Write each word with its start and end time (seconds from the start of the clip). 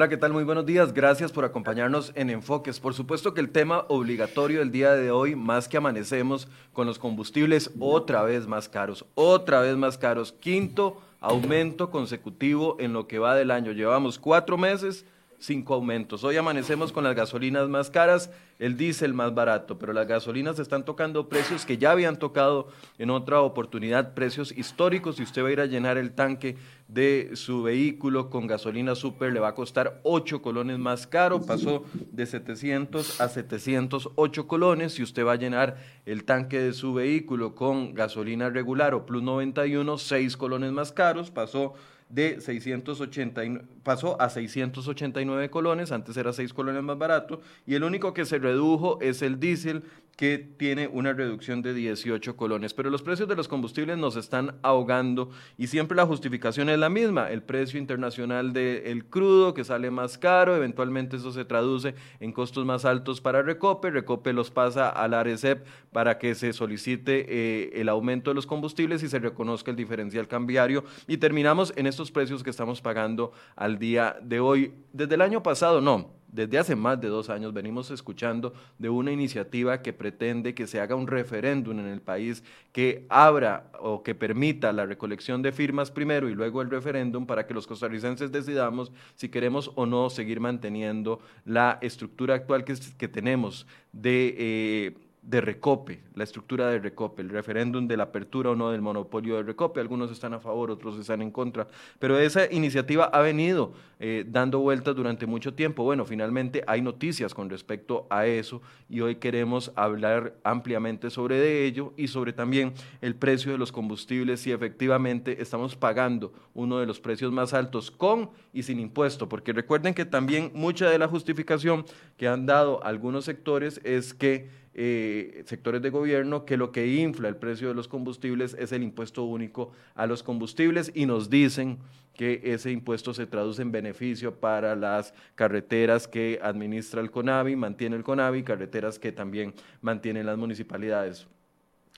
Hola, 0.00 0.08
¿qué 0.08 0.16
tal? 0.16 0.32
Muy 0.32 0.44
buenos 0.44 0.64
días. 0.64 0.94
Gracias 0.94 1.30
por 1.30 1.44
acompañarnos 1.44 2.10
en 2.14 2.30
Enfoques. 2.30 2.80
Por 2.80 2.94
supuesto 2.94 3.34
que 3.34 3.42
el 3.42 3.50
tema 3.50 3.84
obligatorio 3.88 4.60
del 4.60 4.72
día 4.72 4.92
de 4.92 5.10
hoy, 5.10 5.36
más 5.36 5.68
que 5.68 5.76
amanecemos 5.76 6.48
con 6.72 6.86
los 6.86 6.98
combustibles 6.98 7.70
otra 7.78 8.22
vez 8.22 8.46
más 8.46 8.66
caros, 8.66 9.04
otra 9.14 9.60
vez 9.60 9.76
más 9.76 9.98
caros. 9.98 10.32
Quinto 10.32 11.02
aumento 11.20 11.90
consecutivo 11.90 12.78
en 12.80 12.94
lo 12.94 13.06
que 13.06 13.18
va 13.18 13.34
del 13.34 13.50
año. 13.50 13.72
Llevamos 13.72 14.18
cuatro 14.18 14.56
meses 14.56 15.04
cinco 15.40 15.74
aumentos. 15.74 16.22
Hoy 16.22 16.36
amanecemos 16.36 16.92
con 16.92 17.02
las 17.02 17.16
gasolinas 17.16 17.68
más 17.68 17.90
caras, 17.90 18.30
el 18.58 18.76
diésel 18.76 19.14
más 19.14 19.34
barato, 19.34 19.78
pero 19.78 19.92
las 19.92 20.06
gasolinas 20.06 20.58
están 20.58 20.84
tocando 20.84 21.28
precios 21.28 21.64
que 21.64 21.78
ya 21.78 21.92
habían 21.92 22.18
tocado 22.18 22.68
en 22.98 23.10
otra 23.10 23.40
oportunidad, 23.40 24.12
precios 24.12 24.52
históricos. 24.52 25.16
Si 25.16 25.22
usted 25.22 25.42
va 25.42 25.48
a 25.48 25.52
ir 25.52 25.60
a 25.60 25.66
llenar 25.66 25.96
el 25.96 26.12
tanque 26.12 26.56
de 26.88 27.30
su 27.34 27.62
vehículo 27.62 28.28
con 28.28 28.46
gasolina 28.46 28.94
super, 28.94 29.32
le 29.32 29.40
va 29.40 29.48
a 29.48 29.54
costar 29.54 30.00
8 30.02 30.42
colones 30.42 30.78
más 30.78 31.06
caro, 31.06 31.40
pasó 31.40 31.84
de 31.94 32.26
700 32.26 33.20
a 33.20 33.28
708 33.28 34.46
colones. 34.46 34.92
Si 34.92 35.02
usted 35.02 35.24
va 35.24 35.32
a 35.32 35.36
llenar 35.36 35.78
el 36.04 36.24
tanque 36.24 36.60
de 36.60 36.74
su 36.74 36.92
vehículo 36.92 37.54
con 37.54 37.94
gasolina 37.94 38.50
regular 38.50 38.92
o 38.94 39.06
plus 39.06 39.22
91, 39.22 39.96
6 39.96 40.36
colones 40.36 40.72
más 40.72 40.92
caros, 40.92 41.30
pasó 41.30 41.74
de 42.10 42.40
680, 42.40 43.42
pasó 43.82 44.20
a 44.20 44.28
689 44.28 45.48
colones, 45.50 45.92
antes 45.92 46.16
era 46.16 46.32
6 46.32 46.52
colones 46.52 46.82
más 46.82 46.98
barato, 46.98 47.40
y 47.66 47.74
el 47.74 47.84
único 47.84 48.12
que 48.12 48.24
se 48.24 48.38
redujo 48.38 49.00
es 49.00 49.22
el 49.22 49.38
diésel, 49.40 49.84
que 50.16 50.38
tiene 50.38 50.86
una 50.86 51.12
reducción 51.12 51.62
de 51.62 51.72
18 51.72 52.36
colones. 52.36 52.74
Pero 52.74 52.90
los 52.90 53.02
precios 53.02 53.28
de 53.28 53.36
los 53.36 53.48
combustibles 53.48 53.96
nos 53.96 54.16
están 54.16 54.56
ahogando 54.62 55.30
y 55.56 55.68
siempre 55.68 55.96
la 55.96 56.06
justificación 56.06 56.68
es 56.68 56.78
la 56.78 56.90
misma, 56.90 57.30
el 57.30 57.42
precio 57.42 57.78
internacional 57.80 58.52
del 58.52 59.06
crudo 59.06 59.54
que 59.54 59.64
sale 59.64 59.90
más 59.90 60.18
caro, 60.18 60.54
eventualmente 60.54 61.16
eso 61.16 61.32
se 61.32 61.44
traduce 61.44 61.94
en 62.20 62.32
costos 62.32 62.66
más 62.66 62.84
altos 62.84 63.20
para 63.20 63.42
Recope, 63.42 63.90
Recope 63.90 64.32
los 64.32 64.50
pasa 64.50 64.90
a 64.90 65.08
la 65.08 65.20
ARECEP 65.20 65.64
para 65.92 66.18
que 66.18 66.34
se 66.34 66.52
solicite 66.52 67.26
eh, 67.28 67.80
el 67.80 67.88
aumento 67.88 68.30
de 68.30 68.34
los 68.34 68.46
combustibles 68.46 69.02
y 69.02 69.08
se 69.08 69.18
reconozca 69.18 69.70
el 69.70 69.76
diferencial 69.76 70.28
cambiario 70.28 70.84
y 71.06 71.16
terminamos 71.16 71.72
en 71.76 71.86
estos 71.86 72.10
precios 72.10 72.42
que 72.42 72.50
estamos 72.50 72.80
pagando 72.80 73.32
al 73.56 73.78
día 73.78 74.16
de 74.22 74.40
hoy. 74.40 74.74
Desde 74.92 75.14
el 75.14 75.22
año 75.22 75.42
pasado, 75.42 75.80
no, 75.80 76.19
desde 76.32 76.58
hace 76.58 76.76
más 76.76 77.00
de 77.00 77.08
dos 77.08 77.30
años 77.30 77.52
venimos 77.52 77.90
escuchando 77.90 78.52
de 78.78 78.88
una 78.88 79.12
iniciativa 79.12 79.82
que 79.82 79.92
pretende 79.92 80.54
que 80.54 80.66
se 80.66 80.80
haga 80.80 80.94
un 80.94 81.06
referéndum 81.06 81.78
en 81.80 81.86
el 81.86 82.00
país 82.00 82.44
que 82.72 83.06
abra 83.08 83.70
o 83.80 84.02
que 84.02 84.14
permita 84.14 84.72
la 84.72 84.86
recolección 84.86 85.42
de 85.42 85.52
firmas 85.52 85.90
primero 85.90 86.28
y 86.28 86.34
luego 86.34 86.62
el 86.62 86.70
referéndum 86.70 87.26
para 87.26 87.46
que 87.46 87.54
los 87.54 87.66
costarricenses 87.66 88.30
decidamos 88.30 88.92
si 89.14 89.28
queremos 89.28 89.72
o 89.74 89.86
no 89.86 90.10
seguir 90.10 90.40
manteniendo 90.40 91.20
la 91.44 91.78
estructura 91.80 92.34
actual 92.34 92.64
que, 92.64 93.08
tenemos 93.08 93.66
de... 93.92 94.34
Eh, 94.38 95.09
de 95.22 95.40
Recope, 95.40 96.00
la 96.14 96.24
estructura 96.24 96.68
de 96.68 96.78
Recope, 96.78 97.20
el 97.20 97.28
referéndum 97.28 97.86
de 97.86 97.96
la 97.96 98.04
apertura 98.04 98.50
o 98.50 98.56
no 98.56 98.70
del 98.70 98.80
monopolio 98.80 99.36
de 99.36 99.42
Recope. 99.42 99.80
Algunos 99.80 100.10
están 100.10 100.32
a 100.32 100.40
favor, 100.40 100.70
otros 100.70 100.98
están 100.98 101.20
en 101.20 101.30
contra. 101.30 101.66
Pero 101.98 102.18
esa 102.18 102.50
iniciativa 102.50 103.04
ha 103.04 103.20
venido 103.20 103.74
eh, 103.98 104.24
dando 104.26 104.60
vueltas 104.60 104.96
durante 104.96 105.26
mucho 105.26 105.52
tiempo. 105.52 105.84
Bueno, 105.84 106.06
finalmente 106.06 106.64
hay 106.66 106.80
noticias 106.80 107.34
con 107.34 107.50
respecto 107.50 108.06
a 108.08 108.26
eso 108.26 108.62
y 108.88 109.02
hoy 109.02 109.16
queremos 109.16 109.72
hablar 109.76 110.34
ampliamente 110.42 111.10
sobre 111.10 111.38
de 111.38 111.66
ello 111.66 111.92
y 111.98 112.08
sobre 112.08 112.32
también 112.32 112.72
el 113.02 113.14
precio 113.14 113.52
de 113.52 113.58
los 113.58 113.72
combustibles 113.72 114.40
si 114.40 114.52
efectivamente 114.52 115.42
estamos 115.42 115.76
pagando 115.76 116.32
uno 116.54 116.78
de 116.78 116.86
los 116.86 116.98
precios 116.98 117.30
más 117.30 117.52
altos 117.52 117.90
con 117.90 118.30
y 118.54 118.62
sin 118.62 118.80
impuesto. 118.80 119.28
Porque 119.28 119.52
recuerden 119.52 119.92
que 119.92 120.06
también 120.06 120.50
mucha 120.54 120.88
de 120.88 120.98
la 120.98 121.08
justificación 121.08 121.84
que 122.16 122.26
han 122.26 122.46
dado 122.46 122.82
algunos 122.82 123.26
sectores 123.26 123.80
es 123.84 124.14
que 124.14 124.59
eh, 124.74 125.42
sectores 125.46 125.82
de 125.82 125.90
gobierno 125.90 126.44
que 126.44 126.56
lo 126.56 126.70
que 126.70 126.86
infla 126.86 127.28
el 127.28 127.36
precio 127.36 127.68
de 127.68 127.74
los 127.74 127.88
combustibles 127.88 128.56
es 128.58 128.70
el 128.72 128.82
impuesto 128.82 129.24
único 129.24 129.72
a 129.94 130.06
los 130.06 130.22
combustibles 130.22 130.92
y 130.94 131.06
nos 131.06 131.28
dicen 131.28 131.78
que 132.14 132.40
ese 132.44 132.70
impuesto 132.70 133.14
se 133.14 133.26
traduce 133.26 133.62
en 133.62 133.72
beneficio 133.72 134.34
para 134.34 134.76
las 134.76 135.14
carreteras 135.34 136.06
que 136.06 136.38
administra 136.42 137.00
el 137.00 137.10
CONAVI, 137.10 137.56
mantiene 137.56 137.96
el 137.96 138.04
CONAVI, 138.04 138.42
carreteras 138.42 138.98
que 138.98 139.10
también 139.10 139.54
mantienen 139.80 140.26
las 140.26 140.38
municipalidades. 140.38 141.26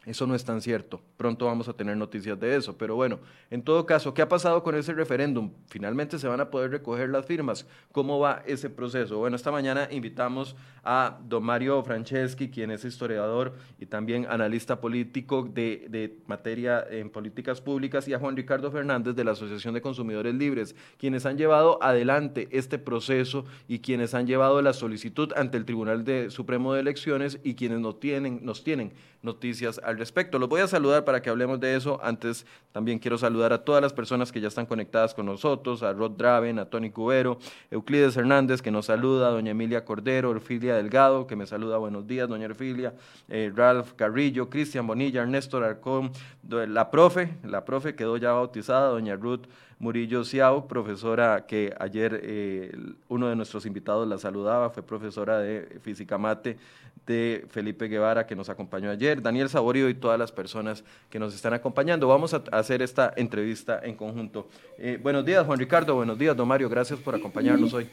Eso 0.05 0.27
no 0.27 0.35
es 0.35 0.45
tan 0.45 0.61
cierto. 0.61 1.01
Pronto 1.17 1.47
vamos 1.47 1.69
a 1.69 1.75
tener 1.75 1.97
noticias 1.97 2.39
de 2.41 2.57
eso. 2.57 2.77
Pero 2.77 2.97
bueno, 2.97 3.21
en 3.51 3.63
todo 3.63 3.87
caso, 3.87 4.13
¿qué 4.13 4.23
ha 4.23 4.29
pasado 4.29 4.65
con 4.65 4.75
ese 4.75 4.93
referéndum? 4.95 5.53
Finalmente 5.69 6.19
se 6.19 6.27
van 6.27 6.41
a 6.41 6.51
poder 6.51 6.73
recoger 6.73 7.09
las 7.09 7.25
firmas. 7.25 7.69
¿Cómo 7.93 8.19
va 8.19 8.43
ese 8.45 8.69
proceso? 8.69 9.19
Bueno, 9.19 9.37
esta 9.37 9.53
mañana 9.53 9.87
invitamos 9.93 10.57
a 10.83 11.19
don 11.23 11.45
Mario 11.45 11.85
Franceschi, 11.85 12.51
quien 12.51 12.73
es 12.73 12.85
historiador 12.85 13.55
y 13.79 13.87
también 13.87 14.27
analista 14.29 14.81
político 14.81 15.45
de, 15.45 16.19
materia 16.27 16.85
en 16.91 17.09
políticas 17.09 17.61
públicas, 17.61 18.09
y 18.09 18.15
a 18.15 18.19
Juan 18.19 18.37
Ricardo 18.37 18.73
Fernández 18.73 19.15
de 19.15 19.23
la 19.23 19.33
Asociación 19.33 19.75
de 19.75 19.83
Consumidores 19.83 20.35
Libres, 20.35 20.75
quienes 20.99 21.27
han 21.27 21.39
llevado 21.39 21.81
adelante 21.81 22.49
este 22.51 22.79
proceso 22.79 23.45
y 23.69 23.79
quienes 23.79 24.15
han 24.15 24.27
llevado 24.27 24.61
la 24.63 24.73
solicitud 24.73 25.33
ante 25.37 25.59
el 25.59 25.65
Tribunal 25.65 26.05
de 26.05 26.31
Supremo 26.31 26.75
de 26.75 26.81
Elecciones 26.81 27.39
y 27.45 27.55
quienes 27.55 27.79
nos 27.79 28.01
tienen, 28.01 28.41
nos 28.43 28.65
tienen 28.65 28.93
noticias 29.23 29.81
al 29.85 29.92
respecto. 29.99 30.39
Los 30.39 30.49
voy 30.49 30.61
a 30.61 30.67
saludar 30.67 31.05
para 31.05 31.23
que 31.23 31.31
hablemos 31.31 31.61
de 31.61 31.77
eso. 31.77 32.01
Antes 32.03 32.47
también 32.73 32.99
quiero 32.99 33.19
saludar 33.19 33.53
a 33.53 33.65
todas 33.65 33.83
las 33.83 33.93
personas 33.93 34.33
que 34.33 34.41
ya 34.41 34.49
están 34.49 34.67
conectadas 34.67 35.15
con 35.15 35.27
nosotros, 35.27 35.83
a 35.83 35.93
Rod 35.93 36.13
Draven, 36.13 36.59
a 36.59 36.65
Tony 36.67 36.91
Cubero, 36.91 37.39
Euclides 37.71 38.17
Hernández 38.17 38.63
que 38.63 38.71
nos 38.71 38.87
saluda, 38.87 39.31
doña 39.31 39.51
Emilia 39.51 39.85
Cordero, 39.85 40.31
Orfilia 40.31 40.77
Delgado 40.77 41.27
que 41.27 41.37
me 41.37 41.47
saluda, 41.47 41.79
buenos 41.79 42.07
días, 42.07 42.29
doña 42.29 42.47
Orfilia, 42.47 42.95
eh, 43.29 43.53
Ralph 43.55 43.93
Carrillo, 43.95 44.49
Cristian 44.49 44.87
Bonilla, 44.87 45.23
Ernesto 45.23 45.59
Arcón, 45.59 46.13
la 46.49 46.91
profe, 46.91 47.37
la 47.45 47.65
profe 47.65 47.95
quedó 47.95 48.17
ya 48.17 48.33
bautizada, 48.33 48.89
doña 48.89 49.17
Ruth 49.17 49.47
Murillo 49.83 50.25
Ciao, 50.25 50.69
profesora 50.69 51.45
que 51.45 51.75
ayer 51.77 52.21
eh, 52.23 52.71
uno 53.09 53.29
de 53.29 53.35
nuestros 53.35 53.67
invitados 53.67 54.07
la 54.07 54.17
saludaba, 54.17 54.71
fue 54.71 54.85
profesora 54.85 55.41
de 55.41 55.81
física 55.83 56.17
mate 56.17 56.57
de 57.05 57.45
Felipe 57.51 57.89
Guevara 57.89 58.25
que 58.25 58.37
nos 58.37 58.49
acompañó 58.49 58.91
ayer, 58.91 59.21
Daniel 59.21 59.49
Saborio 59.49 59.89
y 59.89 59.95
todas 59.95 60.21
las 60.21 60.31
personas 60.31 60.85
que 61.11 61.19
nos 61.19 61.35
están 61.35 61.53
acompañando. 61.55 62.07
Vamos 62.07 62.33
a 62.33 62.45
hacer 62.53 62.81
esta 62.81 63.13
entrevista 63.17 63.81
en 63.83 63.97
conjunto. 63.97 64.49
Eh, 64.79 65.01
buenos 65.03 65.25
días, 65.25 65.45
Juan 65.45 65.59
Ricardo. 65.59 65.97
Buenos 65.97 66.17
días, 66.17 66.37
don 66.37 66.47
Mario. 66.47 66.69
Gracias 66.69 67.01
por 67.01 67.17
acompañarnos 67.17 67.75
hoy. 67.75 67.89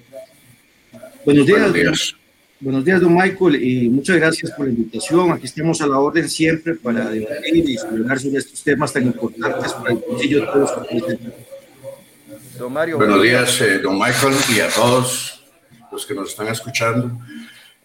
Buenos 1.26 1.48
días. 1.48 1.60
Buenos 1.60 1.74
días. 1.74 2.16
Buenos 2.60 2.86
días, 2.86 3.02
don 3.02 3.16
Michael, 3.16 3.64
y 3.64 3.90
muchas 3.90 4.18
gracias 4.18 4.52
por 4.52 4.68
la 4.68 4.74
invitación. 4.74 5.32
Aquí 5.32 5.46
estamos 5.46 5.82
a 5.82 5.88
la 5.88 5.98
orden 5.98 6.30
siempre 6.30 6.76
para 6.76 7.10
debatir 7.10 7.68
y 7.68 7.78
hablar 7.80 8.20
sobre 8.20 8.38
estos 8.38 8.62
temas 8.64 8.94
tan 8.94 9.08
importantes 9.08 9.74
para 9.74 9.94
el 9.94 10.04
bolsillo 10.08 10.42
de 10.42 10.46
todos 10.46 10.72
Don 12.60 12.74
Mario. 12.74 12.98
Buenos 12.98 13.24
días, 13.24 13.62
eh, 13.62 13.80
don 13.80 13.98
Michael, 13.98 14.36
y 14.54 14.60
a 14.60 14.68
todos 14.68 15.42
los 15.90 16.06
que 16.06 16.14
nos 16.14 16.32
están 16.32 16.50
escuchando. 16.50 17.10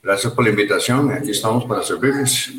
Gracias 0.02 0.32
por 0.32 0.42
la 0.42 0.50
invitación. 0.50 1.12
Aquí 1.12 1.30
estamos 1.30 1.64
para 1.64 1.80
servirles. 1.84 2.52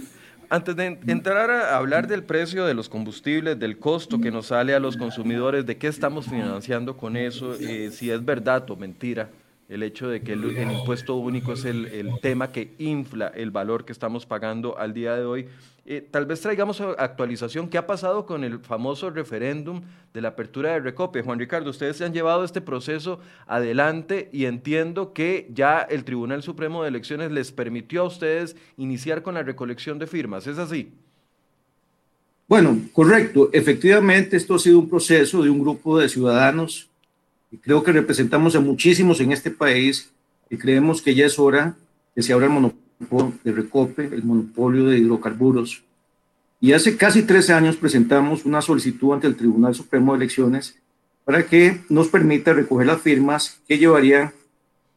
Antes 0.50 0.78
de 0.78 0.98
entrar 1.08 1.52
a 1.52 1.76
hablar 1.76 2.08
del 2.08 2.24
precio 2.24 2.66
de 2.66 2.74
los 2.74 2.88
combustibles, 2.88 3.60
del 3.60 3.78
costo 3.78 4.22
que 4.22 4.32
nos 4.32 4.48
sale 4.48 4.74
a 4.74 4.80
los 4.80 4.96
consumidores, 4.96 5.66
de 5.66 5.78
qué 5.78 5.88
estamos 5.88 6.28
financiando 6.28 6.96
con 6.96 7.18
eso, 7.18 7.54
eh, 7.56 7.92
si 7.92 8.10
es 8.10 8.24
verdad 8.24 8.70
o 8.72 8.78
mentira, 8.78 9.30
el 9.68 9.84
hecho 9.84 10.08
de 10.08 10.22
que 10.22 10.34
el, 10.34 10.72
impuesto 10.72 11.16
único 11.16 11.54
es 11.54 11.66
el, 11.66 12.10
tema 12.22 12.52
que 12.52 12.76
infla 12.78 13.28
el 13.28 13.52
valor 13.52 13.86
que 13.86 13.92
estamos 13.92 14.26
pagando 14.26 14.78
al 14.78 14.94
día 14.94 15.16
de 15.16 15.26
hoy. 15.26 15.48
Eh, 15.88 16.08
tal 16.10 16.26
vez 16.26 16.42
traigamos 16.42 16.82
actualización. 16.82 17.70
¿Qué 17.70 17.78
ha 17.78 17.86
pasado 17.86 18.26
con 18.26 18.44
el 18.44 18.60
famoso 18.60 19.10
referéndum 19.12 19.82
de 20.14 20.22
la 20.22 20.30
apertura 20.30 20.72
de 20.72 20.80
Recope? 20.80 21.22
Juan 21.22 21.40
Ricardo, 21.40 21.70
ustedes 21.70 21.98
se 21.98 22.06
han 22.06 22.14
llevado 22.14 22.44
este 22.44 22.62
proceso 22.62 23.20
adelante 23.46 24.30
y 24.32 24.46
entiendo 24.46 25.14
que 25.14 25.48
ya 25.54 25.82
el 25.82 26.04
Tribunal 26.04 26.42
Supremo 26.42 26.82
de 26.82 26.90
Elecciones 26.90 27.32
les 27.32 27.52
permitió 27.52 28.02
a 28.02 28.08
ustedes 28.08 28.56
iniciar 28.78 29.22
con 29.22 29.36
la 29.36 29.44
recolección 29.44 30.00
de 30.00 30.08
firmas. 30.08 30.48
¿Es 30.48 30.58
así? 30.58 30.92
Bueno, 32.48 32.80
correcto. 32.94 33.50
Efectivamente, 33.54 34.38
esto 34.38 34.56
ha 34.56 34.60
sido 34.60 34.80
un 34.80 34.90
proceso 34.90 35.42
de 35.42 35.50
un 35.50 35.60
grupo 35.60 35.98
de 35.98 36.10
ciudadanos 36.10 36.90
creo 37.62 37.84
que 37.84 37.92
representamos 37.92 38.56
a 38.56 38.60
muchísimos 38.60 39.20
en 39.22 39.32
este 39.32 39.52
país 39.52 40.12
y 40.50 40.58
creemos 40.58 41.02
que 41.02 41.16
ya 41.16 41.26
es 41.26 41.40
hora 41.40 41.76
que 42.14 42.22
se 42.22 42.34
abra 42.34 42.46
el 42.46 42.52
monopolio 42.52 43.34
de 43.44 43.52
Recope, 43.52 44.06
el 44.06 44.24
monopolio 44.24 44.86
de 44.86 44.98
hidrocarburos. 44.98 45.84
Y 46.62 46.74
hace 46.74 46.98
casi 46.98 47.24
tres 47.24 47.50
años 47.50 47.76
presentamos 47.76 48.46
una 48.46 48.62
solicitud 48.62 49.14
ante 49.14 49.28
el 49.28 49.36
Tribunal 49.36 49.76
Supremo 49.76 50.14
de 50.14 50.18
Elecciones 50.18 50.76
para 51.24 51.46
que 51.46 51.82
nos 51.90 52.08
permita 52.08 52.54
recoger 52.54 52.88
las 52.88 53.02
firmas 53.02 53.60
que 53.68 53.78
llevarían 53.78 54.32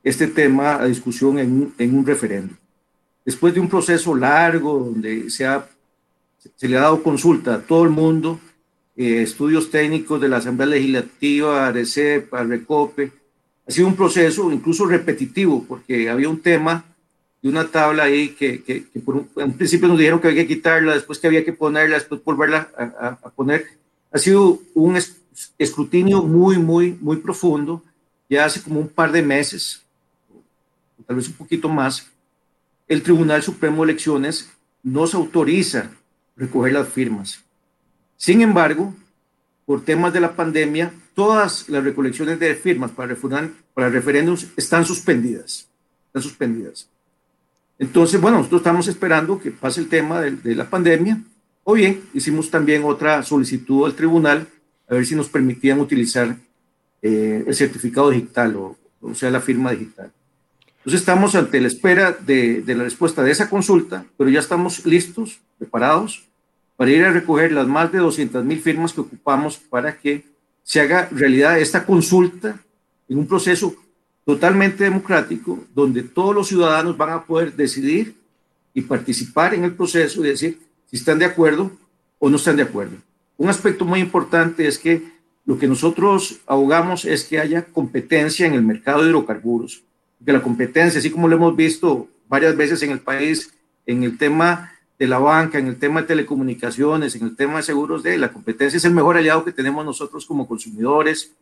este 0.05 0.27
tema 0.27 0.77
a 0.77 0.87
discusión 0.87 1.39
en 1.39 1.53
un, 1.53 1.75
en 1.79 1.99
un 1.99 2.07
referéndum. 2.07 2.57
Después 3.25 3.53
de 3.53 3.61
un 3.61 3.69
proceso 3.69 4.15
largo 4.15 4.79
donde 4.79 5.29
se, 5.31 5.45
ha, 5.45 5.69
se 6.57 6.69
le 6.69 6.77
ha 6.79 6.83
dado 6.83 7.03
consulta 7.03 7.55
a 7.55 7.61
todo 7.61 7.85
el 7.85 7.91
mundo, 7.91 8.41
eh, 8.99 9.23
estudios 9.23 9.71
técnicos 9.71 10.21
de 10.21 10.29
la 10.29 10.39
Asamblea 10.39 10.67
Legislativa, 10.67 11.69
ARECEP, 11.69 12.33
Recope, 12.33 13.13
Ha 13.65 13.71
sido 13.71 13.87
un 13.87 13.95
proceso 13.95 14.51
incluso 14.51 14.87
repetitivo, 14.87 15.65
porque 15.69 16.11
había 16.11 16.29
un 16.29 16.41
tema 16.41 16.85
de 17.41 17.49
una 17.49 17.69
tabla 17.69 18.03
ahí 18.03 18.31
que, 18.31 18.61
que, 18.65 18.83
por 18.99 19.15
un, 19.37 19.53
principio 19.53 19.87
nos 19.87 19.99
dijeron 19.99 20.21
que 20.21 20.27
había 20.27 20.43
que 20.43 20.57
quitarla, 20.57 20.95
después 20.95 21.21
que 21.21 21.29
había 21.29 21.45
que 21.45 21.53
ponerla, 21.53 21.95
después 21.95 22.25
volverla 22.25 22.71
a, 22.77 23.19
a 23.23 23.31
poner. 23.31 23.67
Ha 24.11 24.19
sido 24.19 24.61
un 24.75 24.99
escrutinio 25.59 26.25
muy, 26.25 26.59
muy, 26.59 26.99
muy 27.01 27.19
profundo, 27.19 27.85
ya 28.29 28.47
hace 28.47 28.61
como 28.61 28.81
un 28.81 28.89
par 28.89 29.13
de 29.13 29.23
meses, 29.23 29.81
tal 31.07 31.15
vez 31.15 31.29
un 31.29 31.35
poquito 31.35 31.69
más, 31.69 32.11
el 32.89 33.01
Tribunal 33.05 33.45
Supremo 33.45 33.85
de 33.85 33.93
Elecciones 33.93 34.51
nos 34.83 35.15
autoriza 35.15 35.93
recoger 36.37 36.73
las 36.73 36.89
firmas. 36.89 37.45
Sin 38.19 38.43
embargo, 38.43 38.95
por 39.65 39.85
temas 39.85 40.13
de 40.13 40.21
la 40.21 40.35
pandemia, 40.35 40.93
todas 41.15 41.69
las 41.69 41.85
recolecciones 41.85 42.39
de 42.41 42.55
firmas 42.57 42.91
para, 42.91 43.17
para 43.75 43.89
referéndums 43.89 44.49
están 44.57 44.85
suspendidas. 44.85 45.69
Están 46.09 46.23
suspendidas. 46.23 46.89
Entonces, 47.79 48.21
bueno, 48.21 48.39
nosotros 48.39 48.61
estamos 48.61 48.89
esperando 48.89 49.39
que 49.39 49.53
pase 49.53 49.81
el 49.81 49.89
tema 49.89 50.21
de, 50.21 50.55
la 50.57 50.69
pandemia, 50.69 51.23
o 51.63 51.75
bien 51.75 52.03
hicimos 52.13 52.51
también 52.51 52.83
otra 52.85 53.23
solicitud 53.23 53.87
al 53.87 53.95
tribunal 53.95 54.49
a 54.89 54.95
ver 54.95 55.07
si 55.07 55.15
nos 55.15 55.29
permitían 55.29 55.79
utilizar 55.79 56.35
eh, 57.01 57.45
el 57.47 57.55
certificado 57.55 58.11
digital 58.11 58.57
o, 58.57 58.77
o 59.01 59.15
sea, 59.15 59.31
la 59.31 59.41
firma 59.41 59.71
digital. 59.71 60.11
Entonces 60.79 61.01
estamos 61.01 61.37
ante 61.37 61.61
la 61.61 61.69
espera 61.69 62.13
de, 62.13 62.63
de, 62.63 62.75
la 62.75 62.83
respuesta 62.83 63.23
de 63.23 63.31
esa 63.31 63.49
consulta, 63.49 64.07
pero 64.17 64.29
ya 64.29 64.41
estamos 64.41 64.85
listos, 64.87 65.41
preparados 65.59 66.28
para 66.79 66.93
ir 66.93 67.05
a 67.05 67.11
recoger 67.11 67.51
las 67.51 67.67
más 67.67 67.91
de 67.91 67.99
200 67.99 68.45
mil 68.45 68.61
firmas 68.61 68.93
que 68.93 69.01
ocupamos 69.01 69.59
para 69.59 69.99
que 69.99 70.25
se 70.63 70.81
haga 70.81 71.09
realidad 71.11 71.59
esta 71.59 71.85
consulta 71.85 72.61
en 73.09 73.19
un 73.19 73.27
proceso 73.27 73.75
totalmente 74.25 74.85
democrático, 74.85 75.59
donde 75.75 76.05
todos 76.05 76.33
los 76.33 76.47
ciudadanos 76.47 76.97
van 76.97 77.11
a 77.11 77.25
poder 77.25 77.53
decidir 77.57 78.15
y 78.73 78.83
participar 78.83 79.55
en 79.55 79.65
el 79.65 79.75
proceso 79.75 80.25
y 80.25 80.29
decir 80.29 80.61
si 80.87 80.97
están 80.97 81.19
de 81.19 81.25
acuerdo 81.25 81.73
o 82.21 82.31
no 82.31 82.37
están 82.37 82.55
de 82.55 82.63
acuerdo. 82.63 82.97
Un 83.37 83.49
aspecto 83.49 83.85
muy 83.85 83.99
importante 83.99 84.69
es 84.69 84.79
que 84.79 85.03
lo 85.47 85.59
que 85.59 85.67
nosotros 85.67 86.39
abogamos 86.47 87.05
es 87.05 87.25
que 87.25 87.41
haya 87.41 87.65
competencia 87.65 88.47
en 88.47 88.55
el 88.55 88.63
mercado 88.63 89.03
de 89.03 89.09
hidrocarburos, 89.09 89.83
que 90.25 90.33
la 90.33 90.43
competencia, 90.43 91.01
así 91.01 91.11
como 91.11 91.27
lo 91.27 91.35
hemos 91.35 91.57
visto 91.57 92.07
varias 92.29 92.57
veces 92.57 92.81
en 92.85 92.93
el 92.93 93.01
país, 93.01 93.53
en 93.85 94.05
el 94.05 94.17
tema 94.17 94.78
de 94.99 95.07
la 95.07 95.19
banca, 95.19 95.59
en 95.59 95.69
el 95.69 95.79
tema 95.79 96.01
de 96.01 96.09
telecomunicaciones, 96.09 97.15
en 97.15 97.25
el 97.25 97.37
tema 97.37 97.59
de 97.59 97.63
seguros, 97.63 98.03
de 98.03 98.19
la 98.19 98.33
competencia 98.33 98.79
es 98.79 98.85
el 98.85 98.95
mejor 98.95 99.17
aliado 99.17 99.45
que 99.45 99.53
tenemos 99.53 99.85
nosotros 99.85 100.27
como 100.27 100.49
consumidores. 100.49 101.33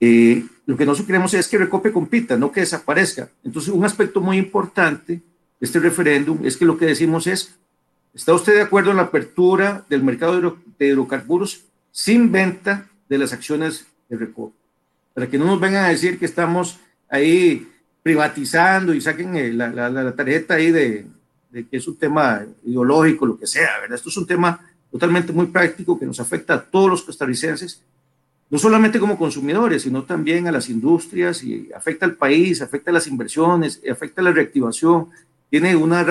Eh, 0.00 0.44
lo 0.64 0.76
que 0.76 0.86
nosotros 0.86 1.08
queremos 1.08 1.34
es 1.34 1.48
que 1.48 1.58
Recope 1.58 1.90
compita, 1.90 2.36
no 2.36 2.52
que 2.52 2.60
desaparezca. 2.60 3.28
Entonces, 3.42 3.72
un 3.72 3.84
aspecto 3.84 4.20
muy 4.20 4.38
importante 4.38 5.14
de 5.14 5.22
este 5.60 5.80
referéndum 5.80 6.38
es 6.44 6.56
que 6.56 6.64
lo 6.64 6.78
que 6.78 6.86
decimos 6.86 7.26
es, 7.26 7.56
¿está 8.14 8.32
usted 8.32 8.54
de 8.54 8.62
acuerdo 8.62 8.92
en 8.92 8.98
la 8.98 9.04
apertura 9.04 9.84
del 9.88 10.04
mercado 10.04 10.56
de 10.78 10.86
hidrocarburos 10.86 11.64
sin 11.90 12.30
venta 12.30 12.88
de 13.08 13.18
las 13.18 13.32
acciones 13.32 13.86
de 14.08 14.18
Recope? 14.18 14.54
Para 15.14 15.26
que 15.26 15.36
no 15.36 15.46
nos 15.46 15.58
vengan 15.58 15.84
a 15.84 15.88
decir 15.88 16.16
que 16.16 16.26
estamos 16.26 16.78
ahí 17.08 17.66
privatizando 18.04 18.94
y 18.94 19.00
saquen 19.00 19.36
eh, 19.36 19.52
la, 19.52 19.68
la, 19.70 19.90
la 19.90 20.14
tarjeta 20.14 20.54
ahí 20.54 20.70
de, 20.70 21.06
de 21.50 21.66
que 21.66 21.76
es 21.76 21.88
un 21.88 21.96
tema 21.96 22.44
ideológico, 22.64 23.26
lo 23.26 23.38
que 23.38 23.46
sea, 23.46 23.80
¿verdad? 23.80 23.96
Esto 23.96 24.08
es 24.08 24.16
un 24.16 24.26
tema 24.26 24.60
totalmente 24.90 25.32
muy 25.32 25.46
práctico 25.46 25.98
que 25.98 26.06
nos 26.06 26.20
afecta 26.20 26.54
a 26.54 26.62
todos 26.62 26.90
los 26.90 27.02
costarricenses, 27.02 27.82
no 28.50 28.58
solamente 28.58 28.98
como 28.98 29.18
consumidores, 29.18 29.82
sino 29.82 30.04
también 30.04 30.46
a 30.46 30.52
las 30.52 30.70
industrias 30.70 31.42
y 31.42 31.68
afecta 31.74 32.06
al 32.06 32.14
país, 32.14 32.62
afecta 32.62 32.90
a 32.90 32.94
las 32.94 33.06
inversiones, 33.06 33.82
afecta 33.90 34.20
a 34.20 34.24
la 34.24 34.32
reactivación, 34.32 35.08
tiene 35.50 35.76
una 35.76 36.04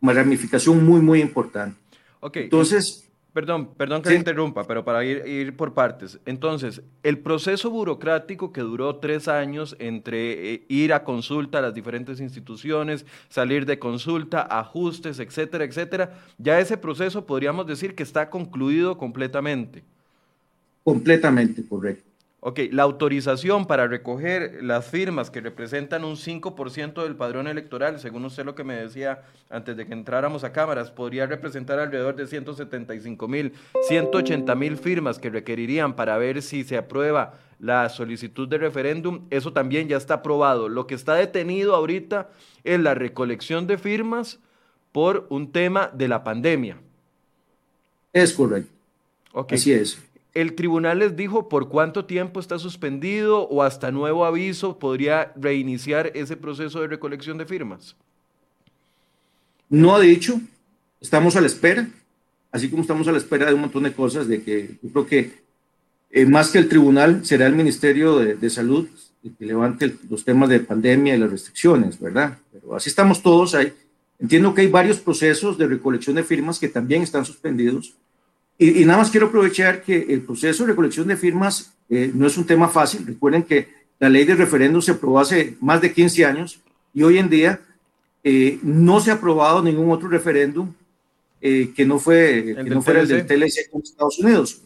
ramificación 0.00 0.84
muy, 0.84 1.00
muy 1.00 1.20
importante. 1.20 1.76
Ok. 2.20 2.36
Entonces, 2.36 3.05
Perdón, 3.36 3.68
perdón 3.76 4.00
que 4.00 4.14
interrumpa, 4.14 4.64
pero 4.64 4.82
para 4.82 5.04
ir, 5.04 5.22
ir, 5.26 5.54
por 5.54 5.74
partes. 5.74 6.18
Entonces, 6.24 6.80
el 7.02 7.18
proceso 7.18 7.68
burocrático 7.68 8.50
que 8.50 8.62
duró 8.62 8.96
tres 8.96 9.28
años 9.28 9.76
entre 9.78 10.54
eh, 10.54 10.64
ir 10.68 10.94
a 10.94 11.04
consulta 11.04 11.58
a 11.58 11.60
las 11.60 11.74
diferentes 11.74 12.18
instituciones, 12.20 13.04
salir 13.28 13.66
de 13.66 13.78
consulta, 13.78 14.40
ajustes, 14.40 15.18
etcétera, 15.18 15.64
etcétera, 15.64 16.14
ya 16.38 16.58
ese 16.58 16.78
proceso 16.78 17.26
podríamos 17.26 17.66
decir 17.66 17.94
que 17.94 18.04
está 18.04 18.30
concluido 18.30 18.96
completamente. 18.96 19.84
Completamente, 20.82 21.62
correcto. 21.68 22.08
Ok, 22.48 22.60
la 22.70 22.84
autorización 22.84 23.66
para 23.66 23.88
recoger 23.88 24.62
las 24.62 24.86
firmas 24.86 25.30
que 25.30 25.40
representan 25.40 26.04
un 26.04 26.14
5% 26.14 27.02
del 27.02 27.16
padrón 27.16 27.48
electoral, 27.48 27.98
según 27.98 28.24
usted 28.24 28.44
lo 28.44 28.54
que 28.54 28.62
me 28.62 28.76
decía 28.76 29.24
antes 29.50 29.76
de 29.76 29.84
que 29.84 29.92
entráramos 29.92 30.44
a 30.44 30.52
cámaras, 30.52 30.92
podría 30.92 31.26
representar 31.26 31.80
alrededor 31.80 32.14
de 32.14 32.28
175 32.28 33.26
mil, 33.26 33.52
180 33.88 34.54
mil 34.54 34.76
firmas 34.76 35.18
que 35.18 35.28
requerirían 35.28 35.96
para 35.96 36.18
ver 36.18 36.40
si 36.40 36.62
se 36.62 36.76
aprueba 36.76 37.34
la 37.58 37.88
solicitud 37.88 38.46
de 38.46 38.58
referéndum. 38.58 39.26
Eso 39.30 39.52
también 39.52 39.88
ya 39.88 39.96
está 39.96 40.14
aprobado. 40.14 40.68
Lo 40.68 40.86
que 40.86 40.94
está 40.94 41.16
detenido 41.16 41.74
ahorita 41.74 42.30
es 42.62 42.78
la 42.78 42.94
recolección 42.94 43.66
de 43.66 43.76
firmas 43.76 44.38
por 44.92 45.26
un 45.30 45.50
tema 45.50 45.90
de 45.92 46.06
la 46.06 46.22
pandemia. 46.22 46.78
Es 48.12 48.32
correcto. 48.34 48.70
Okay. 49.32 49.58
Así 49.58 49.72
es. 49.72 50.05
¿El 50.36 50.54
tribunal 50.54 50.98
les 50.98 51.16
dijo 51.16 51.48
por 51.48 51.70
cuánto 51.70 52.04
tiempo 52.04 52.40
está 52.40 52.58
suspendido 52.58 53.48
o 53.48 53.62
hasta 53.62 53.90
nuevo 53.90 54.26
aviso 54.26 54.78
podría 54.78 55.32
reiniciar 55.34 56.12
ese 56.14 56.36
proceso 56.36 56.82
de 56.82 56.88
recolección 56.88 57.38
de 57.38 57.46
firmas? 57.46 57.96
No 59.70 59.96
ha 59.96 60.00
dicho, 60.00 60.38
estamos 61.00 61.36
a 61.36 61.40
la 61.40 61.46
espera, 61.46 61.88
así 62.52 62.68
como 62.68 62.82
estamos 62.82 63.08
a 63.08 63.12
la 63.12 63.16
espera 63.16 63.46
de 63.46 63.54
un 63.54 63.62
montón 63.62 63.84
de 63.84 63.94
cosas, 63.94 64.28
de 64.28 64.42
que 64.42 64.76
yo 64.82 64.90
creo 64.90 65.06
que 65.06 65.32
eh, 66.10 66.26
más 66.26 66.50
que 66.50 66.58
el 66.58 66.68
tribunal 66.68 67.24
será 67.24 67.46
el 67.46 67.54
Ministerio 67.54 68.18
de, 68.18 68.50
Salud 68.50 68.86
que 69.38 69.46
levante 69.46 69.96
los 70.10 70.22
temas 70.22 70.50
de 70.50 70.60
pandemia 70.60 71.16
y 71.16 71.18
las 71.18 71.30
restricciones, 71.30 71.98
¿verdad? 71.98 72.36
Pero 72.52 72.76
así 72.76 72.90
estamos 72.90 73.22
todos 73.22 73.54
ahí. 73.54 73.72
Entiendo 74.18 74.52
que 74.52 74.60
hay 74.60 74.68
varios 74.68 74.98
procesos 74.98 75.56
de 75.56 75.66
recolección 75.66 76.14
de 76.16 76.24
firmas 76.24 76.58
que 76.58 76.68
también 76.68 77.02
están 77.02 77.24
suspendidos 77.24 77.94
y, 78.58 78.84
nada 78.84 78.98
más 78.98 79.10
quiero 79.10 79.26
aprovechar 79.26 79.82
que 79.82 80.06
el 80.08 80.22
proceso 80.22 80.64
de 80.64 80.70
recolección 80.70 81.06
de 81.08 81.16
firmas 81.16 81.74
eh, 81.90 82.10
no 82.14 82.26
es 82.26 82.38
un 82.38 82.46
tema 82.46 82.68
fácil. 82.68 83.06
Recuerden 83.06 83.42
que 83.42 83.68
la 83.98 84.08
ley 84.08 84.24
de 84.24 84.34
referéndum 84.34 84.80
se 84.80 84.92
aprobó 84.92 85.20
hace 85.20 85.56
más 85.60 85.80
de 85.80 85.92
15 85.92 86.24
años 86.24 86.60
y 86.94 87.02
hoy 87.02 87.18
en 87.18 87.28
día 87.28 87.60
eh, 88.24 88.58
no 88.62 89.00
se 89.00 89.10
ha 89.10 89.14
aprobado 89.14 89.62
ningún 89.62 89.90
otro 89.90 90.08
referéndum 90.08 90.72
eh, 91.40 91.72
que 91.76 91.84
no, 91.84 91.98
fue, 91.98 92.56
que 92.56 92.70
no 92.70 92.82
fuera 92.82 93.00
el 93.00 93.08
del 93.08 93.26
TLC 93.26 93.70
con 93.70 93.82
Estados 93.82 94.18
Unidos. 94.18 94.62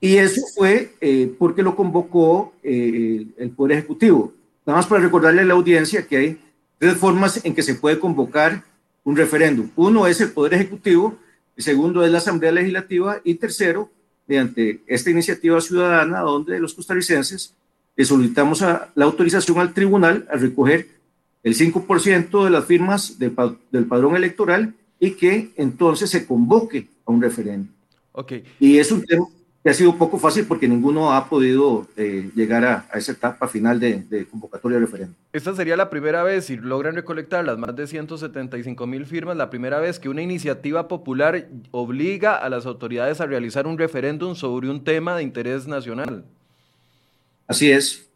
Y 0.00 0.16
eso 0.16 0.42
fue 0.54 0.92
porque 1.38 1.62
lo 1.62 1.74
convocó 1.74 2.52
el 2.62 3.52
Poder 3.56 3.78
Ejecutivo. 3.78 4.32
Nada 4.66 4.78
más 4.78 4.86
para 4.86 5.02
recordarle 5.02 5.42
a 5.42 5.44
la 5.44 5.54
audiencia 5.54 6.06
que 6.06 6.16
hay 6.16 6.40
tres 6.78 6.94
formas 6.96 7.44
en 7.44 7.54
que 7.54 7.62
se 7.62 7.74
puede 7.74 7.98
convocar 7.98 8.62
un 9.02 9.16
referéndum. 9.16 9.70
Uno 9.76 10.06
es 10.06 10.20
el 10.20 10.32
Poder 10.32 10.54
Ejecutivo, 10.54 11.16
el 11.56 11.62
segundo 11.62 12.04
es 12.04 12.10
la 12.10 12.18
Asamblea 12.18 12.52
Legislativa 12.52 13.20
y 13.24 13.34
tercero, 13.34 13.90
mediante 14.26 14.82
esta 14.86 15.10
iniciativa 15.10 15.60
ciudadana 15.60 16.20
donde 16.20 16.58
los 16.58 16.74
costarricenses 16.74 17.54
le 17.96 18.04
solicitamos 18.04 18.62
a, 18.62 18.90
la 18.94 19.04
autorización 19.04 19.58
al 19.58 19.72
tribunal 19.72 20.26
a 20.30 20.36
recoger 20.36 20.88
el 21.42 21.54
5% 21.54 22.44
de 22.44 22.50
las 22.50 22.64
firmas 22.64 23.18
del, 23.18 23.34
del 23.70 23.86
padrón 23.86 24.16
electoral 24.16 24.74
y 24.98 25.12
que 25.12 25.50
entonces 25.56 26.10
se 26.10 26.26
convoque 26.26 26.88
a 27.04 27.12
un 27.12 27.20
referéndum. 27.20 27.68
Okay. 28.12 28.44
Y 28.60 28.78
es 28.78 28.90
un 28.90 29.04
tema 29.04 29.26
que 29.64 29.70
ha 29.70 29.74
sido 29.74 29.96
poco 29.96 30.18
fácil 30.18 30.44
porque 30.44 30.68
ninguno 30.68 31.14
ha 31.14 31.26
podido 31.26 31.88
eh, 31.96 32.30
llegar 32.34 32.66
a, 32.66 32.86
esa 32.92 33.12
etapa 33.12 33.48
final 33.48 33.80
de, 33.80 34.26
convocatoria 34.30 34.78
de 34.78 34.84
referéndum. 34.84 35.16
Esta 35.32 35.54
sería 35.54 35.74
la 35.74 35.88
primera 35.88 36.22
vez, 36.22 36.44
si 36.44 36.58
logran 36.58 36.94
recolectar 36.94 37.42
las 37.46 37.56
más 37.56 37.74
de 37.74 37.86
175 37.86 38.86
mil 38.86 39.06
firmas, 39.06 39.38
la 39.38 39.48
primera 39.48 39.80
vez 39.80 39.98
que 39.98 40.10
una 40.10 40.20
iniciativa 40.20 40.86
popular 40.86 41.48
obliga 41.70 42.36
a 42.36 42.50
las 42.50 42.66
autoridades 42.66 43.22
a 43.22 43.26
realizar 43.26 43.66
un 43.66 43.78
referéndum 43.78 44.34
sobre 44.34 44.68
un 44.68 44.84
tema 44.84 45.16
de 45.16 45.22
interés 45.22 45.66
nacional. 45.66 46.26
Así 47.46 47.72
es. 47.72 48.06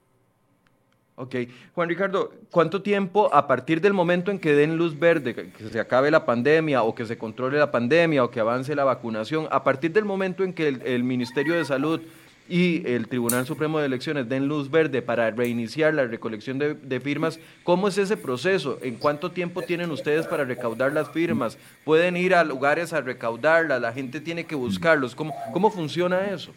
Ok. 1.18 1.34
Juan 1.75 1.88
Ricardo, 1.88 2.32
¿cuánto 2.52 2.80
tiempo 2.80 3.28
a 3.34 3.48
partir 3.48 3.80
del 3.80 3.92
momento 3.92 4.30
en 4.30 4.38
que 4.38 4.54
den 4.54 4.76
luz 4.76 4.96
verde, 4.96 5.34
que 5.34 5.68
se 5.68 5.80
acabe 5.80 6.12
la 6.12 6.25
pandemia 6.25 6.84
o 6.84 6.94
que 6.94 7.06
se 7.06 7.18
controle 7.18 7.58
la 7.58 7.72
pandemia 7.72 8.22
o 8.22 8.30
que 8.30 8.38
avance 8.38 8.72
la 8.76 8.84
vacunación, 8.84 9.48
a 9.50 9.64
partir 9.64 9.92
del 9.92 10.04
momento 10.04 10.44
en 10.44 10.52
que 10.52 10.68
el, 10.68 11.02
Ministerio 11.02 11.54
de 11.54 11.64
Salud 11.64 12.00
y 12.48 12.87
el 12.88 13.08
Tribunal 13.08 13.46
Supremo 13.46 13.80
de 13.80 13.87
Elecciones 13.87 14.28
den 14.28 14.46
luz 14.46 14.70
verde 14.70 15.02
para 15.02 15.28
reiniciar 15.32 15.92
la 15.92 16.06
recolección 16.06 16.60
de, 16.60 17.00
firmas, 17.00 17.40
¿cómo 17.64 17.88
es 17.88 17.98
ese 17.98 18.16
proceso? 18.16 18.78
¿En 18.80 18.94
cuánto 18.94 19.32
tiempo 19.32 19.62
tienen 19.62 19.90
ustedes 19.90 20.25
para 20.25 20.44
recaudar 20.44 20.92
las 20.92 21.10
firmas? 21.10 21.58
¿Pueden 21.84 22.16
ir 22.16 22.32
a 22.32 22.44
lugares 22.44 22.92
a 22.92 23.00
recaudarlas? 23.00 23.80
¿La 23.80 23.92
gente 23.92 24.20
tiene 24.20 24.44
que 24.44 24.54
buscarlos? 24.54 25.16
¿Cómo, 25.16 25.34
cómo 25.52 25.72
funciona 25.72 26.30
eso? 26.30 26.52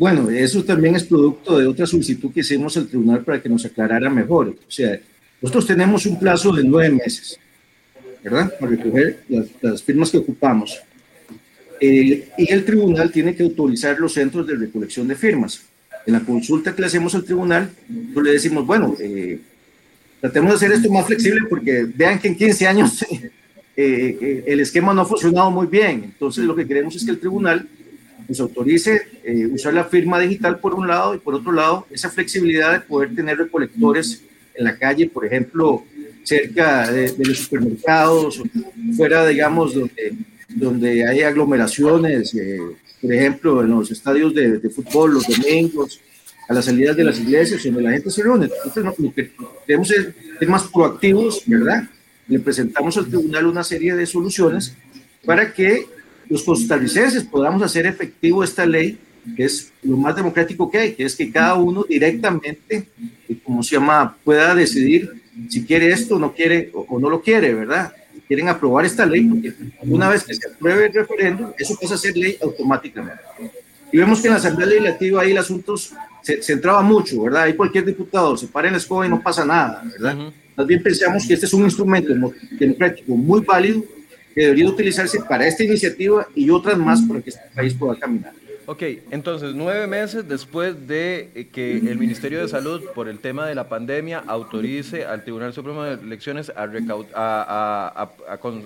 Bueno, 0.00 0.30
eso 0.30 0.64
también 0.64 0.96
es 0.96 1.04
producto 1.04 1.58
de 1.58 1.66
otra 1.66 1.86
solicitud 1.86 2.32
que 2.32 2.40
hicimos 2.40 2.74
al 2.78 2.86
tribunal 2.86 3.22
para 3.22 3.42
que 3.42 3.50
nos 3.50 3.66
aclarara 3.66 4.08
mejor. 4.08 4.48
O 4.48 4.70
sea, 4.70 4.98
nosotros 5.42 5.66
tenemos 5.66 6.06
un 6.06 6.18
plazo 6.18 6.54
de 6.54 6.64
nueve 6.64 6.88
meses, 6.88 7.38
¿verdad? 8.24 8.50
Para 8.58 8.72
recoger 8.72 9.22
las, 9.60 9.82
firmas 9.82 10.10
que 10.10 10.16
ocupamos. 10.16 10.80
Eh, 11.78 12.30
y 12.38 12.50
el 12.50 12.64
tribunal 12.64 13.12
tiene 13.12 13.34
que 13.34 13.42
autorizar 13.42 14.00
los 14.00 14.14
centros 14.14 14.46
de 14.46 14.56
recolección 14.56 15.06
de 15.06 15.16
firmas. 15.16 15.66
En 16.06 16.14
la 16.14 16.20
consulta 16.20 16.74
que 16.74 16.80
le 16.80 16.86
hacemos 16.86 17.14
al 17.14 17.24
tribunal, 17.24 17.70
nosotros 17.86 18.24
le 18.24 18.32
decimos, 18.32 18.64
bueno, 18.64 18.96
eh, 18.98 19.38
tratemos 20.18 20.52
de 20.52 20.56
hacer 20.56 20.72
esto 20.72 20.90
más 20.90 21.04
flexible 21.04 21.42
porque 21.46 21.86
vean 21.94 22.18
que 22.18 22.28
en 22.28 22.36
15 22.36 22.66
años 22.66 23.04
eh, 23.76 24.44
el 24.46 24.60
esquema 24.60 24.94
no 24.94 25.02
ha 25.02 25.04
funcionado 25.04 25.50
muy 25.50 25.66
bien. 25.66 26.04
Entonces, 26.04 26.46
lo 26.46 26.56
que 26.56 26.66
queremos 26.66 26.96
es 26.96 27.04
que 27.04 27.10
el 27.10 27.20
tribunal 27.20 27.68
nos 28.28 28.40
autorice 28.40 29.02
usar 29.52 29.74
la 29.74 29.84
firma 29.84 30.18
digital 30.18 30.58
por 30.58 30.74
un 30.74 30.86
lado 30.86 31.14
y 31.14 31.18
por 31.18 31.34
otro 31.34 31.52
lado 31.52 31.86
esa 31.90 32.10
flexibilidad 32.10 32.72
de 32.72 32.80
poder 32.80 33.14
tener 33.14 33.38
recolectores 33.38 34.22
en 34.54 34.64
la 34.64 34.76
calle, 34.76 35.08
por 35.08 35.24
ejemplo, 35.24 35.84
cerca 36.22 36.90
de, 36.90 37.12
los 37.18 37.38
supermercados, 37.38 38.42
fuera, 38.96 39.26
digamos, 39.26 39.74
donde, 39.74 40.14
donde 40.48 41.08
hay 41.08 41.22
aglomeraciones, 41.22 42.34
eh, 42.34 42.60
por 43.00 43.12
ejemplo, 43.12 43.62
en 43.62 43.70
los 43.70 43.90
estadios 43.90 44.34
de, 44.34 44.70
fútbol, 44.70 45.14
los 45.14 45.26
domingos, 45.26 46.00
a 46.48 46.54
las 46.54 46.64
salidas 46.64 46.96
de 46.96 47.04
las 47.04 47.18
iglesias, 47.18 47.62
donde 47.64 47.82
la 47.82 47.92
gente 47.92 48.10
se 48.10 48.22
reúne. 48.22 48.46
Entonces, 48.46 48.84
lo 48.84 49.14
que 49.14 49.84
ser, 49.84 50.14
ser 50.38 50.48
más 50.48 50.64
proactivos, 50.64 51.42
¿verdad? 51.46 51.88
Le 52.28 52.38
presentamos 52.40 52.96
al 52.96 53.06
tribunal 53.06 53.46
una 53.46 53.64
serie 53.64 53.94
de 53.94 54.06
soluciones 54.06 54.76
para 55.24 55.52
que 55.52 55.86
los 56.30 56.42
costarricenses 56.44 57.24
podamos 57.24 57.62
hacer 57.62 57.84
efectivo 57.86 58.42
esta 58.42 58.64
ley 58.64 58.98
que 59.36 59.44
es 59.44 59.72
lo 59.82 59.96
más 59.96 60.16
democrático 60.16 60.70
que 60.70 60.78
hay, 60.78 60.92
que 60.94 61.04
es 61.04 61.14
que 61.14 61.30
cada 61.30 61.54
uno 61.54 61.84
directamente, 61.86 62.86
como 63.44 63.62
se 63.62 63.76
llama, 63.76 64.16
pueda 64.24 64.54
decidir 64.54 65.10
si 65.48 65.64
quiere 65.64 65.90
esto 65.90 66.18
no 66.18 66.32
quiere, 66.34 66.70
o, 66.72 66.98
no 66.98 67.10
lo 67.10 67.20
quiere, 67.20 67.54
¿verdad? 67.54 67.92
Quieren 68.26 68.48
aprobar 68.48 68.84
esta 68.84 69.04
ley, 69.06 69.22
porque 69.24 69.52
una 69.82 70.08
vez 70.08 70.24
que 70.24 70.34
se 70.34 70.48
apruebe 70.48 70.86
el 70.86 70.92
referéndum, 70.92 71.50
eso 71.58 71.76
pasa 71.80 71.94
a 71.94 71.98
ser 71.98 72.16
ley 72.16 72.36
automáticamente. 72.42 73.22
Y 73.92 73.98
vemos 73.98 74.20
que 74.20 74.28
en 74.28 74.34
la 74.34 74.38
Asamblea 74.38 74.68
Legislativa 74.68 75.22
ahí 75.22 75.32
el 75.32 75.38
asunto 75.38 75.76
se, 75.76 76.42
centraba 76.42 76.80
mucho, 76.82 77.22
¿verdad? 77.22 77.42
Ahí 77.42 77.54
cualquier 77.54 77.84
diputado 77.84 78.36
se 78.36 78.46
para 78.46 78.68
en 78.68 78.74
la 78.74 78.78
escoba 78.78 79.06
y 79.06 79.10
no 79.10 79.20
pasa 79.20 79.44
nada, 79.44 79.82
¿verdad? 79.84 80.32
Más 80.56 80.66
bien 80.66 80.82
pensamos 80.82 81.26
que 81.26 81.34
este 81.34 81.46
es 81.46 81.52
un 81.52 81.64
instrumento 81.64 82.12
democrático 82.58 83.16
muy 83.16 83.40
válido 83.40 83.82
debería 84.42 84.68
utilizarse 84.68 85.20
para 85.28 85.46
esta 85.46 85.64
iniciativa 85.64 86.26
y 86.34 86.50
otras 86.50 86.78
más 86.78 87.00
para 87.02 87.20
que 87.20 87.30
este 87.30 87.42
país 87.54 87.74
pueda 87.74 87.98
caminar. 87.98 88.32
Ok, 88.66 88.82
entonces 89.10 89.52
nueve 89.56 89.88
meses 89.88 90.28
después 90.28 90.86
de 90.86 91.30
eh, 91.34 91.48
que 91.48 91.76
el 91.78 91.98
Ministerio 91.98 92.40
de 92.40 92.48
Salud, 92.48 92.80
por 92.94 93.08
el 93.08 93.18
tema 93.18 93.46
de 93.46 93.56
la 93.56 93.68
pandemia, 93.68 94.22
autorice 94.24 95.04
al 95.04 95.24
Tribunal 95.24 95.52
Supremo 95.52 95.82
de 95.82 95.94
Elecciones 95.94 96.52
a, 96.54 98.10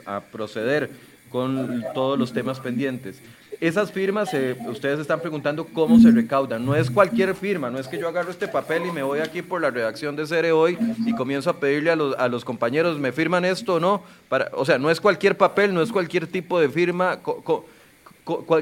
a, 0.06 0.20
proceder 0.30 0.90
con 1.30 1.82
todos 1.94 2.18
los 2.18 2.34
temas 2.34 2.60
pendientes. 2.60 3.22
Esas 3.60 3.92
firmas, 3.92 4.32
eh, 4.34 4.56
ustedes 4.66 5.00
están 5.00 5.20
preguntando 5.20 5.66
cómo 5.66 5.98
se 6.00 6.10
recaudan. 6.10 6.64
No 6.64 6.74
es 6.74 6.90
cualquier 6.90 7.34
firma, 7.34 7.70
no 7.70 7.78
es 7.78 7.88
que 7.88 7.98
yo 7.98 8.08
agarro 8.08 8.30
este 8.30 8.48
papel 8.48 8.86
y 8.86 8.92
me 8.92 9.02
voy 9.02 9.20
aquí 9.20 9.42
por 9.42 9.60
la 9.60 9.70
redacción 9.70 10.16
de 10.16 10.26
Cere 10.26 10.52
hoy 10.52 10.78
y 11.06 11.14
comienzo 11.14 11.50
a 11.50 11.60
pedirle 11.60 11.90
a 11.90 11.96
los, 11.96 12.16
a 12.16 12.28
los 12.28 12.44
compañeros, 12.44 12.98
¿me 12.98 13.12
firman 13.12 13.44
esto 13.44 13.74
o 13.74 13.80
no? 13.80 14.02
Para, 14.28 14.50
o 14.52 14.64
sea, 14.64 14.78
no 14.78 14.90
es 14.90 15.00
cualquier 15.00 15.36
papel, 15.36 15.74
no 15.74 15.82
es 15.82 15.92
cualquier 15.92 16.26
tipo 16.26 16.58
de 16.58 16.68
firma. 16.68 17.20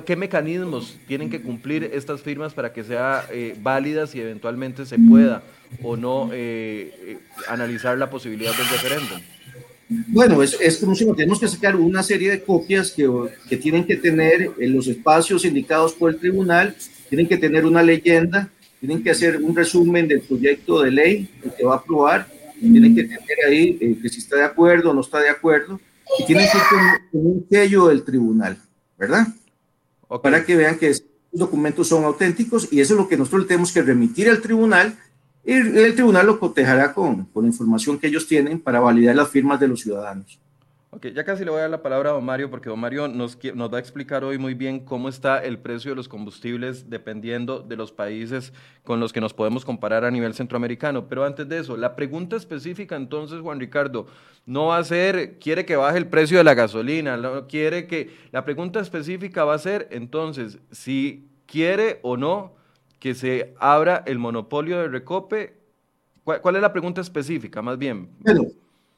¿Qué 0.05 0.17
mecanismos 0.17 0.99
tienen 1.07 1.31
que 1.31 1.41
cumplir 1.41 1.85
estas 1.93 2.21
firmas 2.21 2.53
para 2.53 2.73
que 2.73 2.83
sean 2.83 3.23
eh, 3.31 3.57
válidas 3.61 4.15
y 4.15 4.21
eventualmente 4.21 4.85
se 4.87 4.99
pueda 4.99 5.43
o 5.83 5.97
no 5.97 6.31
eh, 6.33 7.19
analizar 7.49 7.97
la 7.97 8.11
posibilidad 8.11 8.53
del 8.57 8.69
referéndum? 8.69 9.21
Bueno, 10.09 10.43
es, 10.43 10.57
es, 10.61 10.79
como 10.79 10.95
si 10.95 11.05
tenemos 11.15 11.41
que 11.41 11.49
sacar 11.49 11.77
una 11.77 12.03
serie 12.03 12.31
de 12.31 12.43
copias 12.43 12.91
que, 12.91 13.09
que 13.49 13.57
tienen 13.57 13.85
que 13.85 13.97
tener 13.97 14.51
en 14.59 14.73
los 14.73 14.87
espacios 14.87 15.45
indicados 15.45 15.93
por 15.93 16.11
el 16.11 16.19
tribunal, 16.19 16.75
tienen 17.09 17.29
que 17.29 17.37
tener 17.37 17.67
una 17.67 17.83
leyenda, 17.83 18.51
tienen 18.81 19.03
que 19.03 19.11
hacer 19.11 19.37
un 19.43 19.55
resumen 19.55 20.09
del 20.09 20.21
proyecto 20.23 20.83
de 20.83 20.91
ley 20.91 21.31
que 21.57 21.65
va 21.65 21.75
a 21.75 21.79
aprobar, 21.79 22.27
tienen 22.59 22.95
que 22.95 23.05
tener 23.05 23.39
ahí 23.47 23.99
que 24.01 24.09
si 24.09 24.19
está 24.19 24.37
de 24.37 24.45
acuerdo 24.45 24.91
o 24.91 24.95
no 24.95 25.01
está 25.01 25.21
de 25.21 25.31
acuerdo, 25.31 25.81
y 26.19 26.25
tienen 26.25 26.47
que 26.47 26.59
tener 26.69 27.01
un 27.13 27.47
sello 27.51 27.89
del 27.89 28.03
tribunal, 28.03 28.57
¿verdad? 28.99 29.27
para 30.21 30.45
que 30.45 30.57
vean 30.57 30.79
que 30.79 30.89
los 30.89 31.01
documentos 31.33 31.89
son 31.89 32.05
auténticos 32.05 32.69
y 32.71 32.81
eso 32.81 32.95
es 32.95 33.01
lo 33.01 33.09
que 33.09 33.17
nosotros 33.17 33.47
tenemos 33.47 33.73
que 33.73 33.83
remitir 33.83 34.29
al 34.29 34.43
tribunal 34.43 34.99
y 35.45 35.53
el 35.53 35.95
tribunal 35.95 36.27
lo 36.27 36.39
cotejará 36.39 36.93
con, 36.93 37.25
con 37.27 37.45
información 37.45 37.99
que 37.99 38.07
ellos 38.07 38.27
tienen 38.27 38.61
para 38.61 38.81
validar 38.81 39.17
las 39.17 39.29
firmas 39.29 39.59
de 39.59 39.69
los 39.69 39.81
ciudadanos. 39.81 40.39
Ok, 40.95 41.07
ya 41.07 41.25
casi 41.25 41.43
le 41.43 41.51
voy 41.51 41.61
a 41.61 41.63
dar 41.63 41.71
la 41.71 41.83
palabra 41.83 42.11
a 42.11 42.13
don 42.13 42.25
Mario 42.25 42.51
porque 42.51 42.69
don 42.69 42.79
Mario 42.79 43.09
nos, 43.09 43.39
nos 43.55 43.73
va 43.73 43.79
a 43.79 43.81
explicar 43.81 44.25
hoy 44.25 44.37
muy 44.37 44.53
bien 44.53 44.79
cómo 44.81 45.09
está 45.09 45.43
el 45.43 45.59
precio 45.59 45.93
de 45.93 45.97
los 45.97 46.07
combustibles 46.07 46.91
dependiendo 46.91 47.61
de 47.61 47.77
los 47.77 47.93
países 47.93 48.53
con 48.85 49.01
los 49.01 49.11
que 49.11 49.23
nos 49.23 49.33
podemos 49.33 49.65
comparar 49.65 50.05
a 50.05 50.11
nivel 50.11 50.35
centroamericano. 50.35 51.09
Pero 51.09 51.25
antes 51.25 51.49
de 51.49 51.61
eso, 51.61 51.79
la 51.79 51.97
pregunta 51.97 52.37
específica 52.37 52.95
entonces, 52.95 53.41
Juan 53.41 53.59
Ricardo, 53.59 54.07
no 54.45 54.67
va 54.67 54.77
a 54.77 54.85
ser, 54.85 55.39
quiere 55.39 55.65
que 55.65 55.77
baje 55.77 55.97
el 55.97 56.09
precio 56.09 56.37
de 56.37 56.45
la 56.45 56.53
gasolina, 56.53 57.17
no 57.17 57.49
quiere 57.49 57.87
que, 57.87 58.15
la 58.31 58.45
pregunta 58.45 58.79
específica 58.79 59.45
va 59.45 59.55
a 59.55 59.59
ser 59.59 59.89
entonces, 59.93 60.59
si 60.73 61.27
quiere 61.47 62.01
o 62.03 62.19
no 62.19 62.53
que 63.03 63.15
se 63.15 63.53
abra 63.59 64.05
el 64.07 64.21
monopolio 64.21 64.79
de 64.79 64.87
Recope, 64.87 65.55
¿cuál, 66.23 66.55
es 66.55 66.63
la 66.63 66.73
pregunta 66.73 67.01
específica 67.01 67.61
más 67.61 67.77
bien? 67.77 68.09
Bueno 68.21 68.45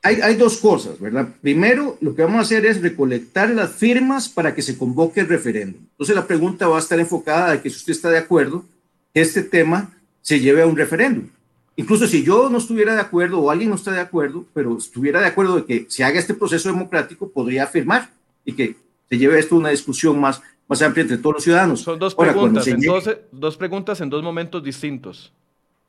hay, 0.04 0.34
dos 0.36 0.58
cosas, 0.58 1.00
¿verdad? 1.00 1.28
Primero, 1.40 1.96
lo 2.02 2.14
que 2.14 2.20
vamos 2.20 2.36
a 2.36 2.42
hacer 2.42 2.66
es 2.66 2.82
recolectar 2.82 3.48
las 3.48 3.72
firmas 3.72 4.28
para 4.28 4.54
que 4.54 4.60
se 4.60 4.76
convoque 4.76 5.20
el 5.20 5.28
referéndum. 5.28 5.80
Entonces, 5.92 6.14
la 6.14 6.26
pregunta 6.26 6.68
va 6.68 6.76
a 6.76 6.80
estar 6.80 7.00
enfocada 7.00 7.52
de 7.52 7.62
que 7.62 7.70
si 7.70 7.76
usted 7.76 7.92
está 7.92 8.10
de 8.10 8.18
acuerdo, 8.18 8.66
este 9.14 9.42
tema 9.42 9.94
se 10.20 10.40
lleve 10.40 10.60
a 10.60 10.66
un 10.66 10.76
referéndum. 10.76 11.28
Incluso 11.76 12.06
si 12.06 12.22
yo 12.22 12.50
no 12.50 12.58
estuviera 12.58 12.94
de 12.94 13.00
acuerdo 13.00 13.40
o 13.40 13.50
alguien 13.50 13.70
no 13.70 13.76
está 13.76 13.92
de 13.92 14.00
acuerdo, 14.00 14.44
pero 14.52 14.76
estuviera 14.76 15.20
de 15.20 15.26
acuerdo 15.26 15.56
de 15.56 15.64
que 15.64 15.86
se 15.88 16.04
haga 16.04 16.20
este 16.20 16.34
proceso 16.34 16.68
democrático, 16.68 17.30
podría 17.30 17.64
afirmar 17.64 18.10
y 18.44 18.52
que 18.52 18.76
se 19.08 19.16
lleve 19.16 19.38
esto 19.38 19.54
a 19.54 19.58
una 19.58 19.70
discusión 19.70 20.20
más, 20.20 20.42
más 20.68 20.82
amplia 20.82 21.02
entre 21.02 21.18
todos 21.18 21.36
los 21.36 21.44
ciudadanos. 21.44 21.80
Son 21.80 21.98
dos 21.98 22.14
preguntas, 22.14 22.66
entonces, 22.66 23.18
dos 23.30 23.56
preguntas 23.56 24.00
en 24.00 24.10
dos 24.10 24.22
momentos 24.22 24.62
distintos. 24.62 25.32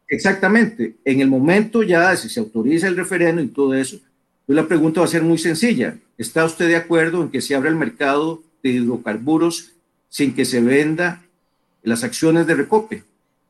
Exactamente. 0.08 0.96
En 1.03 1.22
el 1.22 1.27
momento 1.27 1.82
ya, 1.84 2.15
si 2.15 2.29
se 2.29 2.39
autoriza 2.39 2.88
el 2.88 2.96
referendo 2.96 3.41
y 3.41 3.48
todo 3.48 3.74
eso, 3.74 3.98
pues 4.46 4.55
la 4.55 4.67
pregunta 4.67 5.01
va 5.01 5.05
a 5.05 5.10
ser 5.10 5.24
muy 5.24 5.38
sencilla. 5.38 5.98
¿Está 6.17 6.46
usted 6.46 6.67
de 6.67 6.75
acuerdo 6.75 7.22
en 7.22 7.29
que 7.29 7.41
se 7.41 7.55
abra 7.55 7.70
el 7.70 7.75
mercado 7.75 8.44
de 8.62 8.70
hidrocarburos 8.70 9.72
sin 10.10 10.36
que 10.36 10.46
se 10.46 10.62
venda 10.62 11.24
las 11.84 12.03
acciones 12.03 12.46
de 12.46 12.55
recope? 12.55 13.03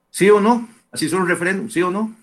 ¿Sí 0.09 0.29
o 0.29 0.39
no? 0.39 0.69
Así 0.91 1.09
son 1.09 1.19
los 1.19 1.29
referéndums, 1.29 1.73
¿sí 1.73 1.81
o 1.81 1.91
no? 1.91 2.15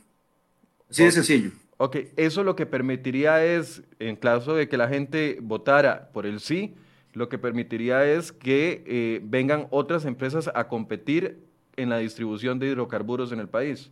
Así 0.89 1.05
de 1.05 1.13
sencillo. 1.13 1.51
Ok, 1.77 1.97
eso 2.17 2.45
lo 2.45 2.57
que 2.57 2.65
permitiría 2.65 3.45
es, 3.45 3.83
en 3.99 4.17
caso 4.17 4.55
de 4.55 4.69
que 4.69 4.77
la 4.77 4.89
gente 4.89 5.39
votara 5.43 6.11
por 6.13 6.27
el 6.27 6.41
sí, 6.41 6.75
lo 7.13 7.29
que 7.29 7.39
permitiría 7.39 8.07
es 8.07 8.33
que 8.33 8.83
eh, 8.87 9.21
vengan 9.25 9.67
otras 9.71 10.05
empresas 10.05 10.51
a 10.55 10.69
competir 10.69 11.39
en 11.77 11.91
la 11.91 11.99
distribución 11.99 12.59
de 12.59 12.69
hidrocarburos 12.69 13.33
en 13.33 13.41
el 13.41 13.49
país. 13.49 13.91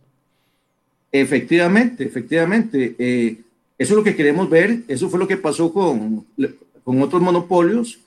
Efectivamente, 1.11 2.03
efectivamente. 2.03 2.95
Eh, 2.97 3.37
eso 3.77 3.93
es 3.93 3.97
lo 3.97 4.03
que 4.03 4.15
queremos 4.15 4.49
ver. 4.49 4.81
Eso 4.87 5.09
fue 5.09 5.19
lo 5.19 5.27
que 5.27 5.37
pasó 5.37 5.73
con, 5.73 6.25
con 6.83 7.01
otros 7.01 7.21
monopolios, 7.21 7.99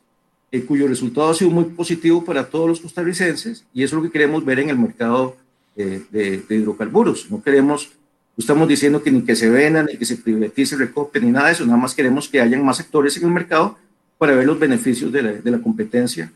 eh, 0.54 0.64
cuyo 0.64 0.86
resultado 0.86 1.30
ha 1.30 1.34
sido 1.34 1.50
muy 1.50 1.64
positivo 1.64 2.24
para 2.24 2.48
todos 2.48 2.68
los 2.68 2.80
costarricenses 2.80 3.64
y 3.74 3.82
eso 3.82 3.96
es 3.96 4.02
lo 4.02 4.08
que 4.08 4.12
queremos 4.12 4.44
ver 4.44 4.60
en 4.60 4.70
el 4.70 4.78
mercado 4.78 5.36
eh, 5.76 6.02
de, 6.12 6.44
hidrocarburos. 6.48 7.28
No 7.28 7.42
queremos, 7.42 7.90
no 8.36 8.40
estamos 8.40 8.68
diciendo 8.68 9.02
que 9.02 9.10
ni 9.10 9.22
que 9.22 9.34
se 9.34 9.50
vendan, 9.50 9.86
ni 9.86 9.96
que 9.96 10.04
se 10.04 10.16
privatice, 10.16 10.76
recope, 10.76 11.20
ni 11.20 11.32
nada 11.32 11.48
de 11.48 11.54
eso. 11.54 11.66
Nada 11.66 11.78
más 11.78 11.92
queremos 11.92 12.28
que 12.28 12.40
hayan 12.40 12.64
más 12.64 12.78
actores 12.78 13.16
en 13.16 13.24
el 13.24 13.30
mercado 13.30 13.76
para 14.24 14.36
ver 14.36 14.46
los 14.46 14.58
beneficios 14.58 15.12
de 15.12 15.22
la, 15.22 15.32
de 15.32 15.50
la 15.50 15.58
competencia 15.58 16.32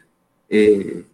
y 0.50 1.04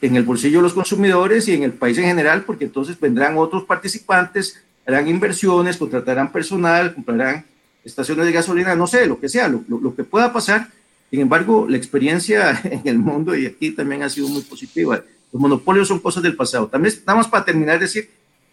en 0.00 0.16
el 0.16 0.24
bolsillo 0.24 0.58
de 0.58 0.64
los 0.64 0.72
consumidores 0.72 1.46
y 1.46 1.54
en 1.54 1.62
el 1.62 1.74
país 1.74 1.96
en 1.98 2.06
general, 2.06 2.42
porque 2.42 2.64
entonces 2.64 2.98
vendrán 2.98 3.38
otros 3.38 3.62
participantes, 3.62 4.60
harán 4.84 5.06
inversiones, 5.06 5.76
contratarán 5.76 6.32
personal, 6.32 6.92
comprarán 6.92 7.44
estaciones 7.84 8.26
de 8.26 8.32
gasolina, 8.32 8.74
no 8.74 8.88
sé, 8.88 9.06
lo 9.06 9.20
que 9.20 9.28
sea, 9.28 9.46
lo, 9.46 9.62
lo, 9.68 9.94
que 9.94 10.02
pueda 10.02 10.32
pasar. 10.32 10.66
Sin 11.08 11.20
embargo, 11.20 11.68
la 11.68 11.76
experiencia 11.76 12.60
en 12.64 12.82
el 12.84 12.98
mundo 12.98 13.36
y 13.36 13.46
aquí 13.46 13.70
también 13.70 14.02
ha 14.02 14.10
sido 14.10 14.26
muy 14.26 14.42
positiva. 14.42 15.04
Los 15.32 15.40
monopolios 15.40 15.86
son 15.86 16.00
cosas 16.00 16.24
del 16.24 16.34
pasado. 16.34 16.66
También, 16.66 16.96
nada 17.06 17.18
más 17.18 17.28
para 17.28 17.44
terminar, 17.44 17.78
decir 17.78 18.10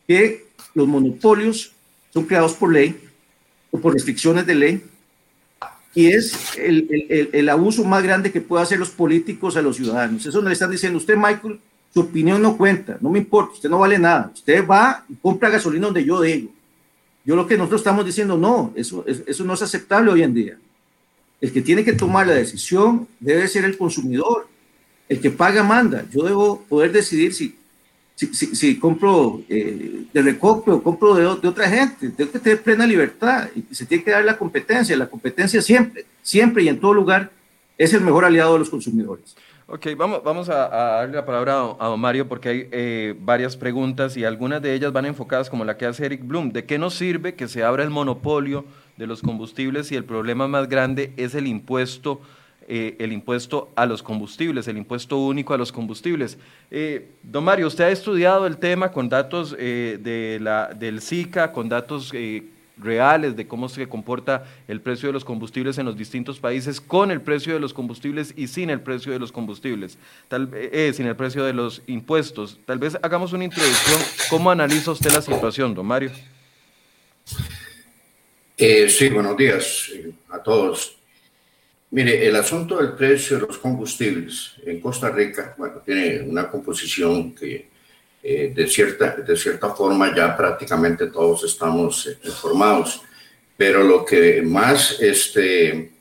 que 0.08 0.46
los 0.76 0.88
monopolios 0.88 1.72
son 2.14 2.26
creados 2.26 2.54
por 2.54 2.72
ley 2.72 2.96
o 3.72 3.80
por 3.80 3.96
restricciones 3.96 4.46
de 4.46 4.54
ley 4.54 4.84
y 5.98 6.14
es 6.14 6.56
el, 6.60 6.88
el, 7.10 7.30
el, 7.34 7.50
abuso 7.50 7.84
más 7.84 8.04
grande 8.04 8.32
que 8.32 8.40
pueden 8.40 8.62
hacer 8.62 8.78
los 8.78 8.92
políticos 8.92 9.58
a 9.58 9.64
los 9.64 9.78
ciudadanos. 9.78 10.24
Eso 10.24 10.44
le 10.44 10.54
están 10.54 10.70
diciendo 10.70 11.00
usted, 11.00 11.16
Michael, 11.18 11.60
su 11.92 12.02
opinión 12.02 12.40
no 12.40 12.56
cuenta, 12.56 13.00
no 13.02 13.10
me 13.10 13.18
importa, 13.18 13.54
usted 13.54 13.68
no 13.68 13.80
vale 13.80 13.98
nada. 13.98 14.30
Usted 14.32 14.64
va 14.68 15.04
y 15.10 15.16
compra 15.16 15.50
gasolina 15.50 15.88
donde 15.88 16.06
yo 16.06 16.22
digo. 16.22 16.52
Yo 17.26 17.36
lo 17.36 17.48
que 17.48 17.58
nosotros 17.58 17.82
estamos 17.82 18.06
diciendo, 18.06 18.38
no, 18.38 18.74
eso, 18.76 19.04
eso 19.08 19.44
no 19.44 19.56
es 19.56 19.62
aceptable 19.64 20.12
hoy 20.12 20.22
en 20.22 20.36
día. 20.36 20.60
El 21.42 21.52
que 21.52 21.64
tiene 21.64 21.84
que 21.84 21.94
tomar 21.94 22.28
la 22.28 22.34
decisión 22.34 23.08
debe 23.20 23.48
ser 23.48 23.66
el 23.66 23.76
consumidor. 23.76 24.48
El 25.10 25.20
que 25.20 25.32
paga 25.32 25.64
manda. 25.64 26.06
Yo 26.12 26.22
debo 26.22 26.62
poder 26.70 26.92
decidir 26.92 27.34
si, 27.34 27.58
si, 28.18 28.80
compro 28.80 29.42
eh, 29.48 30.06
de 30.12 30.22
recopio 30.24 30.82
compro 30.82 31.14
de, 31.14 31.22
de, 31.24 31.48
otra 31.48 31.70
gente. 31.70 32.10
Tengo 32.10 32.32
que 32.32 32.40
tener 32.40 32.64
plena 32.64 32.88
libertad 32.88 33.48
y 33.56 33.74
se 33.74 33.86
tiene 33.86 34.04
que 34.04 34.12
dar 34.12 34.26
la 34.26 34.38
competencia. 34.38 34.98
La 34.98 35.08
competencia 35.08 35.62
siempre, 35.62 36.06
siempre 36.24 36.64
y 36.64 36.68
en 36.68 36.80
todo 36.80 36.94
lugar 36.94 37.32
es 37.78 37.94
el 37.94 38.02
mejor 38.02 38.26
aliado 38.26 38.54
de 38.54 38.60
los 38.60 38.70
consumidores. 38.70 39.36
Ok, 39.70 39.88
vamos, 39.98 40.24
vamos 40.24 40.48
a, 40.48 40.70
darle 40.70 41.16
la 41.16 41.26
palabra 41.26 41.76
a, 41.78 41.96
Mario 41.98 42.28
porque 42.28 42.50
hay 42.50 42.70
eh, 42.72 43.16
varias 43.20 43.58
preguntas 43.58 44.16
y 44.16 44.24
algunas 44.24 44.62
de 44.62 44.74
ellas 44.74 44.94
van 44.94 45.06
enfocadas 45.06 45.50
como 45.50 45.66
la 45.66 45.78
que 45.78 45.86
hace 45.86 46.06
Eric 46.06 46.26
Bloom. 46.26 46.52
¿De 46.52 46.66
qué 46.66 46.78
nos 46.80 46.96
sirve 46.96 47.36
que 47.36 47.50
se 47.50 47.64
abra 47.64 47.84
el 47.84 47.90
monopolio 47.90 48.66
de 48.96 49.08
los 49.08 49.22
combustibles 49.22 49.88
si 49.88 49.96
el 49.96 50.06
problema 50.06 50.48
más 50.48 50.70
grande 50.70 51.14
es 51.18 51.36
el 51.36 51.48
impuesto, 51.48 52.22
eh, 52.68 52.96
el 53.00 53.12
impuesto 53.12 53.72
a 53.76 53.86
los 53.86 54.04
combustibles, 54.04 54.68
el 54.68 54.78
impuesto 54.78 55.18
único 55.18 55.54
a 55.54 55.58
los 55.58 55.72
combustibles? 55.72 56.38
Eh, 56.70 57.10
don 57.24 57.44
Mario, 57.44 57.68
usted 57.68 57.86
ha 57.86 57.92
estudiado 57.92 58.46
el 58.48 58.58
tema 58.58 58.92
con 58.92 59.10
datos 59.10 59.52
de 59.52 60.40
la, 60.42 60.68
del 60.74 61.02
SICA, 61.02 61.52
con 61.52 61.70
datos 61.70 62.14
reales 62.80 63.36
de 63.36 63.48
cómo 63.48 63.70
se 63.70 63.88
comporta 63.88 64.46
el 64.68 64.82
precio 64.82 65.10
de 65.10 65.14
los 65.14 65.26
combustibles 65.26 65.78
en 65.78 65.86
los 65.86 65.98
distintos 65.98 66.40
países 66.40 66.80
con 66.80 67.12
el 67.12 67.22
precio 67.22 67.54
de 67.54 67.60
los 67.60 67.74
combustibles 67.74 68.34
y 68.36 68.48
sin 68.48 68.70
el 68.70 68.82
precio 68.82 69.12
de 69.12 69.20
los 69.20 69.32
combustibles, 69.32 69.98
tal, 70.28 70.50
eh, 70.54 70.92
sin 70.94 71.08
el 71.08 71.16
precio 71.16 71.44
de 71.44 71.54
los 71.54 71.82
impuestos. 71.88 72.60
Tal 72.66 72.80
vez 72.80 72.98
hagamos 73.02 73.34
una 73.34 73.46
introducción. 73.46 74.00
¿Cómo 74.30 74.52
analiza 74.52 74.92
usted 74.92 75.12
la 75.12 75.22
situación, 75.22 75.74
don 75.74 75.86
Mario? 75.86 76.12
Eh, 78.58 78.90
sí, 78.90 79.10
buenos 79.10 79.38
días 79.38 79.92
eh, 79.94 80.12
a 80.30 80.42
todos. 80.42 80.97
Mire, 81.92 82.28
el 82.28 82.36
asunto 82.36 82.78
del 82.78 82.94
precio 82.94 83.40
de 83.40 83.48
los 83.48 83.58
combustibles 83.58 84.54
en 84.66 84.82
Costa 84.82 85.10
Rica, 85.10 85.56
bueno, 85.58 85.82
tiene 85.86 86.22
una 86.22 86.50
composición 86.50 87.34
que 87.34 87.70
eh, 88.22 88.52
de, 88.54 88.68
cierta, 88.68 89.16
de 89.16 89.38
cierta 89.38 89.74
forma 89.74 90.14
ya 90.14 90.36
prácticamente 90.36 91.08
todos 91.08 91.46
estamos 91.46 92.08
eh, 92.08 92.18
informados, 92.26 93.02
pero 93.56 93.84
lo 93.84 94.04
que 94.04 94.42
más 94.42 95.00
este, 95.00 95.92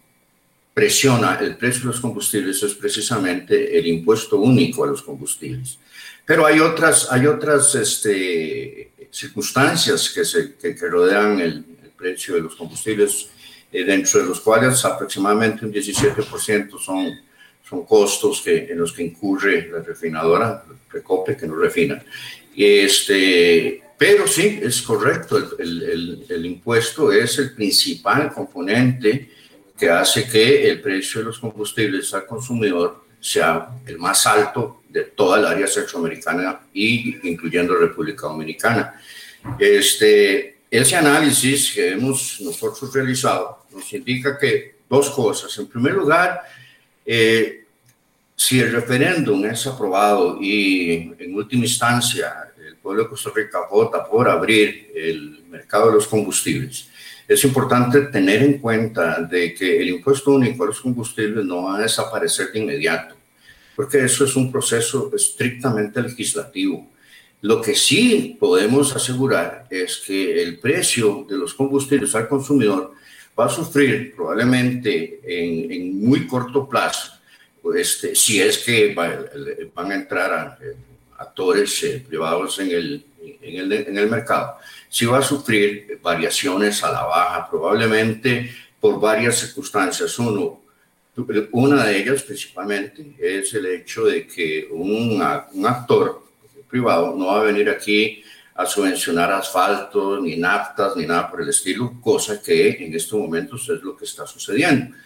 presiona 0.74 1.38
el 1.40 1.56
precio 1.56 1.82
de 1.82 1.86
los 1.86 2.00
combustibles 2.00 2.62
es 2.62 2.74
precisamente 2.74 3.78
el 3.78 3.86
impuesto 3.86 4.38
único 4.38 4.84
a 4.84 4.88
los 4.88 5.02
combustibles. 5.02 5.78
Pero 6.26 6.44
hay 6.44 6.58
otras, 6.58 7.06
hay 7.10 7.26
otras 7.26 7.74
este, 7.76 8.90
circunstancias 9.10 10.10
que, 10.10 10.24
se, 10.24 10.54
que, 10.56 10.74
rodean 10.88 11.40
el, 11.40 11.64
precio 11.96 12.34
de 12.34 12.42
los 12.42 12.54
combustibles, 12.56 13.30
eh, 13.72 13.84
dentro 13.84 14.20
de 14.20 14.26
los 14.26 14.40
cuales 14.40 14.84
aproximadamente 14.84 15.64
un 15.64 15.72
17% 15.72 16.78
son 16.78 17.26
son 17.68 17.84
costos 17.84 18.42
que, 18.42 18.66
en 18.70 18.78
los 18.78 18.92
que 18.92 19.02
incurre 19.02 19.68
la 19.70 19.80
refinadora, 19.80 20.64
Recope, 20.90 21.36
que 21.36 21.46
no 21.46 21.56
refina. 21.56 22.02
Este, 22.56 23.82
pero 23.98 24.26
sí, 24.26 24.60
es 24.62 24.82
correcto, 24.82 25.36
el, 25.58 25.82
el, 25.82 26.26
el, 26.28 26.46
impuesto 26.46 27.10
es 27.10 27.38
el 27.38 27.54
principal 27.54 28.32
componente 28.32 29.30
que 29.76 29.90
hace 29.90 30.28
que 30.28 30.70
el 30.70 30.80
precio 30.80 31.20
de 31.20 31.26
los 31.26 31.38
combustibles 31.38 32.14
al 32.14 32.24
consumidor 32.26 33.04
sea 33.20 33.68
el 33.84 33.98
más 33.98 34.26
alto 34.26 34.82
de 34.88 35.02
toda 35.02 35.38
el 35.38 35.46
área 35.46 35.66
centroamericana 35.66 36.60
y 36.72 37.28
incluyendo 37.28 37.74
República 37.74 38.28
Dominicana. 38.28 39.00
Este, 39.58 40.55
ese 40.70 40.96
análisis 40.96 41.72
que 41.72 41.92
hemos 41.92 42.40
nosotros 42.40 42.92
realizado 42.92 43.66
nos 43.72 43.92
indica 43.92 44.38
que 44.38 44.76
dos 44.88 45.10
cosas. 45.10 45.56
En 45.58 45.66
primer 45.66 45.94
lugar, 45.94 46.42
eh, 47.04 47.64
si 48.34 48.60
el 48.60 48.72
referéndum 48.72 49.44
es 49.46 49.66
aprobado 49.66 50.38
y 50.40 51.14
en 51.18 51.34
última 51.34 51.64
instancia 51.64 52.52
el 52.66 52.76
pueblo 52.76 53.04
de 53.04 53.08
Costa 53.08 53.30
Rica 53.34 53.60
vota 53.70 54.04
por 54.04 54.28
abrir 54.28 54.92
el 54.94 55.44
mercado 55.48 55.88
de 55.88 55.94
los 55.94 56.06
combustibles, 56.06 56.88
es 57.26 57.44
importante 57.44 58.02
tener 58.02 58.42
en 58.42 58.58
cuenta 58.58 59.20
de 59.20 59.52
que 59.54 59.80
el 59.80 59.88
impuesto 59.88 60.32
único 60.32 60.62
a 60.62 60.66
los 60.68 60.80
combustibles 60.80 61.44
no 61.44 61.64
va 61.64 61.76
a 61.76 61.82
desaparecer 61.82 62.52
de 62.52 62.60
inmediato, 62.60 63.16
porque 63.74 64.04
eso 64.04 64.24
es 64.24 64.36
un 64.36 64.52
proceso 64.52 65.10
estrictamente 65.14 66.00
legislativo. 66.00 66.88
Lo 67.42 67.60
que 67.60 67.74
sí 67.74 68.36
podemos 68.40 68.94
asegurar 68.96 69.66
es 69.70 69.98
que 69.98 70.42
el 70.42 70.58
precio 70.58 71.26
de 71.28 71.36
los 71.36 71.54
combustibles 71.54 72.14
al 72.14 72.28
consumidor 72.28 72.92
va 73.38 73.46
a 73.46 73.50
sufrir 73.50 74.14
probablemente 74.14 75.20
en, 75.22 76.04
muy 76.04 76.26
corto 76.26 76.68
plazo, 76.68 77.12
este, 77.76 78.14
si 78.14 78.40
es 78.40 78.58
que 78.58 78.94
van 79.74 79.90
a 79.90 79.94
entrar 79.94 80.58
eh, 80.62 80.74
actores 81.18 81.82
eh, 81.82 82.04
privados 82.06 82.58
en 82.60 82.70
el, 82.70 83.06
en, 83.20 83.56
el, 83.56 83.72
en 83.72 83.98
el 83.98 84.08
mercado, 84.08 84.56
si 84.88 85.04
va 85.04 85.18
a 85.18 85.22
sufrir 85.22 85.98
variaciones 86.02 86.82
a 86.84 86.92
la 86.92 87.02
baja, 87.04 87.50
probablemente 87.50 88.50
por 88.80 89.00
varias 89.00 89.38
circunstancias. 89.38 90.18
Uno, 90.18 90.62
una 91.52 91.84
de 91.84 91.98
ellas 91.98 92.22
principalmente 92.22 93.14
es 93.18 93.52
el 93.54 93.66
hecho 93.66 94.04
de 94.04 94.26
que 94.26 94.68
un, 94.70 95.22
un 95.52 95.66
actor 95.66 96.25
privado 96.68 97.14
no 97.16 97.26
va 97.26 97.40
a 97.40 97.44
venir 97.44 97.68
aquí 97.68 98.22
a 98.54 98.64
subvencionar 98.64 99.30
asfalto, 99.32 100.18
ni 100.20 100.36
naftas, 100.36 100.96
ni 100.96 101.06
nada 101.06 101.30
por 101.30 101.42
el 101.42 101.48
estilo, 101.50 102.00
cosa 102.00 102.40
que 102.42 102.70
en 102.84 102.94
estos 102.94 103.18
momentos 103.18 103.68
es 103.68 103.82
lo 103.82 103.96
que 103.96 104.06
está 104.06 104.26
sucediendo. 104.26 104.96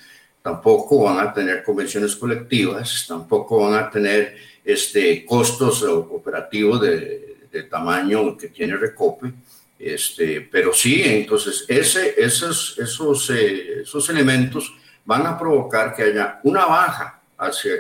Tampoco 0.41 1.03
van 1.05 1.19
a 1.19 1.33
tener 1.33 1.65
convenciones 1.65 2.15
colectivas, 2.17 3.05
tampoco 3.09 3.69
van 3.69 3.83
a 3.83 3.91
tener 3.91 4.37
este, 4.65 5.25
costos 5.25 5.83
operativos 5.83 6.81
de, 6.81 7.27
tamaño 7.69 8.37
que 8.37 8.49
tiene 8.49 8.77
Recope, 8.77 9.33
este, 9.77 10.43
pero 10.43 10.73
sí, 10.73 11.03
entonces 11.05 11.65
ese, 11.67 12.15
esos, 12.17 12.79
esos, 12.79 13.31
eh, 13.31 13.81
esos 13.83 14.09
elementos 14.09 14.73
van 15.05 15.27
a 15.27 15.37
provocar 15.37 15.95
que 15.95 16.05
haya 16.05 16.39
una 16.45 16.67
baja 16.67 17.21
hacia, 17.37 17.73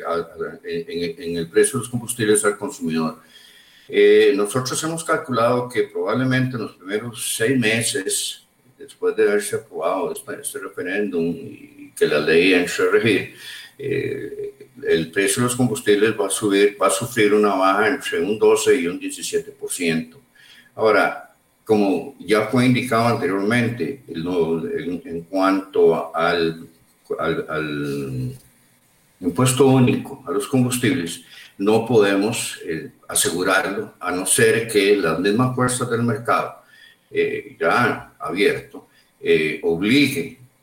en, 0.64 1.36
el 1.36 1.48
precio 1.48 1.78
de 1.78 1.84
los 1.84 1.88
combustibles 1.88 2.44
al 2.44 2.58
consumidor. 2.58 3.20
Eh, 3.92 4.33
nosotros 4.37 4.81
hemos 4.85 5.03
calculado 5.03 5.68
que 5.68 5.83
probablemente 5.83 6.57
en 6.57 6.62
los 6.62 6.76
primeros 6.76 7.35
seis 7.37 7.59
meses, 7.59 8.44
después 8.79 9.16
de 9.16 9.24
haberse 9.24 9.57
aprobado 9.57 10.12
este, 10.12 10.40
este 10.40 10.61
referéndum 10.61 11.24
y 11.26 11.92
que 11.96 12.07
la 12.07 12.20
ley 12.20 12.55
entre 12.55 12.85
a 12.85 12.90
regir, 12.92 13.35
eh, 13.76 14.55
el 14.87 15.11
precio 15.11 15.42
de 15.42 15.48
los 15.48 15.57
combustibles 15.57 16.14
va 16.18 16.29
a, 16.29 16.31
subir, 16.31 16.76
va 16.81 16.87
a 16.87 16.90
sufrir 16.90 17.35
una 17.35 17.55
baja 17.57 17.88
entre 17.88 18.20
un 18.20 18.38
12 18.38 18.76
y 18.76 18.87
un 18.87 19.00
17%. 19.00 20.14
Ahora, 20.76 21.35
como 21.64 22.14
ya 22.20 22.46
fue 22.46 22.66
indicado 22.66 23.09
anteriormente, 23.09 24.05
en, 24.07 25.03
en 25.05 25.22
cuanto 25.22 26.14
al, 26.14 26.68
al, 27.18 27.46
al, 27.48 28.33
impuesto 29.20 29.66
único 29.66 30.22
a 30.26 30.31
los 30.31 30.46
combustibles, 30.46 31.22
no 31.61 31.85
podemos 31.85 32.59
eh, 32.64 32.90
asegurarlo 33.07 33.94
a 34.01 34.11
no 34.11 34.25
ser 34.25 34.66
que 34.66 34.96
las 34.96 35.18
mismas 35.18 35.55
fuerzas 35.55 35.90
del 35.90 36.03
mercado 36.03 36.62
eh, 37.11 37.55
ya 37.61 38.14
abierto 38.18 38.88
eh, 39.20 39.61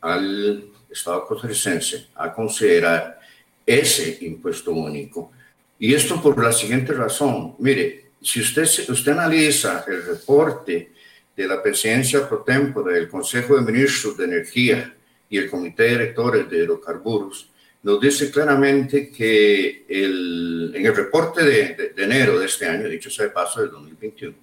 al 0.01 0.71
Estado 0.89 1.25
costarricense 1.27 2.07
a 2.15 2.33
considerar 2.33 3.19
ese 3.63 4.17
impuesto 4.21 4.71
único. 4.71 5.31
Y 5.77 5.93
esto 5.93 6.19
por 6.19 6.43
la 6.43 6.51
siguiente 6.51 6.93
razón. 6.93 7.55
Mire, 7.59 8.13
si 8.19 8.39
usted, 8.39 8.67
usted 8.89 9.11
analiza 9.11 9.85
el 9.87 10.03
reporte 10.03 10.93
de 11.35 11.47
la 11.47 11.61
presidencia 11.61 12.27
pro 12.27 12.39
tempore 12.39 12.95
del 12.95 13.07
Consejo 13.07 13.55
de 13.55 13.71
Ministros 13.71 14.17
de 14.17 14.25
Energía 14.25 14.95
y 15.29 15.37
el 15.37 15.47
Comité 15.47 15.83
de 15.83 15.89
Directores 15.89 16.49
de 16.49 16.63
Hidrocarburos, 16.63 17.51
nos 17.87 18.01
dice 18.01 18.29
claramente 18.29 19.09
que 19.09 19.85
el, 19.87 20.73
en 20.75 20.85
el 20.85 20.93
reporte 20.93 21.41
de, 21.41 21.93
enero 21.95 22.37
de 22.37 22.45
este 22.45 22.67
año, 22.67 22.89
dicho 22.89 23.09
sea 23.09 23.27
de 23.27 23.31
paso 23.31 23.61
del 23.61 23.71
2021, 23.71 24.35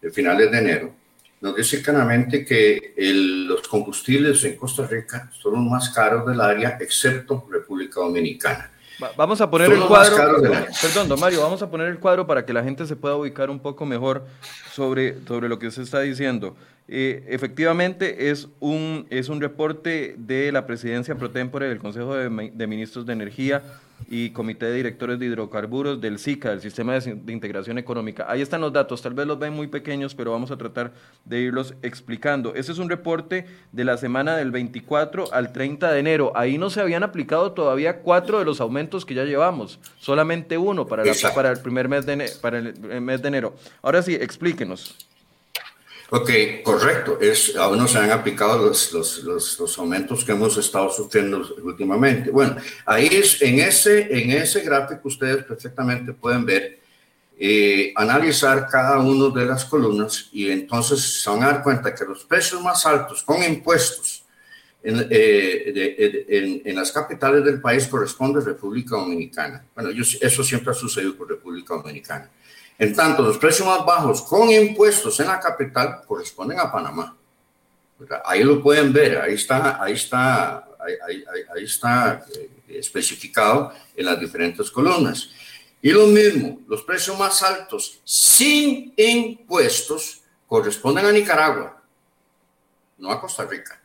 de 0.00 0.10
finales 0.10 0.50
de 0.50 0.58
enero, 0.58 0.94
nos 1.42 1.54
dice 1.54 1.82
claramente 1.82 2.42
que 2.42 2.94
los 2.96 3.68
combustibles 3.68 4.42
en 4.44 4.56
Costa 4.56 4.86
Rica 4.86 5.30
son 5.30 5.52
los 5.52 5.62
más 5.64 5.90
caros 5.90 6.26
del 6.26 6.40
área, 6.40 6.78
excepto 6.80 7.46
República 7.50 8.00
Dominicana. 8.00 8.72
Vamos 9.16 9.40
a 9.40 9.50
poner 9.50 9.72
el 9.72 9.80
cuadro. 9.80 10.42
Perdón, 10.82 11.08
don 11.08 11.20
Mario, 11.20 11.42
vamos 11.42 11.62
a 11.62 11.70
poner 11.70 11.88
el 11.88 11.98
cuadro 11.98 12.26
para 12.26 12.44
que 12.44 12.52
la 12.52 12.62
gente 12.62 12.86
se 12.86 12.96
pueda 12.96 13.16
ubicar 13.16 13.50
un 13.50 13.60
poco 13.60 13.84
mejor 13.84 14.26
sobre, 14.72 15.18
sobre 15.26 15.48
lo 15.48 15.58
que 15.58 15.66
usted 15.66 15.82
está 15.82 16.00
diciendo. 16.00 16.56
Eh, 16.88 17.24
efectivamente, 17.28 18.30
es 18.30 18.48
un, 18.60 19.06
es 19.10 19.28
un 19.28 19.40
reporte 19.40 20.14
de 20.18 20.52
la 20.52 20.66
presidencia 20.66 21.16
pro 21.16 21.30
tempore 21.30 21.68
del 21.68 21.78
Consejo 21.78 22.14
de, 22.14 22.52
de 22.54 22.66
Ministros 22.66 23.04
de 23.06 23.12
Energía 23.12 23.62
y 24.08 24.30
Comité 24.30 24.66
de 24.66 24.74
Directores 24.74 25.18
de 25.18 25.26
Hidrocarburos 25.26 26.00
del 26.00 26.18
SICA, 26.18 26.50
del 26.50 26.60
Sistema 26.60 26.98
de, 26.98 27.32
Integración 27.32 27.78
Económica. 27.78 28.26
Ahí 28.28 28.40
están 28.40 28.60
los 28.60 28.72
datos, 28.72 29.02
tal 29.02 29.14
vez 29.14 29.26
los 29.26 29.38
ven 29.38 29.52
muy 29.52 29.66
pequeños, 29.66 30.14
pero 30.14 30.32
vamos 30.32 30.50
a 30.50 30.56
tratar 30.56 30.92
de 31.24 31.40
irlos 31.40 31.74
explicando. 31.82 32.54
Ese 32.54 32.72
es 32.72 32.78
un 32.78 32.88
reporte 32.88 33.46
de 33.72 33.84
la 33.84 33.96
semana 33.96 34.36
del 34.36 34.50
24 34.50 35.32
al 35.32 35.52
30 35.52 35.90
de 35.92 35.98
enero. 35.98 36.32
Ahí 36.36 36.58
no 36.58 36.70
se 36.70 36.80
habían 36.80 37.02
aplicado 37.02 37.52
todavía 37.52 38.00
cuatro 38.00 38.38
de 38.38 38.44
los 38.44 38.60
aumentos 38.60 39.04
que 39.04 39.14
ya 39.14 39.24
llevamos, 39.24 39.80
solamente 39.98 40.58
uno 40.58 40.86
para, 40.86 41.02
para 41.34 41.50
el 41.50 41.60
primer 41.60 41.88
mes 41.88 42.06
de, 42.06 42.30
para 42.40 42.58
el 42.58 43.00
mes 43.00 43.22
de 43.22 43.28
enero. 43.28 43.54
Ahora 43.82 44.02
sí, 44.02 44.14
explíquenos. 44.14 44.96
Ok, 46.10 46.30
correcto. 46.62 47.18
Es, 47.20 47.56
aún 47.56 47.78
no 47.78 47.88
se 47.88 47.98
han 47.98 48.10
aplicado 48.12 48.64
los, 48.64 48.92
los, 48.92 49.24
los, 49.24 49.78
aumentos 49.78 50.24
que 50.24 50.32
hemos 50.32 50.56
estado 50.56 50.88
sufriendo 50.90 51.44
últimamente. 51.62 52.30
Bueno, 52.30 52.56
ahí 52.84 53.08
es, 53.10 53.42
en 53.42 53.58
ese, 53.58 54.06
en 54.16 54.30
ese 54.30 54.60
gráfico 54.60 55.08
ustedes 55.08 55.44
perfectamente 55.44 56.12
pueden 56.12 56.46
ver, 56.46 56.78
eh, 57.38 57.92
analizar 57.96 58.68
cada 58.70 59.00
una 59.00 59.34
de 59.38 59.46
las 59.46 59.64
columnas 59.64 60.28
y 60.32 60.48
entonces 60.48 61.22
se 61.22 61.28
van 61.28 61.42
a 61.42 61.46
dar 61.46 61.62
cuenta 61.64 61.92
que 61.92 62.04
los 62.04 62.24
precios 62.24 62.62
más 62.62 62.86
altos 62.86 63.24
con 63.24 63.42
impuestos 63.42 64.24
en, 64.84 65.08
eh, 65.10 66.24
en, 66.28 66.62
en 66.64 66.76
las 66.76 66.92
capitales 66.92 67.44
del 67.44 67.60
país 67.60 67.88
corresponde 67.88 68.40
a 68.40 68.44
República 68.44 68.94
Dominicana. 68.94 69.64
Bueno, 69.74 69.90
eso 70.20 70.44
siempre 70.44 70.70
ha 70.70 70.74
sucedido 70.74 71.16
con 71.16 71.28
República 71.28 71.74
Dominicana. 71.74 72.30
En 72.78 72.94
tanto, 72.94 73.22
los 73.22 73.38
precios 73.38 73.66
más 73.66 73.84
bajos 73.84 74.22
con 74.22 74.50
impuestos 74.50 75.18
en 75.20 75.28
la 75.28 75.40
capital 75.40 76.02
corresponden 76.06 76.60
a 76.60 76.70
Panamá. 76.70 77.16
Ahí 78.24 78.44
lo 78.44 78.62
pueden 78.62 78.92
ver, 78.92 79.18
ahí 79.18 79.34
está, 79.34 79.82
ahí 79.82 79.94
está, 79.94 80.68
ahí, 81.06 81.64
está 81.64 82.26
eh, 82.34 82.50
especificado 82.68 83.72
en 83.94 84.04
las 84.04 84.20
diferentes 84.20 84.70
columnas. 84.70 85.30
Y 85.80 85.90
lo 85.90 86.06
mismo, 86.06 86.60
los 86.68 86.82
precios 86.82 87.18
más 87.18 87.42
altos 87.42 88.00
sin 88.04 88.92
impuestos 88.96 90.22
corresponden 90.46 91.06
a 91.06 91.12
Nicaragua, 91.12 91.82
no 92.98 93.10
a 93.10 93.20
Costa 93.20 93.44
Rica. 93.44 93.80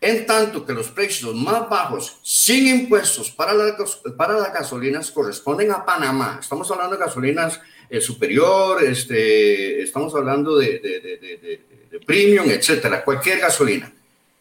En 0.00 0.26
tanto 0.26 0.64
que 0.64 0.72
los 0.72 0.90
precios 0.90 1.34
más 1.34 1.68
bajos 1.68 2.20
sin 2.22 2.66
impuestos 2.68 3.30
para 3.30 3.54
las, 3.54 3.96
para 4.16 4.34
las 4.34 4.52
gasolinas 4.52 5.10
corresponden 5.10 5.72
a 5.72 5.84
Panamá. 5.84 6.38
Estamos 6.40 6.70
hablando 6.70 6.96
de 6.96 7.04
gasolinas 7.04 7.60
eh, 7.94 8.00
superior, 8.00 8.82
este, 8.82 9.82
estamos 9.82 10.12
hablando 10.16 10.58
de, 10.58 10.80
de, 10.80 12.00
premium, 12.04 12.50
etcétera, 12.50 13.04
cualquier 13.04 13.38
gasolina. 13.38 13.92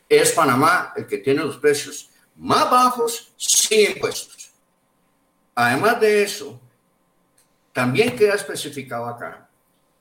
Es 0.10 0.32
Panamá 0.32 0.92
el 0.96 1.06
que 1.06 1.20
tiene 1.20 1.44
los 1.44 1.58
precios 1.58 2.10
más 2.36 2.70
bajos 2.70 3.32
sin 3.38 3.92
impuestos. 3.92 4.50
Además 5.54 6.02
de 6.02 6.24
eso, 6.24 6.60
también 7.72 8.16
queda 8.16 8.34
especificado 8.34 9.06
acá 9.06 9.48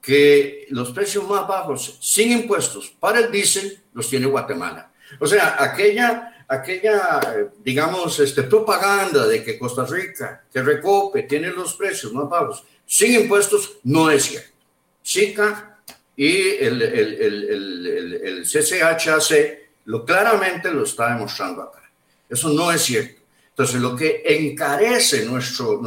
que 0.00 0.66
los 0.70 0.90
precios 0.90 1.28
más 1.28 1.46
bajos 1.46 1.98
sin 2.00 2.32
impuestos 2.32 2.88
para 2.98 3.18
el 3.18 3.30
diésel 3.30 3.82
los 3.92 4.08
tiene 4.08 4.26
Guatemala. 4.26 4.90
O 5.20 5.26
sea, 5.26 5.62
aquella, 5.62 6.44
aquella 6.48 7.20
digamos, 7.62 8.18
este, 8.18 8.44
propaganda 8.44 9.26
de 9.26 9.44
que 9.44 9.58
Costa 9.58 9.84
Rica, 9.84 10.42
que 10.50 10.62
Recope, 10.62 11.24
tiene 11.24 11.50
los 11.50 11.74
precios 11.74 12.14
más 12.14 12.30
bajos 12.30 12.64
sin 12.92 13.14
impuestos 13.14 13.78
no 13.84 14.10
es 14.10 14.24
cierto. 14.24 14.50
SICA 15.02 15.78
y 16.14 16.50
el, 16.56 16.82
el, 16.82 17.14
el, 17.14 18.20
el, 18.22 18.42
CCHAC 18.44 19.60
lo, 19.86 20.04
claramente 20.04 20.70
lo 20.70 20.84
está 20.84 21.14
demostrando 21.14 21.62
acá. 21.62 21.90
Eso 22.28 22.50
no 22.50 22.70
es 22.70 22.82
cierto. 22.82 23.22
Entonces, 23.48 23.80
lo 23.80 23.96
que 23.96 24.22
encarece 24.26 25.24
nuestro, 25.24 25.80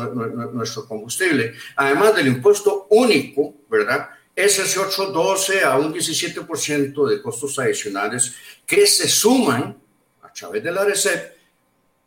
nuestro 0.52 0.88
combustible, 0.88 1.54
además 1.76 2.16
del 2.16 2.26
impuesto 2.26 2.88
único, 2.90 3.54
¿verdad? 3.70 4.10
Es 4.36 4.58
ese 4.58 4.80
otro 4.80 5.06
12 5.12 5.64
a 5.64 5.78
un 5.78 5.94
17% 5.94 7.08
de 7.08 7.22
costos 7.22 7.60
adicionales 7.60 8.34
que 8.66 8.88
se 8.88 9.08
suman 9.08 9.78
a 10.24 10.34
través 10.34 10.64
de 10.64 10.72
la 10.72 10.84
RECEP 10.84 11.38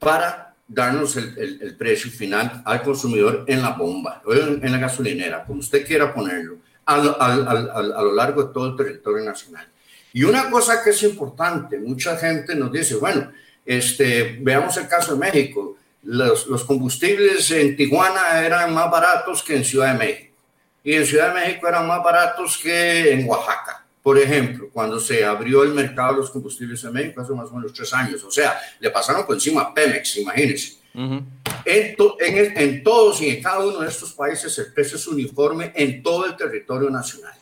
para 0.00 0.47
darnos 0.68 1.16
el, 1.16 1.59
el, 1.61 1.74
precio 1.76 2.11
final 2.11 2.62
al 2.64 2.83
consumidor 2.83 3.44
en 3.48 3.62
la 3.62 3.70
bomba 3.70 4.22
o 4.24 4.35
en, 4.35 4.70
la 4.70 4.78
gasolinera, 4.78 5.44
como 5.44 5.61
usted 5.61 5.87
quiera 5.87 6.12
ponerlo, 6.14 6.59
a, 6.85 6.94
a 6.94 8.02
lo 8.02 8.14
largo 8.14 8.44
de 8.44 8.52
todo 8.52 8.68
el 8.68 8.76
territorio 8.76 9.24
nacional. 9.24 9.66
Y 10.12 10.24
una 10.24 10.50
cosa 10.50 10.83
que 10.83 10.90
es 10.90 11.02
importante, 11.02 11.78
mucha 11.78 12.16
gente 12.16 12.54
nos 12.54 12.70
dice, 12.70 12.96
bueno, 12.96 13.31
este, 13.64 14.38
veamos 14.40 14.76
el 14.76 14.88
caso 14.88 15.14
de 15.14 15.18
México, 15.18 15.76
los, 16.02 16.46
los 16.46 16.64
combustibles 16.64 17.50
en 17.50 17.76
Tijuana 17.76 18.44
eran 18.44 18.72
más 18.72 18.90
baratos 18.90 19.42
que 19.42 19.57
en 19.57 19.64
Ciudad 19.64 19.92
de 19.92 19.98
México 19.98 20.35
y 20.85 20.94
en 20.94 21.04
Ciudad 21.04 21.35
de 21.35 21.40
México 21.40 21.68
eran 21.68 21.87
más 21.87 22.02
baratos 22.02 22.57
que 22.57 23.12
en 23.12 23.28
Oaxaca. 23.28 23.85
Por 24.02 24.18
ejemplo, 24.18 24.70
cuando 24.72 25.00
se 25.00 25.24
abrió 25.24 25.62
el 25.62 25.74
mercado 25.74 26.12
de 26.12 26.18
los 26.20 26.30
combustibles 26.30 26.82
en 26.84 26.92
México 26.92 27.20
hace 27.20 27.32
más 27.32 27.50
o 27.50 27.54
menos 27.54 27.72
tres 27.72 27.92
años, 27.92 28.22
o 28.24 28.30
sea, 28.30 28.58
le 28.80 28.90
pasaron 28.90 29.26
por 29.26 29.34
encima 29.34 29.62
a 29.62 29.74
Pemex, 29.74 30.16
imagínense. 30.16 30.78
en, 30.94 31.26
en, 31.64 32.82
todos 32.82 33.20
y 33.20 33.28
en 33.28 33.42
cada 33.42 33.64
uno 33.64 33.80
de 33.80 33.88
estos 33.88 34.12
países 34.12 34.56
el 34.58 34.72
precio 34.72 34.96
es 34.96 35.06
uniforme 35.06 35.72
en 35.74 36.02
todo 36.02 36.26
el 36.26 36.37
territorio 36.37 36.90
nacional. 36.90 37.34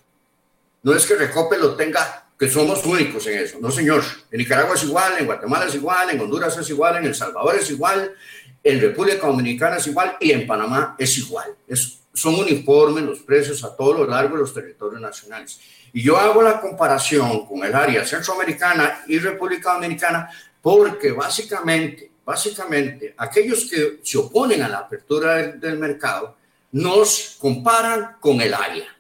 No 0.83 0.95
es 0.95 1.07
que 1.07 1.15
Recope 1.15 1.59
lo 1.59 1.75
tenga, 1.75 2.27
que 2.39 2.49
somos 2.49 2.85
únicos 2.85 3.27
en 3.27 3.39
eso, 3.39 3.59
no 3.61 3.71
señor. 3.71 4.03
En 4.31 4.39
Nicaragua 4.39 4.75
es 4.75 4.85
igual, 4.85 5.15
en 5.19 5.27
Guatemala 5.27 5.67
es 5.67 5.75
igual, 5.75 6.11
en 6.11 6.21
Honduras 6.21 6.57
es 6.59 6.69
igual, 6.71 6.97
en 6.97 7.07
El 7.07 7.15
Salvador 7.15 7.57
es 7.57 7.71
igual, 7.71 8.15
en 8.63 8.81
República 8.81 9.27
Dominicana 9.27 9.77
es 9.77 9.87
igual 9.87 10.17
y 10.21 10.33
en 10.33 10.47
Panamá 10.47 10.97
es 10.99 11.17
igual. 11.19 11.55
Es, 11.67 12.01
son 12.13 12.35
uniformes 12.35 13.05
los 13.05 13.21
precios 13.21 13.63
a 13.65 13.75
todo 13.75 13.95
lo 13.95 14.07
largo 14.07 14.35
de 14.35 14.43
los 14.43 14.53
territorios 14.53 15.01
nacionales. 15.01 15.61
Y 15.97 16.03
yo 16.03 16.19
hago 16.19 16.43
la 16.43 16.61
comparación 16.61 17.47
con 17.47 17.65
el 17.65 17.75
área 17.75 18.05
centroamericana 18.05 19.03
y 19.07 19.19
República 19.19 19.73
Dominicana 19.73 20.29
porque 20.61 21.13
básicamente, 21.13 22.11
básicamente, 22.23 23.15
aquellos 23.17 23.65
que 23.65 24.01
se 24.03 24.19
oponen 24.19 24.61
a 24.61 24.69
la 24.69 24.81
apertura 24.81 25.37
del, 25.37 25.79
mercado 25.79 26.37
nos 26.73 27.39
comparan 27.41 28.17
con 28.21 28.43
el 28.43 28.53
área, 28.53 28.95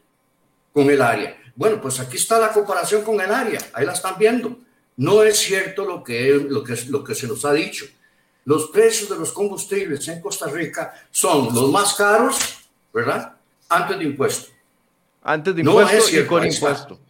con 0.72 0.88
el 0.88 1.02
área. 1.02 1.36
Bueno, 1.54 1.82
pues 1.82 2.00
aquí 2.00 2.16
está 2.16 2.38
la 2.38 2.50
comparación 2.50 3.02
con 3.02 3.20
el 3.20 3.30
área, 3.30 3.60
ahí 3.74 3.84
la 3.84 3.92
están 3.92 4.14
viendo. 4.18 4.58
No 4.96 5.22
es 5.22 5.36
cierto 5.36 5.84
lo 5.84 6.02
que, 6.02 6.46
lo 6.48 6.64
que, 6.64 6.78
lo 6.88 7.04
que 7.04 7.14
se 7.14 7.26
nos 7.26 7.44
ha 7.44 7.52
dicho. 7.52 7.84
Los 8.46 8.70
precios 8.70 9.10
de 9.10 9.18
los 9.18 9.32
combustibles 9.32 10.08
en 10.08 10.22
Costa 10.22 10.46
Rica 10.46 10.94
son 11.10 11.54
los 11.54 11.70
más 11.70 11.92
caros, 11.92 12.38
¿verdad? 12.90 13.36
Antes 13.68 13.98
de 13.98 14.04
impuestos. 14.04 14.55
Antes 15.26 15.54
de 15.54 15.62
impuesto 15.62 16.20
y 16.20 16.24
con 16.24 16.46
impuesto. 16.46 17.00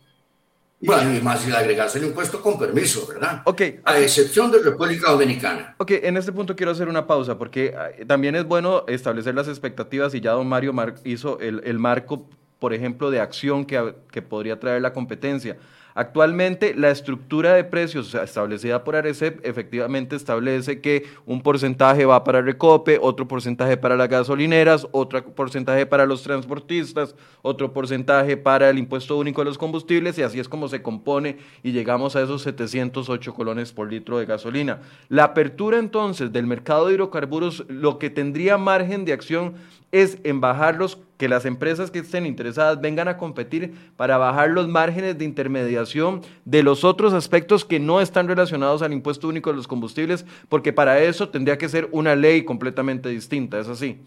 Bueno, 0.81 1.15
y 1.15 1.21
más 1.21 1.41
si 1.41 1.51
le 1.51 1.57
agregarse 1.57 1.99
el 1.99 2.07
impuesto 2.07 2.41
con 2.41 2.59
permiso, 2.59 3.07
¿verdad? 3.07 3.43
Ok. 3.45 3.63
A 3.85 3.99
excepción 3.99 4.51
de 4.51 4.59
República 4.63 5.11
Dominicana. 5.11 5.75
Ok, 5.79 5.93
en 6.03 6.17
este 6.17 6.33
punto 6.33 6.55
quiero 6.55 6.73
hacer 6.73 6.89
una 6.89 7.07
pausa 7.07 7.39
porque 7.39 7.75
eh, 7.99 8.05
también 8.05 8.37
es 8.37 8.45
bueno 8.45 8.85
establecer 8.87 9.35
las 9.35 9.49
expectativas 9.49 10.15
y 10.15 10.21
ya 10.21 10.33
don 10.33 10.47
Mario 10.47 10.75
hizo 11.05 11.41
el, 11.41 11.63
el 11.65 11.79
marco, 11.79 12.29
por 12.59 12.75
ejemplo, 12.75 13.11
de 13.11 13.21
acción 13.21 13.65
que, 13.65 13.95
que 14.11 14.23
podría 14.23 14.61
traer 14.61 14.83
la 14.83 14.93
competencia. 14.93 15.57
Actualmente, 15.99 16.75
la 16.75 16.91
estructura 16.91 17.55
de 17.55 17.65
precios 17.65 18.15
establecida 18.15 18.85
por 18.85 18.97
Arecep 18.97 19.41
efectivamente 19.47 20.15
establece 20.15 20.83
que 20.83 21.07
un 21.25 21.41
porcentaje 21.41 22.05
va 22.05 22.23
para 22.23 22.43
Recope, 22.43 22.99
otro 23.01 23.27
porcentaje 23.27 23.79
para 23.79 23.97
las 23.97 24.11
gasolineras, 24.11 24.87
otro 24.93 25.25
porcentaje 25.35 25.87
para 25.87 26.05
los 26.05 26.23
transportistas, 26.23 27.15
otro 27.41 27.73
porcentaje 27.73 28.37
para 28.37 28.69
el 28.69 28.77
impuesto 28.77 29.17
único 29.17 29.41
de 29.41 29.47
los 29.47 29.57
combustibles 29.57 30.19
y 30.19 30.23
así 30.23 30.39
es 30.39 30.51
como 30.51 30.69
se 30.69 30.83
compone 30.83 31.39
y 31.63 31.73
llegamos 31.73 32.15
a 32.15 32.21
esos 32.21 32.43
708 32.43 33.33
colones 33.33 33.73
por 33.73 33.91
litro 33.91 34.19
de 34.19 34.27
gasolina. 34.27 34.83
La 35.09 35.25
apertura 35.25 35.79
entonces 35.79 36.31
del 36.31 36.47
mercado 36.47 36.89
de 36.89 36.95
hidrocarburos, 36.95 37.65
lo 37.69 37.99
que 37.99 38.11
tendría 38.11 38.59
margen 38.59 39.07
de 39.07 39.15
acción 39.15 39.55
es 39.93 40.19
en 40.25 40.41
bajarlos, 40.41 40.99
que 41.17 41.29
las 41.29 41.47
empresas 41.47 41.91
que 41.91 42.01
estén 42.01 42.27
interesadas 42.27 42.81
vengan 42.81 43.09
a 43.09 43.17
competir 43.17 43.75
para 43.97 44.19
bajar 44.19 44.51
los 44.51 44.69
márgenes 44.69 45.17
de 45.17 45.25
intermediación 45.25 46.21
de 46.45 46.63
los 46.63 46.85
otros 46.85 47.13
aspectos 47.15 47.65
que 47.65 47.81
no 47.81 48.01
están 48.01 48.29
relacionados 48.29 48.83
al 48.83 48.93
impuesto 48.93 49.29
único 49.29 49.51
de 49.51 49.57
los 49.57 49.67
combustibles, 49.67 50.27
porque 50.49 50.73
para 50.73 51.03
eso 51.03 51.29
tendría 51.29 51.57
que 51.57 51.69
ser 51.69 51.89
una 51.93 52.15
ley 52.15 52.45
completamente 52.45 53.09
distinta, 53.09 53.59
¿es 53.59 53.69
así? 53.69 53.99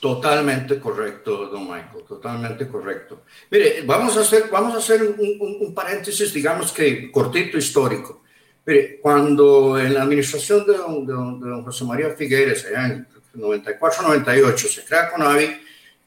Totalmente 0.00 0.78
correcto, 0.78 1.48
don 1.48 1.64
Michael, 1.64 2.04
totalmente 2.06 2.68
correcto. 2.68 3.22
Mire, 3.50 3.82
vamos 3.84 4.16
a 4.16 4.20
hacer, 4.20 4.44
vamos 4.50 4.74
a 4.74 4.78
hacer 4.78 5.02
un, 5.02 5.74
paréntesis, 5.74 6.32
digamos 6.32 6.70
que 6.70 7.10
cortito 7.10 7.58
histórico. 7.58 8.22
Mire, 8.64 9.00
cuando 9.00 9.76
en 9.76 9.94
la 9.94 10.02
administración 10.02 10.64
de 10.64 10.76
don, 10.76 11.64
José 11.64 11.84
María 11.84 12.10
Figueres, 12.10 12.64
allá 12.66 12.86
en 12.86 13.08
94-98 13.34 14.56
se 14.56 14.84
crea 14.84 15.10
Conavi, 15.10 15.60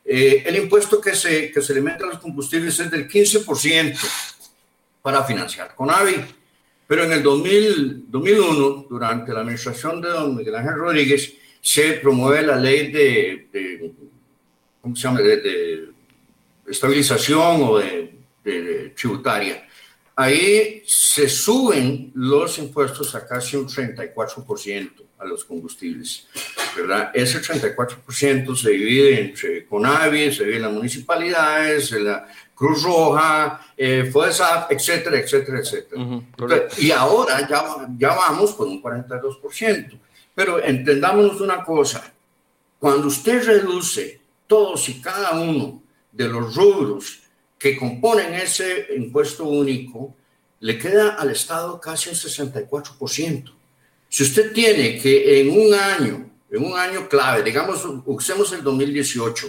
eh, 0.03 0.43
el 0.45 0.55
impuesto 0.55 0.99
que 0.99 1.15
se, 1.15 1.51
que 1.51 1.62
se 1.62 1.73
le 1.73 1.81
mete 1.81 2.03
a 2.03 2.07
los 2.07 2.19
combustibles 2.19 2.79
es 2.79 2.89
del 2.89 3.07
15% 3.07 3.97
para 5.01 5.23
financiar 5.23 5.75
Conavi. 5.75 6.15
Pero 6.88 7.05
en 7.05 7.13
el 7.13 7.23
2000, 7.23 8.12
2001, 8.12 8.88
durante 8.89 9.31
la 9.31 9.39
administración 9.39 10.01
de 10.01 10.10
don 10.10 10.36
Miguel 10.36 10.55
Ángel 10.55 10.75
Rodríguez, 10.75 11.34
se 11.62 11.93
promueve 11.93 12.41
la 12.41 12.57
ley 12.57 12.91
de, 12.91 13.93
¿cómo 14.81 14.95
se 14.95 15.03
llama?, 15.03 15.21
de, 15.21 15.89
estabilización 16.67 17.63
o 17.63 17.77
de, 17.77 18.93
tributaria. 18.95 19.65
Ahí 20.15 20.84
se 20.86 21.29
suben 21.29 22.12
los 22.15 22.57
impuestos 22.57 23.15
a 23.15 23.25
casi 23.25 23.55
un 23.55 23.67
34% 23.67 24.91
a 25.19 25.25
los 25.25 25.45
combustibles, 25.45 26.27
¿verdad? 26.75 27.12
Ese 27.13 27.41
34% 27.41 28.55
se 28.55 28.69
divide 28.69 29.19
entre 29.19 29.65
CONAVI, 29.65 30.31
se 30.31 30.43
divide 30.43 30.57
en 30.57 30.63
las 30.63 30.71
municipalidades, 30.71 31.91
en 31.91 32.05
la 32.05 32.27
Cruz 32.55 32.84
Roja, 32.84 33.60
eh, 33.75 34.12
etcétera, 34.69 35.17
etcétera, 35.19 35.60
etcétera. 35.60 36.05
y 36.77 36.91
ahora 36.91 37.47
ya, 37.47 37.63
ya 37.97 38.10
vamos 38.10 38.53
con 38.53 38.69
un 38.69 38.81
42%. 38.81 39.99
Pero 40.36 40.63
entendámonos 40.63 41.41
una 41.41 41.63
cosa, 41.63 42.13
cuando 42.79 43.07
usted 43.07 43.43
reduce 43.43 44.19
todos 44.47 44.88
y 44.89 45.01
cada 45.01 45.31
uno 45.31 45.81
de 46.12 46.27
los 46.27 46.55
rubros 46.55 47.21
que 47.57 47.77
componen 47.77 48.34
ese 48.34 48.88
impuesto 48.95 49.43
único, 49.43 50.15
le 50.60 50.77
queda 50.77 51.15
al 51.15 51.31
Estado 51.31 51.79
casi 51.79 52.10
un 52.10 52.15
64%. 52.15 53.53
Si 54.10 54.23
usted 54.23 54.51
tiene 54.51 54.99
que 54.99 55.41
en 55.41 55.49
un 55.49 55.73
año, 55.73 56.31
en 56.51 56.65
un 56.65 56.77
año 56.77 57.07
clave, 57.07 57.43
digamos, 57.43 57.87
usemos 58.05 58.51
el 58.51 58.61
2018, 58.61 59.47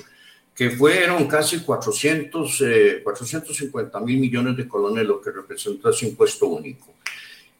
que 0.54 0.70
fueron 0.70 1.26
casi 1.26 1.60
400, 1.60 2.62
450 3.02 3.98
eh, 3.98 4.02
mil 4.02 4.20
millones 4.20 4.56
de 4.56 4.68
colones, 4.68 5.04
lo 5.04 5.20
que 5.20 5.32
representa 5.32 5.90
ese 5.90 6.06
impuesto 6.06 6.46
único. 6.46 6.94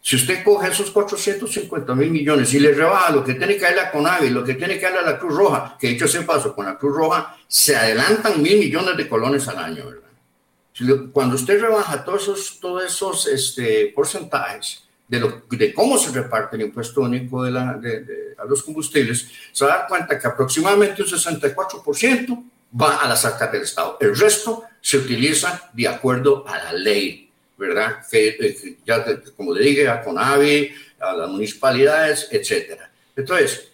Si 0.01 0.17
usted 0.17 0.43
coge 0.45 0.69
esos 0.69 0.91
450 0.91 1.95
mil 1.95 2.11
millones 2.11 2.53
y 2.55 2.61
le 2.61 2.73
rebaja 2.73 3.13
lo 3.13 3.23
que 3.25 3.35
tiene 3.35 3.57
que 3.57 3.63
darle 3.63 3.81
a 3.81 3.91
Conavi, 3.91 4.31
lo 4.31 4.45
que 4.45 4.55
tiene 4.55 4.79
que 4.79 4.85
darle 4.85 4.99
a 4.99 5.13
la 5.13 5.19
Cruz 5.19 5.35
Roja, 5.35 5.77
que 5.79 5.89
dicho 5.89 6.09
sea 6.09 6.27
paso, 6.27 6.55
con 6.55 6.67
la 6.67 6.77
Cruz 6.77 6.97
Roja 6.97 7.37
se 7.47 7.77
adelantan 7.77 8.43
mil 8.43 8.59
millones 8.59 8.97
de 8.97 9.09
colones 9.09 9.47
al 9.49 9.59
año, 9.59 9.87
¿verdad? 9.87 11.09
Cuando 11.13 11.37
usted 11.37 11.61
rebaja 11.61 12.05
todos 12.05 12.23
esos, 12.23 12.59
todos 12.59 12.85
esos 12.85 13.27
este, 13.27 13.93
porcentajes, 13.95 14.82
de, 15.19 15.75
cómo 15.75 15.99
se 15.99 16.11
reparte 16.11 16.57
el 16.57 16.63
impuesto 16.63 17.03
único 17.03 17.45
de 17.45 17.51
la, 17.51 17.75
de, 17.75 18.35
a 18.39 18.45
los 18.45 18.63
combustibles, 18.63 19.29
se 19.53 19.65
va 19.65 19.75
a 19.75 19.77
dar 19.79 19.89
cuenta 19.89 20.19
que 20.19 20.27
aproximadamente 20.27 21.03
un 21.03 21.09
64% 21.09 22.45
va 22.81 22.97
a 22.97 23.09
las 23.09 23.25
arcas 23.25 23.53
del 23.53 23.63
Estado. 23.63 23.99
El 24.01 24.17
resto 24.17 24.65
se 24.81 24.97
utiliza 24.97 25.71
de 25.73 25.89
acuerdo 25.89 26.47
a 26.49 26.57
la 26.57 26.73
ley, 26.73 27.31
¿verdad? 27.59 27.99
Que, 28.11 28.29
eh, 28.29 28.77
ya, 28.87 29.05
como 29.37 29.53
le 29.53 29.63
dije, 29.63 29.89
a 29.89 30.03
CONAVI, 30.03 30.71
a 31.01 31.13
las 31.13 31.29
municipalidades, 31.29 32.29
etc. 32.31 32.81
Entonces, 33.15 33.69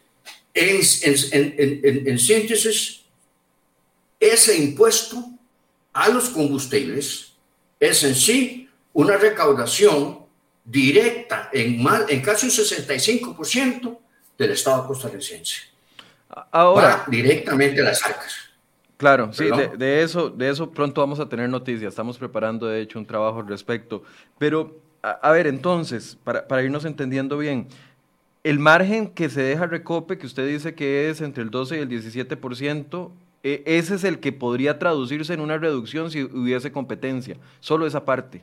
en, 0.53 0.81
en, 1.33 1.81
en, 1.85 2.09
en 2.09 2.19
síntesis, 2.19 3.03
ese 4.19 4.57
impuesto 4.57 5.25
a 5.93 6.09
los 6.09 6.31
combustibles 6.31 7.33
es 7.79 8.03
en 8.03 8.17
sí 8.17 8.69
una 8.93 9.17
recaudación 9.17 10.28
directa 10.69 11.49
en, 11.53 11.83
más, 11.83 12.05
en 12.09 12.21
casi 12.21 12.47
un 12.47 12.53
65% 12.53 13.99
del 14.37 14.51
Estado 14.51 14.87
costarricense. 14.87 15.63
Ahora, 16.51 17.05
directamente 17.09 17.81
a 17.81 17.85
las 17.85 18.05
arcas. 18.05 18.35
Claro, 18.99 19.33
sí, 19.33 19.49
de, 19.79 20.03
eso, 20.03 20.29
de 20.29 20.51
eso 20.51 20.71
pronto 20.71 21.01
vamos 21.01 21.21
a 21.21 21.29
tener 21.29 21.49
noticias. 21.49 21.91
Estamos 21.91 22.19
preparando, 22.19 22.67
de 22.67 22.81
hecho, 22.81 22.99
un 22.99 23.07
trabajo 23.07 23.41
al 23.41 23.49
respecto. 23.49 24.03
Pero, 24.39 24.77
a, 25.03 25.31
ver, 25.31 25.47
entonces, 25.47 26.19
para, 26.25 26.47
para, 26.47 26.63
irnos 26.63 26.85
entendiendo 26.85 27.39
bien, 27.39 27.69
el 28.43 28.59
margen 28.59 29.09
que 29.09 29.31
se 29.31 29.41
deja 29.41 29.67
Recope, 29.67 30.19
que 30.19 30.27
usted 30.27 30.47
dice 30.47 30.75
que 30.75 31.09
es 31.09 31.21
entre 31.21 31.45
el 31.45 31.51
12 31.51 31.77
y 31.77 31.81
el 31.81 31.89
17%, 31.89 33.11
e, 33.45 33.63
ese 33.67 33.95
es 33.95 34.05
el 34.05 34.19
que 34.19 34.33
podría 34.33 34.79
traducirse 34.79 35.33
en 35.33 35.41
una 35.41 35.59
reducción 35.59 36.11
si 36.11 36.25
hubiese 36.25 36.73
competencia, 36.73 37.37
solo 37.61 37.87
esa 37.87 38.05
parte. 38.05 38.43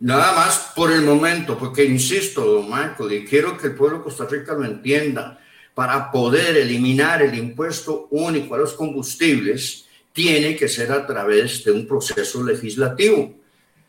Nada 0.00 0.32
más 0.32 0.72
por 0.74 0.90
el 0.90 1.02
momento, 1.02 1.58
porque 1.58 1.84
insisto, 1.84 2.42
don 2.42 2.70
Michael, 2.70 3.12
y 3.12 3.24
quiero 3.26 3.58
que 3.58 3.66
el 3.66 3.74
pueblo 3.74 3.98
de 3.98 4.04
Costa 4.04 4.24
Rica 4.24 4.54
lo 4.54 4.64
entienda, 4.64 5.38
para 5.74 6.10
poder 6.10 6.56
eliminar 6.56 7.20
el 7.20 7.34
impuesto 7.34 8.08
único 8.10 8.54
a 8.54 8.58
los 8.58 8.72
combustibles, 8.72 9.86
tiene 10.12 10.56
que 10.56 10.68
ser 10.68 10.90
a 10.90 11.06
través 11.06 11.62
de 11.64 11.72
un 11.72 11.86
proceso 11.86 12.42
legislativo. 12.42 13.34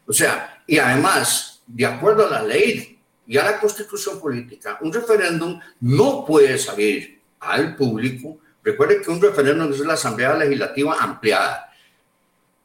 O 0.06 0.12
sea, 0.14 0.62
y 0.68 0.78
además, 0.78 1.62
de 1.66 1.86
acuerdo 1.86 2.28
a 2.28 2.30
la 2.30 2.44
ley 2.44 3.00
y 3.26 3.38
a 3.38 3.44
la 3.44 3.60
constitución 3.60 4.20
política, 4.20 4.80
un 4.82 4.92
referéndum 4.92 5.60
no 5.80 6.26
puede 6.26 6.58
salir 6.58 7.22
al 7.40 7.76
público. 7.78 8.38
Recuerde 8.62 9.02
que 9.02 9.12
un 9.12 9.22
referéndum 9.22 9.72
es 9.72 9.80
la 9.80 9.94
Asamblea 9.94 10.36
Legislativa 10.36 10.98
ampliada. 11.00 11.72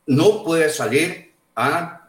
No 0.07 0.43
puede 0.45 0.69
salir 0.69 1.33
a 1.55 2.06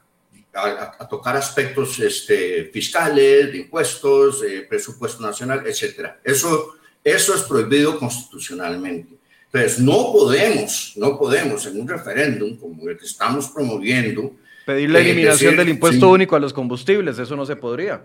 a, 0.57 1.07
tocar 1.07 1.35
aspectos 1.35 1.99
este, 1.99 2.65
fiscales, 2.65 3.51
de 3.51 3.57
impuestos, 3.59 4.43
presupuesto 4.67 5.21
nacional, 5.21 5.63
etc. 5.65 6.11
Eso, 6.23 6.75
eso 7.03 7.35
es 7.35 7.41
prohibido 7.43 7.99
constitucionalmente. 7.99 9.17
Entonces, 9.51 9.79
no 9.79 10.11
podemos, 10.11 10.93
no 10.97 11.17
podemos 11.17 11.65
en 11.65 11.79
un 11.79 11.87
referéndum 11.87 12.57
como 12.57 12.89
el 12.89 12.97
que 12.97 13.05
estamos 13.05 13.47
promoviendo. 13.47 14.33
Pedir 14.65 14.89
la 14.89 14.99
eh, 14.99 15.03
eliminación 15.03 15.55
del 15.55 15.69
impuesto 15.69 16.09
único 16.09 16.35
a 16.35 16.39
los 16.39 16.53
combustibles, 16.53 17.17
eso 17.17 17.35
no 17.35 17.45
se 17.45 17.55
podría. 17.55 18.03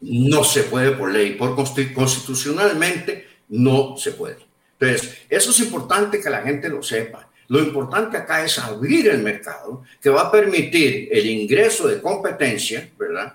No 0.00 0.44
se 0.44 0.64
puede 0.64 0.92
por 0.92 1.12
ley, 1.12 1.34
por 1.34 1.54
constitucionalmente 1.54 3.28
no 3.48 3.96
se 3.96 4.12
puede. 4.12 4.38
Entonces, 4.78 5.18
eso 5.28 5.50
es 5.50 5.60
importante 5.60 6.20
que 6.20 6.28
la 6.28 6.42
gente 6.42 6.68
lo 6.68 6.82
sepa. 6.82 7.25
Lo 7.48 7.60
importante 7.60 8.16
acá 8.16 8.44
es 8.44 8.58
abrir 8.58 9.08
el 9.08 9.22
mercado 9.22 9.84
que 10.00 10.10
va 10.10 10.22
a 10.22 10.32
permitir 10.32 11.08
el 11.12 11.26
ingreso 11.26 11.86
de 11.86 12.00
competencia, 12.00 12.90
¿verdad? 12.98 13.34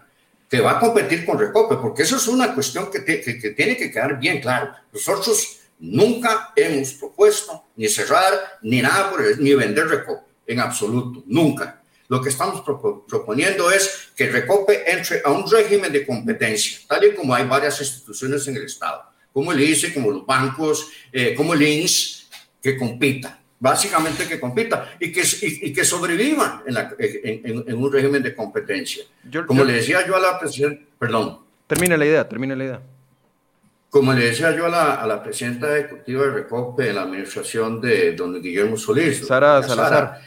Que 0.50 0.60
va 0.60 0.72
a 0.72 0.80
competir 0.80 1.26
con 1.26 1.40
Recope, 1.40 1.78
porque 1.78 2.04
eso 2.04 2.18
es 2.18 2.28
una 2.28 2.54
cuestión 2.54 2.92
que, 2.92 3.00
tiene 3.00 3.78
que 3.78 3.90
quedar 3.90 4.20
bien 4.20 4.42
claro. 4.42 4.74
Nosotros 4.92 5.60
nunca 5.80 6.52
hemos 6.56 6.94
propuesto 6.94 7.64
ni 7.78 7.88
cerrar 7.88 8.34
ni 8.62 8.82
nada 8.82 9.10
por 9.12 9.26
el, 9.26 9.42
ni 9.42 9.54
vender 9.54 9.88
Recope, 9.88 10.30
en 10.46 10.60
absoluto, 10.60 11.24
nunca. 11.28 11.82
Lo 12.10 12.22
que 12.22 12.28
estamos 12.28 12.62
proponiendo 13.08 13.72
es 13.72 14.10
que 14.14 14.30
Recope 14.30 14.92
entre 14.92 15.22
a 15.24 15.32
un 15.32 15.50
régimen 15.50 15.94
de 15.94 16.06
competencia, 16.06 16.80
tal 16.86 17.06
y 17.06 17.16
como 17.16 17.34
hay 17.34 17.46
varias 17.46 17.80
instituciones 17.80 18.46
en 18.50 18.58
el 18.58 18.66
Estado, 18.66 19.06
como 19.32 19.54
el 19.54 19.62
ICE, 19.62 19.94
como 19.94 20.12
los 20.12 20.26
bancos, 20.26 20.90
eh, 21.14 21.34
como 21.34 21.54
el 21.54 21.62
INS, 21.62 22.28
que 22.62 22.78
compita 22.78 23.41
básicamente 23.62 24.28
que 24.28 24.40
compita 24.40 24.96
y 25.00 25.12
que, 25.12 25.22
y, 25.44 25.72
que 25.72 25.86
sobreviva 25.86 26.64
en, 26.66 27.64
en, 27.68 27.78
un 27.78 27.94
régimen 27.94 28.24
de 28.24 28.36
competencia. 28.36 29.04
Como 29.46 29.64
le 29.64 29.74
decía 29.74 30.06
yo 30.06 30.16
a 30.16 30.20
la 30.20 30.40
presidenta, 30.40 30.84
perdón. 30.98 31.40
Termine 31.68 31.96
la 31.96 32.06
idea, 32.06 32.28
termine 32.28 32.56
la 32.56 32.64
idea. 32.66 32.82
Como 33.92 34.14
le 34.14 34.26
decía 34.26 34.56
yo 34.56 34.66
a 34.66 34.70
la, 34.70 34.96
a 34.96 35.06
la 35.06 35.22
presidenta 35.22 35.78
ejecutiva 35.78 36.24
de 36.24 36.32
Recope 36.32 36.90
en 36.90 36.96
la 36.96 37.04
administración 37.04 37.80
de 37.80 38.14
don 38.14 38.42
Guillermo 38.42 38.78
Solís. 38.78 39.28
Sara 39.28 39.62
Salazar. 39.62 40.22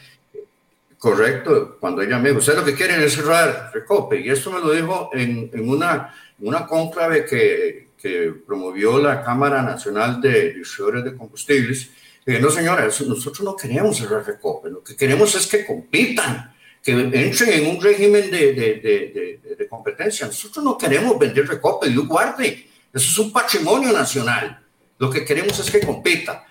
correcto, 0.97 1.77
cuando 1.81 2.03
ella 2.03 2.19
me 2.19 2.29
dijo, 2.29 2.39
ustedes 2.39 2.61
lo 2.61 2.65
que 2.65 2.75
quieren 2.75 3.01
es 3.01 3.15
cerrar 3.15 3.73
Recope. 3.75 4.21
Y 4.21 4.29
esto 4.31 4.53
me 4.53 4.61
lo 4.61 4.71
dijo 4.71 5.11
en, 5.13 5.51
en 5.53 5.69
una, 5.69 6.15
una 6.39 6.67
conclave 6.67 7.25
que, 7.25 7.89
que 8.01 8.33
promovió 8.47 8.99
la 8.99 9.25
Cámara 9.25 9.61
Nacional 9.61 10.21
de 10.21 10.53
Distribuidores 10.53 11.05
de 11.05 11.17
Combustibles 11.17 11.91
no, 12.27 12.51
señora, 12.51 12.85
nosotros 12.85 13.41
no 13.41 13.57
queremos 13.57 13.97
cerrar 13.97 14.27
Recope, 14.27 14.71
lo 14.71 14.83
que 14.83 14.97
queremos 14.97 15.35
es 15.35 15.47
que 15.47 15.65
compitan, 15.67 16.55
que 16.83 16.93
entren 16.93 17.53
en 17.53 17.67
un 17.67 17.83
régimen 17.83 18.31
de, 18.31 18.53
de, 18.53 19.41
de, 19.43 19.57
de 19.57 19.69
competencia. 19.69 20.27
Nosotros 20.27 20.65
no 20.65 20.79
queremos 20.79 21.19
vender 21.19 21.47
Recope, 21.47 21.89
Dios 21.89 22.07
guarde, 22.07 22.69
eso 22.93 23.11
es 23.11 23.19
un 23.19 23.33
patrimonio 23.33 23.93
nacional. 23.93 24.61
Lo 24.99 25.11
que 25.11 25.25
queremos 25.25 25.59
es 25.59 25.71
que 25.71 25.81
compita. 25.81 26.47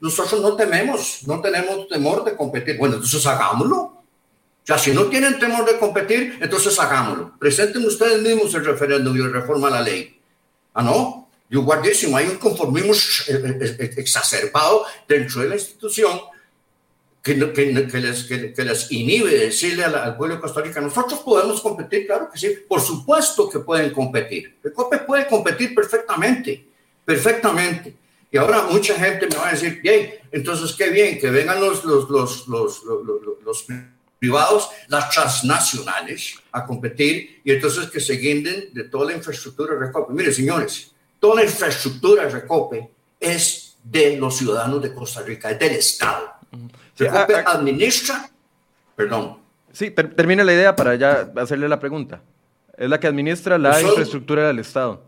Nosotros 0.00 0.40
no 0.40 0.56
tememos, 0.56 1.22
no 1.26 1.40
tenemos 1.40 1.88
temor 1.88 2.24
de 2.24 2.34
competir. 2.36 2.78
Bueno, 2.78 2.94
entonces 2.94 3.26
hagámoslo. 3.26 4.04
Ya, 4.64 4.78
si 4.78 4.92
no 4.92 5.06
tienen 5.06 5.38
temor 5.38 5.66
de 5.66 5.78
competir, 5.78 6.38
entonces 6.40 6.78
hagámoslo. 6.78 7.36
Presenten 7.38 7.84
ustedes 7.84 8.22
mismos 8.22 8.54
el 8.54 8.64
referéndum 8.64 9.16
y 9.16 9.20
reforma 9.20 9.68
a 9.68 9.72
la 9.72 9.80
ley. 9.82 10.20
Ah, 10.72 10.82
no, 10.82 11.19
yo 11.50 11.62
guardísimo, 11.62 12.16
hay 12.16 12.26
un 12.28 12.36
conformismo 12.36 12.92
exacerbado 13.96 14.86
dentro 15.08 15.42
de 15.42 15.48
la 15.48 15.56
institución 15.56 16.20
que, 17.22 17.36
que, 17.52 17.88
que, 17.88 17.98
les, 18.00 18.24
que, 18.24 18.64
les, 18.64 18.92
inhibe 18.92 19.36
decirle 19.36 19.84
al, 19.84 20.16
pueblo 20.16 20.36
de 20.36 20.40
Costa 20.40 20.62
Rica, 20.62 20.80
nosotros 20.80 21.20
podemos 21.20 21.60
competir, 21.60 22.06
claro 22.06 22.30
que 22.32 22.38
sí, 22.38 22.56
por 22.68 22.80
supuesto 22.80 23.50
que 23.50 23.58
pueden 23.58 23.92
competir. 23.92 24.58
El 24.62 24.72
COPE 24.72 24.98
puede 24.98 25.26
competir 25.26 25.74
perfectamente, 25.74 26.66
perfectamente. 27.04 27.94
Y 28.30 28.38
ahora 28.38 28.62
mucha 28.70 28.94
gente 28.94 29.26
me 29.26 29.34
va 29.34 29.48
a 29.48 29.52
decir, 29.52 29.80
bien, 29.82 30.14
entonces 30.30 30.72
qué 30.76 30.88
bien, 30.88 31.18
que 31.18 31.30
vengan 31.30 31.60
los, 31.60 31.84
los, 31.84 32.08
los, 32.08 32.46
los, 32.46 32.82
los, 32.84 33.66
privados, 34.20 34.68
las 34.88 35.10
transnacionales, 35.10 36.34
a 36.52 36.64
competir 36.64 37.40
y 37.42 37.52
entonces 37.52 37.90
que 37.90 38.00
se 38.00 38.14
guinden 38.18 38.68
de 38.72 38.84
toda 38.84 39.06
la 39.06 39.16
infraestructura 39.16 39.74
de 39.76 39.90
COPE. 39.90 40.12
Mire, 40.12 40.32
señores, 40.32 40.92
toda 41.20 41.36
la 41.36 41.44
infraestructura 41.44 42.24
de 42.24 42.30
Recope 42.30 42.90
es 43.20 43.76
de 43.84 44.16
los 44.16 44.36
ciudadanos 44.36 44.82
de 44.82 44.92
Costa 44.92 45.22
Rica, 45.22 45.50
es 45.50 45.58
del 45.58 45.72
Estado. 45.72 46.32
Recope 46.96 47.34
ah, 47.36 47.44
ah. 47.46 47.52
administra, 47.52 48.28
perdón. 48.96 49.38
Sí, 49.72 49.90
termina 49.90 50.42
la 50.42 50.52
idea 50.52 50.74
para 50.74 50.96
ya 50.96 51.30
hacerle 51.36 51.68
la 51.68 51.78
pregunta. 51.78 52.22
Es 52.76 52.88
la 52.88 52.98
que 52.98 53.06
administra 53.06 53.58
la 53.58 53.80
infraestructura 53.80 54.48
del 54.48 54.58
Estado. 54.58 55.02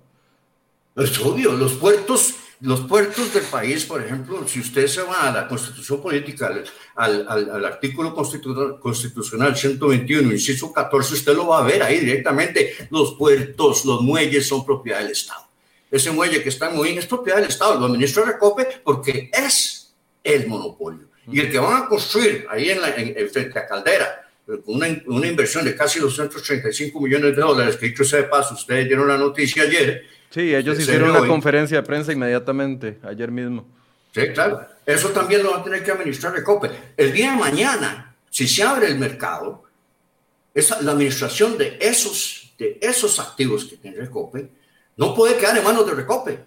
Es 0.95 1.19
obvio, 1.21 1.53
los 1.53 1.73
puertos 1.73 2.35
los 2.63 2.83
puertos 2.83 3.35
del 3.35 3.43
país, 3.43 3.85
por 3.85 4.01
ejemplo, 4.01 4.47
si 4.47 4.61
usted 4.61 4.87
se 4.87 5.03
va 5.03 5.29
a 5.29 5.33
la 5.33 5.49
constitución 5.49 6.01
política, 6.01 6.49
al, 6.95 7.27
al, 7.29 7.65
artículo 7.65 8.15
constitucional 8.15 9.57
121, 9.57 10.31
inciso 10.31 10.73
14, 10.73 11.15
usted 11.15 11.35
lo 11.35 11.49
va 11.49 11.59
a 11.59 11.67
ver 11.67 11.83
ahí 11.83 11.99
directamente. 11.99 12.73
Los 12.91 13.15
puertos, 13.15 13.85
los 13.85 14.03
muelles 14.03 14.47
son 14.47 14.65
propiedad 14.65 15.01
del 15.01 15.11
Estado. 15.11 15.52
Ese 15.93 16.11
muelle 16.11 16.43
que 16.43 16.49
está 16.49 16.69
en 16.69 16.77
Moín 16.77 16.99
es 16.99 17.07
propiedad 17.07 17.39
del 17.39 17.49
Estado, 17.49 17.79
lo 17.79 17.87
administra 17.87 18.25
Recope 18.25 18.67
porque 18.83 19.31
es 19.33 19.95
el 20.25 20.49
monopolio. 20.49 21.07
Y 21.31 21.39
el 21.39 21.53
que 21.53 21.59
van 21.61 21.85
a 21.85 21.87
construir 21.87 22.47
ahí 22.51 22.71
en, 22.71 22.81
la, 22.81 22.89
en, 22.97 23.31
frente 23.31 23.59
a 23.61 23.67
Caldera, 23.67 24.29
una, 24.67 24.89
una 25.07 25.27
inversión 25.29 25.65
de 25.65 25.77
casi 25.77 26.01
235 26.01 26.99
millones 26.99 27.37
de 27.37 27.43
dólares, 27.43 27.77
que 27.77 27.87
dicho 27.87 28.03
sea 28.03 28.23
de 28.23 28.25
paso, 28.25 28.55
ustedes 28.55 28.87
dieron 28.89 29.07
la 29.07 29.17
noticia 29.17 29.63
ayer, 29.63 30.03
Sí, 30.33 30.55
ellos 30.55 30.81
hicieron 30.81 31.11
una 31.11 31.27
conferencia 31.29 31.77
de 31.77 31.83
prensa 31.83 32.11
inmediatamente, 32.11 32.99
ayer 33.03 33.31
mismo. 33.31 33.67
Sí, 34.15 34.29
claro. 34.33 34.67
Eso 34.87 35.11
también 35.11 35.43
lo 35.43 35.51
va 35.51 35.59
a 35.59 35.65
tener 35.65 35.85
que 35.85 35.91
administrar 35.91 36.33
Recope. 36.33 36.71
El 36.97 37.13
día 37.13 37.33
de 37.33 37.37
mañana, 37.37 38.17
si 38.31 38.49
se 38.49 38.63
abre 38.63 38.87
el 38.87 38.99
mercado, 38.99 39.65
esa, 40.55 40.81
la 40.81 40.93
administración 40.93 41.59
de 41.59 41.77
esos, 41.79 42.55
de 42.59 42.79
esos 42.81 43.21
activos 43.21 43.67
que 43.67 43.77
tiene 43.77 43.99
Recope 43.99 44.49
no 44.97 45.15
puede 45.15 45.37
quedar 45.37 45.57
en 45.57 45.65
manos 45.65 45.87
de 45.87 45.95
Recope. 45.95 46.45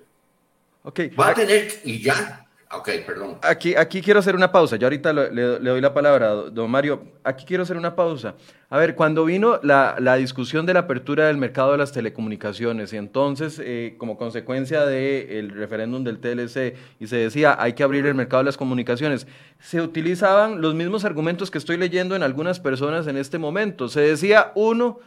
Okay. 0.83 1.09
Va 1.09 1.29
a 1.29 1.33
tener, 1.33 1.67
y 1.83 2.01
ya, 2.01 2.45
Ok, 2.77 2.89
perdón. 3.05 3.37
Aquí, 3.41 3.75
aquí 3.75 4.01
quiero 4.01 4.19
hacer 4.19 4.35
una 4.35 4.51
pausa. 4.51 4.75
Yo 4.75 4.87
ahorita 4.87 5.13
le, 5.13 5.41
doy 5.59 5.81
la 5.81 5.93
palabra, 5.93 6.33
don 6.33 6.69
Mario. 6.69 7.03
Aquí 7.23 7.45
quiero 7.45 7.63
hacer 7.63 7.77
una 7.77 7.95
pausa. 7.95 8.35
A 8.69 8.77
ver, 8.77 8.95
cuando 8.95 9.23
vino 9.23 9.59
la, 9.61 9.95
la 9.99 10.15
discusión 10.15 10.65
de 10.65 10.73
la 10.73 10.81
apertura 10.81 11.27
del 11.27 11.37
mercado 11.37 11.71
de 11.71 11.77
las 11.77 11.91
telecomunicaciones 11.91 12.91
y 12.91 12.97
entonces, 12.97 13.61
eh, 13.63 13.95
como 13.97 14.17
consecuencia 14.17 14.85
del 14.85 15.51
referéndum 15.51 16.03
del 16.03 16.19
TLC, 16.19 16.75
y 16.99 17.07
se 17.07 17.17
decía, 17.17 17.55
hay 17.59 17.73
que 17.73 17.83
abrir 17.83 18.05
el 18.07 18.15
mercado 18.15 18.41
de 18.41 18.47
las 18.47 18.57
comunicaciones, 18.57 19.27
se 19.59 19.79
utilizaban 19.79 20.59
los 20.59 20.73
mismos 20.73 21.05
argumentos 21.05 21.51
que 21.51 21.59
estoy 21.59 21.77
leyendo 21.77 22.15
en 22.15 22.23
algunas 22.23 22.59
personas 22.59 23.05
en 23.07 23.15
este 23.15 23.37
momento. 23.37 23.87
Se 23.89 24.01
decía, 24.01 24.51
uno, 24.55 24.99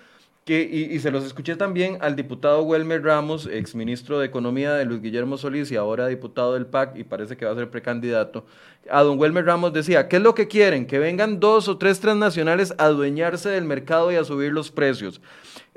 y, 0.54 0.98
se 1.00 1.10
los 1.10 1.24
escuché 1.24 1.56
también 1.56 1.98
al 2.00 2.16
diputado 2.16 2.62
Welmer 2.62 3.02
Ramos, 3.02 3.46
exministro 3.46 4.18
de 4.18 4.26
Economía 4.26 4.72
de 4.74 4.84
Luis 4.84 5.02
Guillermo 5.02 5.36
Solís 5.36 5.70
y 5.70 5.76
ahora 5.76 6.06
diputado 6.06 6.54
del 6.54 6.66
PAC 6.66 6.96
y 6.96 7.04
parece 7.04 7.36
que 7.36 7.44
va 7.44 7.52
a 7.52 7.54
ser 7.54 7.70
precandidato. 7.70 8.44
A 8.90 9.02
don 9.02 9.18
Welmer 9.18 9.44
Ramos 9.44 9.72
decía, 9.72 10.08
¿qué 10.08 10.16
es 10.16 10.22
lo 10.22 10.34
que 10.34 10.48
quieren? 10.48 10.86
Que 10.86 10.98
vengan 10.98 11.40
dos 11.40 11.68
o 11.68 11.78
tres 11.78 12.00
transnacionales 12.00 12.74
a 12.78 12.86
adueñarse 12.86 13.50
del 13.50 13.64
mercado 13.64 14.10
y 14.10 14.16
a 14.16 14.24
subir 14.24 14.52
los 14.52 14.70
precios. 14.70 15.20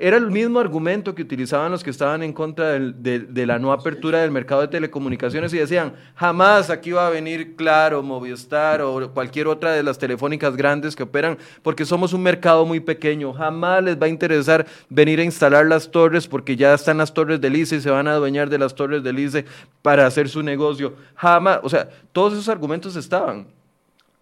Era 0.04 0.16
el 0.16 0.32
mismo 0.32 0.58
argumento 0.58 1.14
que 1.14 1.22
utilizaban 1.22 1.70
los 1.70 1.84
que 1.84 1.90
estaban 1.90 2.24
en 2.24 2.32
contra 2.32 2.76
de, 2.76 3.46
la 3.46 3.60
no 3.60 3.72
apertura 3.72 4.20
del 4.20 4.32
mercado 4.32 4.62
de 4.62 4.66
telecomunicaciones 4.66 5.54
y 5.54 5.58
decían, 5.58 5.92
jamás 6.16 6.70
aquí 6.70 6.90
va 6.90 7.06
a 7.06 7.10
venir 7.10 7.54
Claro, 7.54 8.02
Movistar 8.02 8.82
o 8.82 9.12
cualquier 9.14 9.46
otra 9.46 9.74
de 9.74 9.84
las 9.84 9.98
telefónicas 9.98 10.56
grandes 10.56 10.96
que 10.96 11.04
operan, 11.04 11.38
porque 11.62 11.84
somos 11.84 12.12
un 12.12 12.24
mercado 12.24 12.66
muy 12.66 12.80
pequeño, 12.80 13.32
jamás 13.32 13.84
les 13.84 13.96
va 13.96 14.06
a 14.06 14.08
interesar 14.08 14.66
venir 14.88 15.20
a 15.20 15.22
instalar 15.22 15.66
las 15.66 15.88
torres 15.88 16.26
porque 16.26 16.56
ya 16.56 16.74
están 16.74 16.98
las 16.98 17.14
torres 17.14 17.40
del 17.40 17.54
ICE 17.54 17.76
y 17.76 17.80
se 17.80 17.90
van 17.90 18.08
a 18.08 18.14
adueñar 18.14 18.50
de 18.50 18.58
las 18.58 18.74
torres 18.74 19.04
del 19.04 19.20
ICE 19.20 19.44
para 19.82 20.04
hacer 20.04 20.28
su 20.28 20.42
negocio. 20.42 20.94
Jamás, 21.14 21.60
o 21.62 21.68
sea, 21.68 21.88
todos 22.10 22.32
esos 22.32 22.48
argumentos 22.48 22.96
estaban. 22.96 23.46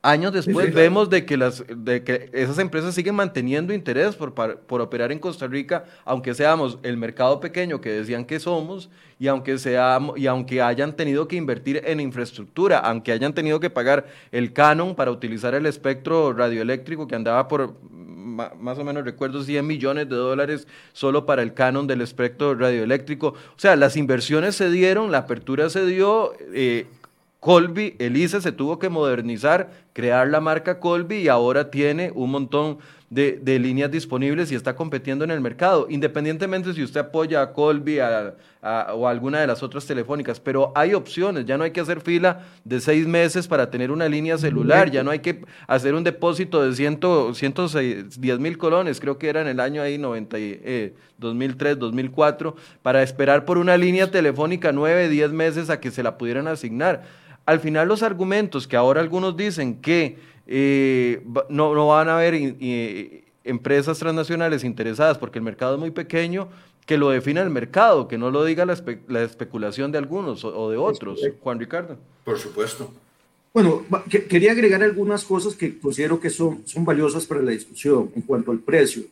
Años 0.02 0.32
después 0.32 0.72
vemos 0.72 1.10
de 1.10 1.26
que, 1.26 1.36
las, 1.36 1.62
de 1.68 2.02
que 2.02 2.30
esas 2.32 2.58
empresas 2.58 2.94
siguen 2.94 3.16
manteniendo 3.16 3.74
interés 3.74 4.16
por, 4.16 4.32
por, 4.32 4.80
operar 4.80 5.12
en 5.12 5.18
Costa 5.18 5.46
Rica, 5.46 5.84
aunque 6.06 6.32
seamos 6.32 6.78
el 6.82 6.96
mercado 6.96 7.38
pequeño 7.38 7.82
que 7.82 7.90
decían 7.90 8.24
que 8.24 8.40
somos 8.40 8.88
y 9.18 9.28
aunque, 9.28 9.58
seamos, 9.58 10.18
y 10.18 10.26
aunque 10.26 10.62
hayan 10.62 10.96
tenido 10.96 11.28
que 11.28 11.36
invertir 11.36 11.82
en 11.84 12.00
infraestructura, 12.00 12.78
aunque 12.78 13.12
hayan 13.12 13.34
tenido 13.34 13.60
que 13.60 13.68
pagar 13.68 14.06
el 14.32 14.54
canon 14.54 14.94
para 14.94 15.10
utilizar 15.10 15.54
el 15.54 15.66
espectro 15.66 16.32
radioeléctrico 16.32 17.06
que 17.06 17.16
andaba 17.16 17.46
por, 17.46 17.74
más 18.58 18.78
o 18.78 18.84
menos 18.84 19.04
recuerdo, 19.04 19.42
100 19.42 19.66
millones 19.66 20.08
de 20.08 20.16
dólares 20.16 20.66
solo 20.94 21.26
para 21.26 21.42
el 21.42 21.52
canon 21.52 21.86
del 21.86 22.00
espectro 22.00 22.54
radioeléctrico. 22.54 23.28
O 23.28 23.58
sea, 23.58 23.76
las 23.76 23.98
inversiones 23.98 24.56
se 24.56 24.70
dieron, 24.70 25.12
la 25.12 25.18
apertura 25.18 25.68
se 25.68 25.84
dio. 25.84 26.32
Eh, 26.54 26.86
Colby, 27.40 27.96
Elisa 27.98 28.42
se 28.42 28.52
tuvo 28.52 28.78
que 28.78 28.90
modernizar, 28.90 29.70
crear 29.94 30.28
la 30.28 30.42
marca 30.42 30.78
Colby 30.78 31.16
y 31.16 31.28
ahora 31.28 31.70
tiene 31.70 32.12
un 32.14 32.30
montón 32.30 32.78
de, 33.08 33.58
líneas 33.58 33.90
disponibles 33.90 34.52
y 34.52 34.54
está 34.54 34.76
compitiendo 34.76 35.24
en 35.24 35.32
el 35.32 35.40
mercado, 35.40 35.86
independientemente 35.90 36.72
si 36.74 36.82
usted 36.84 37.00
apoya 37.00 37.42
a 37.42 37.52
Colby 37.52 37.98
o 37.98 39.08
alguna 39.08 39.40
de 39.40 39.48
las 39.48 39.64
otras 39.64 39.84
telefónicas, 39.84 40.38
pero 40.38 40.70
hay 40.76 40.94
opciones, 40.94 41.44
ya 41.44 41.58
no 41.58 41.64
hay 41.64 41.72
que 41.72 41.80
hacer 41.80 42.00
fila 42.02 42.44
de 42.64 42.78
seis 42.78 43.08
meses 43.08 43.48
para 43.48 43.68
tener 43.68 43.90
una 43.90 44.08
línea 44.08 44.38
celular, 44.38 44.90
ya 44.90 45.02
no 45.02 45.10
hay 45.10 45.18
que 45.18 45.42
hacer 45.66 45.94
un 45.94 46.04
depósito 46.04 46.62
de 46.62 46.76
110 46.76 48.38
mil 48.38 48.58
colones, 48.58 49.00
creo 49.00 49.18
que 49.18 49.28
era 49.28 49.40
en 49.40 49.48
el 49.48 49.58
año 49.58 49.82
ahí 49.82 49.98
90, 49.98 50.36
2003, 51.18 51.78
2004, 51.80 52.54
para 52.82 53.02
esperar 53.02 53.44
por 53.44 53.58
una 53.58 53.76
línea 53.76 54.08
telefónica 54.10 54.70
nueve, 54.70 55.08
diez 55.08 55.32
meses 55.32 55.68
a 55.68 55.80
que 55.80 55.90
se 55.90 56.04
la 56.04 56.16
pudieran 56.16 56.46
asignar 56.46 57.02
al 57.46 57.60
final 57.60 57.88
los 57.88 58.02
argumentos 58.02 58.66
que 58.66 58.76
ahora 58.76 59.00
algunos 59.00 59.36
dicen 59.36 59.80
que 59.80 60.18
eh, 60.46 61.22
no, 61.48 61.74
no, 61.74 61.88
van 61.88 62.08
a 62.08 62.16
haber 62.16 62.34
empresas 63.44 63.98
transnacionales 63.98 64.64
interesadas 64.64 65.18
porque 65.18 65.38
el 65.38 65.44
mercado 65.44 65.74
es 65.74 65.80
muy 65.80 65.90
pequeño, 65.90 66.48
que 66.86 66.98
lo 66.98 67.10
defina 67.10 67.40
el 67.42 67.50
mercado, 67.50 68.08
que 68.08 68.18
no 68.18 68.30
lo 68.30 68.44
diga 68.44 68.66
la, 68.66 69.22
especulación 69.22 69.92
de 69.92 69.98
algunos 69.98 70.44
o, 70.44 70.70
de 70.70 70.76
otros. 70.76 71.20
Juan 71.40 71.58
Ricardo. 71.58 71.96
Por 72.24 72.38
supuesto. 72.38 72.92
Bueno, 73.52 73.84
quería 74.28 74.52
agregar 74.52 74.82
algunas 74.82 75.24
cosas 75.24 75.54
que 75.54 75.78
considero 75.78 76.20
que 76.20 76.30
son, 76.30 76.62
son 76.66 76.84
valiosas 76.84 77.26
para 77.26 77.42
la 77.42 77.50
discusión 77.50 78.10
en 78.14 78.22
cuanto 78.22 78.50
al 78.50 78.58
precio. 78.58 79.04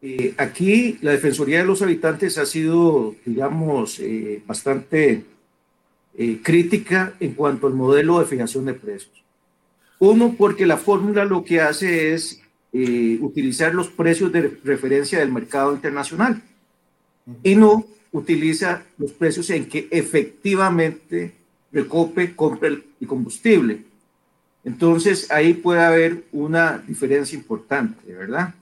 Eh, 0.00 0.34
aquí 0.36 0.98
la 1.02 1.12
Defensoría 1.12 1.58
de 1.58 1.64
los 1.64 1.82
Habitantes 1.82 2.38
ha 2.38 2.46
sido, 2.46 3.14
digamos, 3.24 3.98
eh, 4.00 4.42
bastante 4.46 5.24
eh, 6.20 6.40
crítica 6.42 7.14
en 7.20 7.34
cuanto 7.34 7.68
al 7.68 7.74
modelo 7.74 8.18
de 8.18 8.26
fijación 8.26 8.64
de 8.64 8.74
precios. 8.74 9.22
Uno, 10.00 10.34
porque 10.36 10.66
la 10.66 10.76
fórmula 10.76 11.24
lo 11.24 11.44
que 11.44 11.60
hace 11.60 12.12
es 12.12 12.42
eh, 12.72 13.18
utilizar 13.20 13.72
los 13.72 13.86
precios 13.86 14.32
de 14.32 14.58
referencia 14.64 15.20
del 15.20 15.30
mercado 15.30 15.72
internacional 15.72 16.42
y 17.44 17.54
no 17.54 17.86
utiliza 18.10 18.82
los 18.98 19.12
precios 19.12 19.48
en 19.50 19.68
que 19.68 19.86
efectivamente 19.92 21.34
Recope 21.70 22.34
compra 22.34 22.66
el, 22.66 22.84
combustible. 23.06 23.84
Entonces 24.64 25.30
ahí 25.30 25.54
puede 25.54 25.82
haber 25.82 26.24
una 26.32 26.78
diferencia 26.78 27.38
importante, 27.38 28.12
¿verdad? 28.12 28.56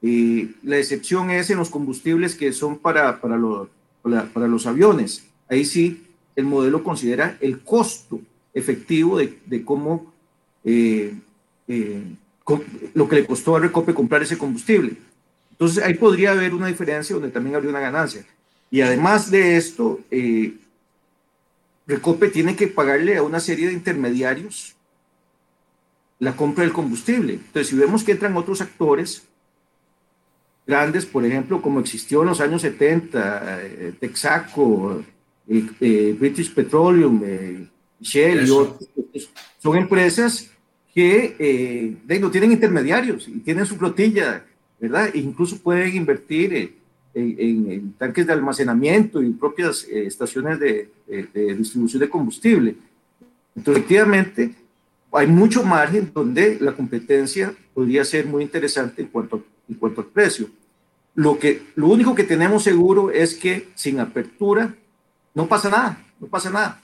Y 0.00 0.50
la 0.62 0.78
excepción 0.78 1.32
es 1.32 1.50
en 1.50 1.58
los 1.58 1.68
combustibles 1.68 2.36
que 2.36 2.52
son 2.52 2.78
para, 2.78 3.20
para, 3.20 3.36
para 4.32 4.46
los 4.46 4.66
aviones. 4.68 5.26
Ahí 5.48 5.64
sí 5.64 6.06
el 6.36 6.44
modelo 6.44 6.82
considera 6.82 7.36
el 7.40 7.60
costo 7.60 8.20
efectivo 8.54 9.18
de, 9.18 9.64
cómo 9.64 10.12
eh, 10.64 11.14
eh, 11.68 12.02
lo 12.94 13.08
que 13.08 13.16
le 13.16 13.26
costó 13.26 13.56
a 13.56 13.60
Recope 13.60 13.94
comprar 13.94 14.22
ese 14.22 14.38
combustible. 14.38 14.96
Entonces 15.52 15.82
ahí 15.82 15.94
podría 15.94 16.32
haber 16.32 16.54
una 16.54 16.66
diferencia 16.66 17.14
donde 17.14 17.30
también 17.30 17.56
habría 17.56 17.70
una 17.70 17.80
ganancia. 17.80 18.24
Y 18.70 18.80
además 18.80 19.30
de 19.30 19.56
esto, 19.56 20.00
eh, 20.10 20.56
Recope 21.86 22.28
tiene 22.28 22.56
que 22.56 22.68
pagarle 22.68 23.16
a 23.16 23.22
una 23.22 23.40
serie 23.40 23.68
de 23.68 23.74
intermediarios 23.74 24.74
la 26.18 26.36
compra 26.36 26.64
del 26.64 26.72
combustible. 26.72 27.34
Entonces, 27.34 27.68
si 27.68 27.76
vemos 27.76 28.04
que 28.04 28.12
entran 28.12 28.36
otros 28.36 28.60
actores 28.60 29.26
grandes, 30.66 31.06
por 31.06 31.24
ejemplo, 31.24 31.62
como 31.62 31.80
existió 31.80 32.20
en 32.20 32.28
los 32.28 32.40
años 32.40 32.62
70, 32.62 33.60
Texaco, 33.98 35.02
British 36.18 36.54
Petroleum, 36.54 37.20
eh, 37.24 37.66
Shell 38.00 38.46
y 38.46 38.50
otros, 38.50 38.88
son 39.58 39.76
empresas 39.76 40.50
que 40.94 41.36
eh, 41.38 42.18
no 42.20 42.30
tienen 42.30 42.52
intermediarios 42.52 43.26
y 43.28 43.40
tienen 43.40 43.66
su 43.66 43.76
flotilla, 43.76 44.44
¿verdad? 44.78 45.10
E 45.12 45.18
incluso 45.18 45.58
pueden 45.58 45.94
invertir 45.96 46.76
en, 47.12 47.94
tanques 47.98 48.26
de 48.26 48.32
almacenamiento 48.32 49.20
y 49.22 49.30
propias 49.30 49.84
estaciones 49.84 50.60
de, 50.60 50.88
distribución 51.58 52.00
de 52.00 52.08
combustible. 52.08 52.76
Entonces, 53.56 53.82
efectivamente, 53.82 54.54
hay 55.12 55.26
mucho 55.26 55.64
margen 55.64 56.10
donde 56.14 56.58
la 56.60 56.72
competencia 56.72 57.52
podría 57.74 58.04
ser 58.04 58.26
muy 58.26 58.44
interesante 58.44 59.02
en 59.02 59.08
cuanto, 59.08 59.44
en 59.68 59.74
cuanto 59.74 60.00
al 60.02 60.06
precio. 60.06 60.48
Lo, 61.16 61.38
que, 61.38 61.62
lo 61.74 61.88
único 61.88 62.14
que 62.14 62.24
tenemos 62.24 62.62
seguro 62.62 63.10
es 63.10 63.34
que 63.34 63.68
sin 63.74 63.98
apertura 63.98 64.76
no 65.34 65.46
pasa 65.46 65.70
nada, 65.70 66.04
no 66.18 66.26
pasa 66.26 66.50
nada. 66.50 66.80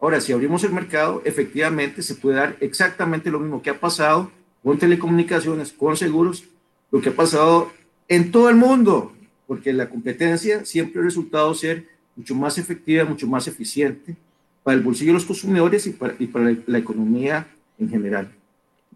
Ahora, 0.00 0.20
si 0.20 0.32
abrimos 0.32 0.64
el 0.64 0.72
mercado, 0.72 1.22
efectivamente 1.24 2.02
se 2.02 2.14
puede 2.14 2.36
dar 2.36 2.56
exactamente 2.60 3.30
lo 3.30 3.40
mismo 3.40 3.62
que 3.62 3.70
ha 3.70 3.80
pasado 3.80 4.30
con 4.62 4.78
telecomunicaciones, 4.78 5.72
con 5.72 5.96
seguros, 5.96 6.44
lo 6.90 7.00
que 7.00 7.10
ha 7.10 7.16
pasado 7.16 7.72
en 8.08 8.30
todo 8.30 8.48
el 8.50 8.56
mundo, 8.56 9.12
porque 9.46 9.72
la 9.72 9.88
competencia 9.88 10.64
siempre 10.64 11.00
ha 11.00 11.04
resultado 11.04 11.54
ser 11.54 11.86
mucho 12.16 12.34
más 12.34 12.58
efectiva, 12.58 13.04
mucho 13.04 13.26
más 13.26 13.46
eficiente 13.48 14.16
para 14.62 14.76
el 14.76 14.82
bolsillo 14.82 15.10
de 15.10 15.14
los 15.14 15.26
consumidores 15.26 15.86
y 15.86 15.90
para, 15.90 16.14
la 16.66 16.78
economía 16.78 17.46
en 17.78 17.88
general. 17.88 18.30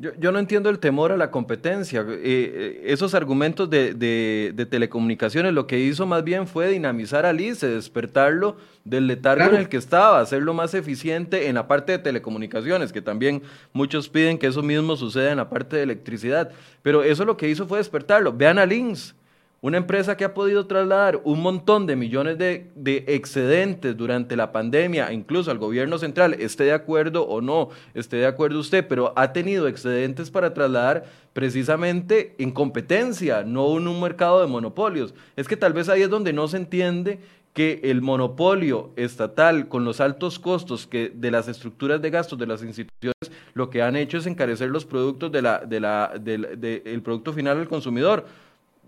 Yo, 0.00 0.30
no 0.30 0.38
entiendo 0.38 0.70
el 0.70 0.78
temor 0.78 1.10
a 1.10 1.16
la 1.16 1.32
competencia. 1.32 2.02
Eh, 2.02 2.16
eh, 2.22 2.82
esos 2.84 3.14
argumentos 3.14 3.68
de, 3.68 4.54
telecomunicaciones 4.70 5.52
lo 5.52 5.66
que 5.66 5.80
hizo 5.80 6.06
más 6.06 6.22
bien 6.22 6.46
fue 6.46 6.68
dinamizar 6.68 7.26
al 7.26 7.40
ICE, 7.40 7.66
despertarlo 7.66 8.56
del 8.84 9.08
letargo 9.08 9.46
en 9.46 9.56
el 9.56 9.68
que 9.68 9.76
estaba, 9.76 10.20
hacerlo 10.20 10.54
más 10.54 10.72
eficiente 10.74 11.48
en 11.48 11.56
la 11.56 11.66
parte 11.66 11.90
de 11.90 11.98
telecomunicaciones, 11.98 12.92
que 12.92 13.02
también 13.02 13.42
muchos 13.72 14.08
piden 14.08 14.38
que 14.38 14.46
eso 14.46 14.62
mismo 14.62 14.94
suceda 14.94 15.32
en 15.32 15.38
la 15.38 15.50
parte 15.50 15.76
de 15.76 15.82
electricidad. 15.82 16.52
Pero 16.82 17.02
eso 17.02 17.24
lo 17.24 17.36
que 17.36 17.48
hizo 17.48 17.66
fue 17.66 17.78
despertarlo. 17.78 18.32
Vean 18.32 18.60
al 18.60 18.72
INS 18.72 19.16
una 19.60 19.76
empresa 19.76 20.16
que 20.16 20.24
ha 20.24 20.34
podido 20.34 20.66
trasladar 20.66 21.20
un 21.24 21.40
montón 21.40 21.86
de 21.86 21.96
millones 21.96 22.38
de, 22.38 22.70
excedentes 23.08 23.96
durante 23.96 24.36
la 24.36 24.52
pandemia, 24.52 25.12
incluso 25.12 25.50
al 25.50 25.58
gobierno 25.58 25.98
central, 25.98 26.34
esté 26.34 26.64
de 26.64 26.72
acuerdo 26.72 27.24
o 27.24 27.40
no, 27.40 27.70
esté 27.94 28.18
de 28.18 28.26
acuerdo 28.26 28.60
usted, 28.60 28.86
pero 28.86 29.12
ha 29.16 29.32
tenido 29.32 29.66
excedentes 29.66 30.30
para 30.30 30.54
trasladar 30.54 31.04
precisamente 31.32 32.36
en 32.38 32.52
competencia, 32.52 33.42
no 33.42 33.76
en 33.76 33.88
un 33.88 34.00
mercado 34.00 34.40
de 34.40 34.46
monopolios. 34.46 35.12
Es 35.36 35.48
que 35.48 35.56
tal 35.56 35.72
vez 35.72 35.88
ahí 35.88 36.02
es 36.02 36.10
donde 36.10 36.32
no 36.32 36.46
se 36.46 36.56
entiende 36.56 37.18
que 37.52 37.80
el 37.82 38.02
monopolio 38.02 38.92
estatal 38.94 39.66
con 39.66 39.84
los 39.84 40.00
altos 40.00 40.38
costos 40.38 40.86
que 40.86 41.10
de 41.12 41.32
las 41.32 41.48
estructuras 41.48 42.00
de 42.00 42.10
gastos 42.10 42.38
de 42.38 42.46
las 42.46 42.62
instituciones 42.62 43.14
lo 43.54 43.70
que 43.70 43.82
han 43.82 43.96
hecho 43.96 44.18
es 44.18 44.26
encarecer 44.26 44.68
los 44.68 44.84
productos 44.84 45.32
de 45.32 45.42
la, 45.42 45.58
de 45.58 45.80
la, 45.80 46.12
del 46.20 47.02
producto 47.02 47.32
final 47.32 47.58
al 47.58 47.66
consumidor 47.66 48.26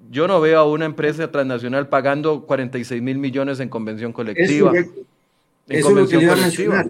yo 0.08 0.26
no 0.26 0.40
veo 0.40 0.58
a 0.58 0.64
una 0.64 0.86
empresa 0.86 1.30
transnacional 1.30 1.88
pagando 1.88 2.46
46 2.46 3.02
mil 3.02 3.18
millones 3.18 3.60
en 3.60 3.68
convención 3.68 4.12
colectiva. 4.12 4.72
en 4.76 4.86
Eso 5.68 5.88
convención 5.88 6.26
lo 6.26 6.34
que 6.34 6.40
colectiva. 6.40 6.86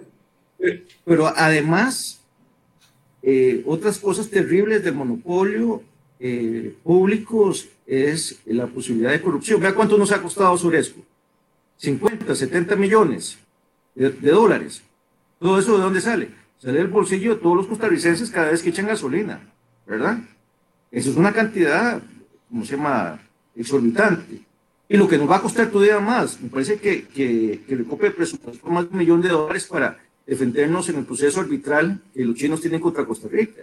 Pero 1.04 1.26
además, 1.26 2.20
eh, 3.22 3.62
otras 3.66 3.98
cosas 3.98 4.28
terribles 4.28 4.84
del 4.84 4.94
monopolio 4.94 5.82
eh, 6.18 6.74
públicos 6.82 7.68
es 7.86 8.40
la 8.46 8.66
posibilidad 8.66 9.10
de 9.10 9.20
corrupción. 9.20 9.60
Vea 9.60 9.74
cuánto 9.74 9.98
nos 9.98 10.12
ha 10.12 10.22
costado 10.22 10.56
Suresco. 10.56 11.00
50, 11.78 12.34
70 12.34 12.76
millones 12.76 13.38
de, 13.94 14.10
de 14.10 14.30
dólares. 14.30 14.82
¿Todo 15.38 15.58
eso 15.58 15.76
de 15.76 15.82
dónde 15.82 16.00
sale? 16.00 16.28
Sale 16.58 16.78
del 16.78 16.88
bolsillo 16.88 17.34
de 17.34 17.40
todos 17.40 17.56
los 17.56 17.66
costarricenses 17.66 18.30
cada 18.30 18.50
vez 18.50 18.62
que 18.62 18.68
echan 18.68 18.86
gasolina, 18.86 19.40
¿verdad? 19.86 20.18
Eso 20.90 21.10
es 21.10 21.16
una 21.16 21.32
cantidad 21.32 22.02
¿cómo 22.50 22.64
se 22.64 22.76
llama?, 22.76 23.20
exorbitante. 23.56 24.42
Y 24.88 24.96
lo 24.96 25.08
que 25.08 25.16
nos 25.16 25.30
va 25.30 25.36
a 25.36 25.42
costar 25.42 25.68
todavía 25.68 26.00
más, 26.00 26.40
me 26.40 26.50
parece 26.50 26.78
que, 26.78 27.06
que, 27.06 27.62
que 27.66 27.76
recope 27.76 28.10
presupuesto 28.10 28.68
más 28.68 28.84
de 28.84 28.90
un 28.90 28.98
millón 28.98 29.22
de 29.22 29.28
dólares 29.28 29.66
para 29.66 29.98
defendernos 30.26 30.88
en 30.88 30.96
el 30.96 31.04
proceso 31.04 31.40
arbitral 31.40 32.00
que 32.12 32.24
los 32.24 32.36
chinos 32.36 32.60
tienen 32.60 32.80
contra 32.80 33.04
Costa 33.04 33.28
Rica. 33.28 33.62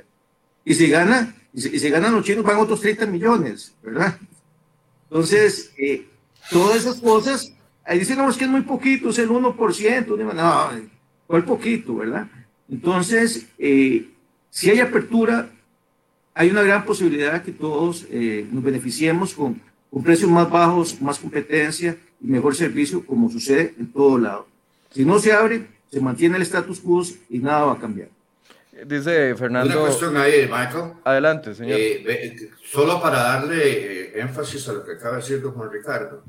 Y 0.66 0.74
si 0.74 0.90
gana, 0.90 1.34
y 1.54 1.62
si, 1.62 1.90
ganan 1.90 2.14
los 2.14 2.26
chinos 2.26 2.44
van 2.44 2.58
otros 2.58 2.82
30 2.82 3.06
millones, 3.06 3.74
¿verdad? 3.82 4.18
Entonces, 5.10 5.72
eh, 5.78 6.06
todas 6.50 6.78
esas 6.78 7.00
cosas, 7.00 7.54
ahí 7.86 8.00
dicen, 8.00 8.18
no, 8.18 8.30
es 8.30 8.36
que 8.36 8.44
es 8.44 8.50
muy 8.50 8.62
poquito, 8.62 9.10
es 9.10 9.20
el 9.20 9.30
1%, 9.30 10.34
no, 10.34 10.90
¿cuál 11.26 11.46
poquito, 11.46 11.96
verdad? 11.96 12.28
Entonces, 12.70 13.48
eh, 13.58 14.10
si 14.50 14.70
hay 14.70 14.82
apertura, 14.82 15.50
hay 16.38 16.50
una 16.50 16.62
gran 16.62 16.86
posibilidad 16.86 17.42
que 17.42 17.52
todos 17.52 18.06
eh, 18.12 18.48
nos 18.52 18.64
beneficiemos 18.64 19.34
con, 19.34 19.60
precios 20.04 20.30
más 20.30 20.48
bajos, 20.50 21.02
más 21.02 21.18
competencia 21.18 21.98
y 22.22 22.28
mejor 22.28 22.56
servicio, 22.56 23.04
como 23.04 23.32
sucede 23.32 23.74
en 23.80 23.92
todo 23.92 24.20
lado. 24.20 24.48
Si 24.92 25.04
no 25.04 25.18
se 25.18 25.34
abre, 25.34 25.66
se 25.92 26.00
mantiene 26.00 26.36
el 26.36 26.44
status 26.44 26.80
quo 26.80 27.04
y 27.30 27.40
nada 27.40 27.66
va 27.66 27.74
a 27.74 27.80
cambiar. 27.80 28.10
Dice 28.86 29.34
Fernando. 29.36 29.74
Una 29.74 29.88
cuestión 29.88 30.16
ahí, 30.18 30.44
Michael. 30.44 30.94
Adelante, 31.04 31.56
señor. 31.56 31.80
Eh, 31.80 32.52
solo 32.64 33.02
para 33.02 33.24
darle 33.24 34.12
eh, 34.12 34.20
énfasis 34.20 34.70
a 34.70 34.74
lo 34.74 34.86
que 34.86 34.92
acaba 34.92 35.16
de 35.16 35.24
decir 35.24 35.42
don 35.42 35.54
Juan 35.54 35.72
Ricardo. 35.72 36.24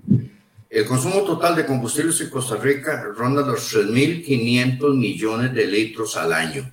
El 0.70 0.86
consumo 0.86 1.22
total 1.24 1.56
de 1.56 1.66
combustibles 1.66 2.18
en 2.22 2.30
Costa 2.30 2.56
Rica 2.56 3.02
ronda 3.14 3.42
los 3.42 3.74
3.500 3.74 4.96
millones 4.96 5.52
de 5.52 5.66
litros 5.66 6.16
al 6.16 6.32
año. 6.32 6.70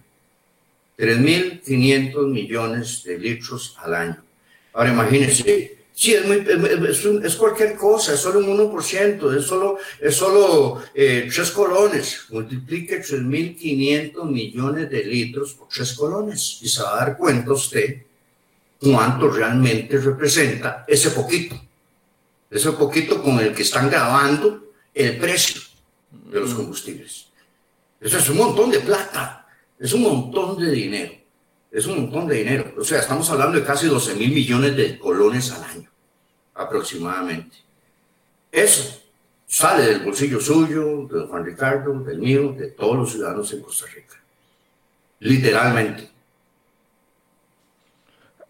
3.500 0.97 2.27
millones 2.27 3.03
de 3.03 3.17
litros 3.17 3.75
al 3.81 3.95
año. 3.95 4.23
Ahora 4.73 4.91
imagínense, 4.91 5.77
sí, 5.93 6.13
es, 6.13 6.25
muy, 6.25 6.45
es, 7.23 7.35
cualquier 7.35 7.75
cosa, 7.75 8.13
es 8.13 8.19
solo 8.19 8.39
un 8.39 8.57
1%, 8.71 9.37
es 9.37 9.45
solo, 9.45 9.77
es 9.99 10.15
solo 10.15 10.83
eh, 10.93 11.29
tres 11.33 11.51
colones. 11.51 12.25
Multiplique 12.29 13.01
3.500 13.01 14.25
millones 14.25 14.89
de 14.89 15.03
litros 15.03 15.53
por 15.53 15.67
tres 15.69 15.93
colones 15.93 16.59
y 16.61 16.69
se 16.69 16.81
va 16.83 16.93
a 16.93 17.05
dar 17.05 17.17
cuenta 17.17 17.53
usted 17.53 18.03
cuánto 18.79 19.29
realmente 19.29 19.97
representa 19.97 20.85
ese 20.87 21.11
poquito. 21.11 21.59
Ese 22.49 22.71
poquito 22.73 23.21
con 23.21 23.39
el 23.39 23.53
que 23.53 23.63
están 23.63 23.89
grabando 23.89 24.71
el 24.93 25.17
precio 25.17 25.61
de 26.11 26.39
los 26.39 26.53
combustibles. 26.53 27.27
Eso 27.99 28.17
es 28.17 28.29
un 28.29 28.37
montón 28.37 28.71
de 28.71 28.79
plata. 28.79 29.44
Es 29.79 29.93
un 29.93 30.03
montón 30.03 30.57
de 30.57 30.71
dinero. 30.71 31.13
Es 31.71 31.85
un 31.87 32.01
montón 32.01 32.27
de 32.27 32.35
dinero. 32.35 32.73
O 32.77 32.83
sea, 32.83 32.99
estamos 32.99 33.29
hablando 33.29 33.59
de 33.59 33.65
casi 33.65 33.87
12 33.87 34.15
mil 34.15 34.31
millones 34.31 34.75
de 34.77 34.97
colones 34.97 35.51
al 35.51 35.63
año, 35.63 35.89
aproximadamente. 36.53 37.57
Eso 38.51 39.01
sale 39.45 39.83
del 39.83 39.99
bolsillo 39.99 40.39
suyo, 40.39 41.07
de 41.11 41.27
Juan 41.27 41.45
Ricardo, 41.45 41.99
del 41.99 42.19
mío, 42.19 42.53
de 42.57 42.67
todos 42.67 42.97
los 42.97 43.11
ciudadanos 43.11 43.51
en 43.51 43.61
Costa 43.61 43.85
Rica. 43.93 44.15
Literalmente. 45.19 46.14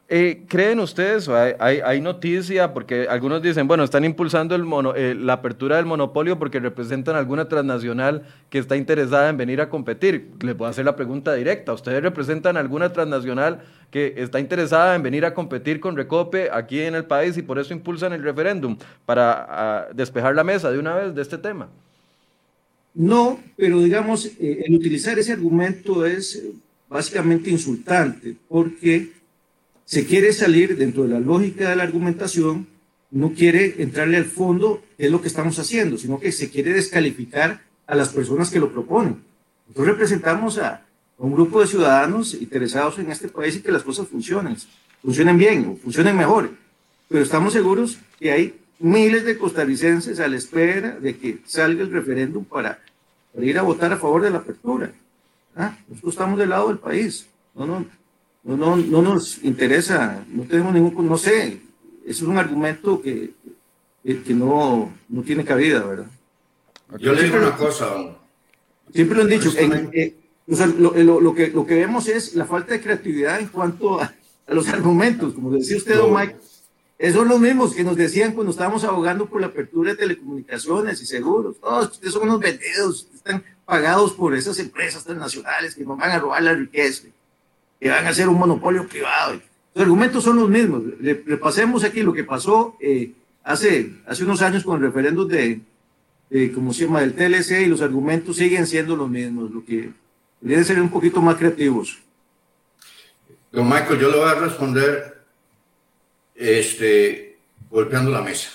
Eh, 0.07 0.45
¿Creen 0.47 0.79
ustedes, 0.79 1.27
hay, 1.29 1.99
noticia, 1.99 2.73
porque 2.73 3.07
algunos 3.09 3.41
dicen, 3.41 3.67
bueno, 3.67 3.83
están 3.83 4.05
impulsando 4.05 4.55
eh, 4.95 5.15
la 5.15 5.33
apertura 5.33 5.77
del 5.77 5.87
monopolio 5.87 6.37
porque 6.37 6.59
representan 6.59 7.15
alguna 7.15 7.47
transnacional 7.47 8.21
que 8.51 8.59
está 8.59 8.77
interesada 8.77 9.29
en 9.29 9.37
venir 9.37 9.61
a 9.61 9.69
competir? 9.69 10.29
Les 10.41 10.55
voy 10.55 10.67
a 10.67 10.69
hacer 10.69 10.85
la 10.85 10.95
pregunta 10.95 11.33
directa. 11.33 11.73
¿Ustedes 11.73 12.03
representan 12.03 12.55
alguna 12.55 12.93
transnacional 12.93 13.61
que 13.89 14.13
está 14.17 14.39
interesada 14.39 14.95
en 14.95 15.01
venir 15.01 15.25
a 15.25 15.33
competir 15.33 15.79
con 15.79 15.95
Recope 15.95 16.49
aquí 16.51 16.81
en 16.81 16.93
el 16.93 17.05
país 17.05 17.35
y 17.37 17.41
por 17.41 17.57
eso 17.57 17.73
impulsan 17.73 18.13
el 18.13 18.21
referéndum 18.21 18.77
para 19.07 19.89
despejar 19.95 20.35
la 20.35 20.43
mesa 20.43 20.71
de 20.71 20.77
una 20.77 20.93
vez 20.93 21.15
de 21.15 21.21
este 21.23 21.39
tema? 21.39 21.67
No, 22.95 23.39
pero 23.57 23.81
digamos, 23.81 24.25
eh, 24.25 24.63
el 24.65 24.75
utilizar 24.75 25.19
ese 25.19 25.33
argumento 25.33 26.05
es 26.05 26.41
básicamente 26.87 27.49
insultante 27.49 28.35
porque 28.47 29.11
se 29.85 30.05
quiere 30.05 30.33
salir 30.33 30.77
dentro 30.77 31.03
de 31.03 31.09
la 31.09 31.19
lógica 31.19 31.69
de 31.69 31.75
la 31.75 31.83
argumentación, 31.83 32.67
no 33.11 33.33
quiere 33.33 33.75
entrarle 33.81 34.17
al 34.17 34.25
fondo 34.25 34.83
qué 34.97 35.05
es 35.05 35.11
lo 35.11 35.21
que 35.21 35.27
estamos 35.27 35.57
haciendo, 35.59 35.97
sino 35.97 36.19
que 36.19 36.31
se 36.31 36.49
quiere 36.49 36.73
descalificar 36.73 37.61
a 37.85 37.95
las 37.95 38.09
personas 38.09 38.49
que 38.49 38.59
lo 38.59 38.71
proponen. 38.71 39.23
Nosotros 39.67 39.87
representamos 39.87 40.57
a, 40.57 40.81
un 41.17 41.31
grupo 41.31 41.61
de 41.61 41.67
ciudadanos 41.67 42.33
interesados 42.33 42.99
en 42.99 43.09
este 43.09 43.29
país 43.29 43.55
y 43.55 43.61
que 43.61 43.71
las 43.71 43.83
cosas 43.83 44.07
funcionen, 44.07 44.57
funcionen 45.01 45.37
bien 45.37 45.65
o 45.69 45.75
funcionen 45.77 46.17
mejor. 46.17 46.49
Pero 47.07 47.23
estamos 47.23 47.53
seguros 47.53 47.99
que 48.19 48.31
hay 48.31 48.59
miles 48.79 49.23
de 49.23 49.37
costarricenses 49.37 50.19
a 50.19 50.27
la 50.27 50.35
espera 50.35 50.91
de 50.99 51.15
que 51.15 51.39
salga 51.45 51.83
el 51.83 51.91
referéndum 51.91 52.43
para, 52.43 52.81
ir 53.39 53.57
a 53.57 53.61
votar 53.61 53.93
a 53.93 53.97
favor 53.97 54.23
de 54.23 54.31
la 54.31 54.39
apertura. 54.39 54.91
¿Ah? 55.55 55.77
Nosotros 55.87 56.15
estamos 56.15 56.37
del 56.37 56.49
lado 56.49 56.67
del 56.67 56.79
país. 56.79 57.27
No, 57.53 57.65
no, 57.65 57.85
no, 58.45 58.55
no, 58.55 58.75
no 58.77 59.01
nos 59.01 59.43
interesa, 59.43 60.23
no 60.29 60.43
tenemos 60.43 60.73
ningún, 60.73 61.07
no 61.07 61.17
sé, 61.17 61.61
eso 62.05 62.23
es 62.25 62.29
un 62.29 62.37
argumento 62.37 63.01
que, 63.01 63.33
que, 64.03 64.33
no, 64.33 64.93
no 65.09 65.21
tiene 65.23 65.43
cabida, 65.43 65.83
¿verdad? 65.83 66.05
Yo 66.99 67.13
le 67.13 67.23
digo 67.23 67.37
una 67.37 67.57
cosa. 67.57 68.15
Siempre 68.93 69.17
lo 69.17 69.23
han 69.23 69.29
dicho, 69.29 69.51
eh, 69.57 70.15
lo, 70.45 71.19
lo, 71.19 71.33
que, 71.33 71.47
lo 71.47 71.65
que 71.65 71.75
vemos 71.75 72.07
es 72.07 72.35
la 72.35 72.45
falta 72.45 72.73
de 72.73 72.81
creatividad 72.81 73.39
en 73.39 73.47
cuanto 73.47 73.99
a, 73.99 74.13
los 74.47 74.67
argumentos, 74.67 75.33
como 75.33 75.49
decía 75.49 75.77
usted, 75.77 75.95
don 75.95 76.13
Mike. 76.13 76.35
Esos 76.99 77.21
son 77.21 77.27
los 77.27 77.39
mismos 77.39 77.73
que 77.73 77.83
nos 77.83 77.97
decían 77.97 78.33
cuando 78.33 78.51
estábamos 78.51 78.83
abogando 78.83 79.25
por 79.25 79.41
la 79.41 79.47
apertura 79.47 79.91
de 79.91 79.97
telecomunicaciones 79.97 81.01
y 81.01 81.05
seguros. 81.07 81.59
Todos 81.59 81.93
ustedes 81.93 82.13
son 82.13 82.23
unos 82.23 82.39
vendidos, 82.39 83.09
están 83.13 83.43
pagados 83.65 84.13
por 84.13 84.35
esas 84.35 84.59
empresas 84.59 85.03
transnacionales 85.03 85.73
que 85.73 85.83
nos 85.83 85.97
van 85.97 86.11
a 86.11 86.19
robar 86.19 86.43
la 86.43 86.53
riqueza 86.53 87.07
que 87.85 87.91
van 87.91 88.07
a 88.07 88.13
ser 88.15 88.27
un 88.27 88.39
monopolio 88.39 88.87
privado. 88.87 89.39
Los 89.75 89.83
argumentos 89.83 90.23
son 90.23 90.37
los 90.37 90.49
mismos. 90.49 90.81
Repasemos 90.99 91.83
aquí 91.83 92.01
lo 92.01 92.13
que 92.13 92.23
pasó 92.23 92.75
eh, 92.79 93.11
hace, 93.43 93.91
hace 94.07 94.23
unos 94.23 94.41
años 94.41 94.63
con 94.63 94.77
el 94.77 94.87
referéndum 94.87 95.27
de, 95.27 95.61
como 96.55 96.73
se 96.73 96.85
llama, 96.85 97.01
del 97.01 97.13
TLC 97.13 97.61
y 97.61 97.67
los 97.67 97.81
argumentos 97.81 98.37
siguen 98.37 98.65
siendo 98.65 98.95
los 98.95 99.07
mismos, 99.07 99.51
lo 99.51 99.63
que 99.63 99.91
deben 100.41 100.65
ser 100.65 100.81
un 100.81 100.89
poquito 100.89 101.21
más 101.21 101.35
creativos. 101.35 101.99
Don 103.51 103.69
Michael, 103.69 103.99
yo 103.99 104.09
le 104.09 104.17
voy 104.17 104.29
a 104.29 104.33
responder 104.33 105.23
este, 106.33 107.37
golpeando 107.69 108.09
la 108.09 108.23
mesa. 108.23 108.49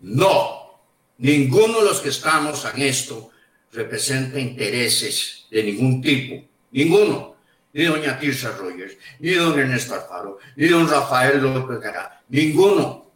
No, 0.00 0.80
ninguno 1.18 1.80
de 1.80 1.84
los 1.84 2.00
que 2.00 2.08
estamos 2.08 2.66
en 2.74 2.80
esto 2.80 3.28
representa 3.70 4.40
intereses 4.40 5.46
de 5.50 5.62
ningún 5.62 6.00
tipo, 6.00 6.42
ninguno. 6.70 7.33
Ni 7.74 7.84
doña 7.84 8.18
Tirsa 8.18 8.56
Rogers, 8.56 8.96
ni 9.18 9.34
don 9.34 9.58
Ernesto 9.58 9.94
Alfaro, 9.94 10.38
ni 10.54 10.68
don 10.68 10.88
Rafael 10.88 11.42
López 11.42 11.80
Gará, 11.80 12.22
ninguno, 12.28 13.10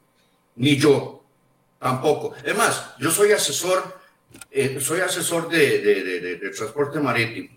ni 0.56 0.76
yo, 0.76 1.22
tampoco. 1.78 2.34
Es 2.44 2.56
más, 2.56 2.96
yo 2.98 3.10
soy 3.12 3.30
asesor, 3.30 4.00
eh, 4.50 4.78
soy 4.80 5.00
asesor 5.00 5.48
de, 5.48 6.40
transporte 6.56 6.98
marítimo. 6.98 7.56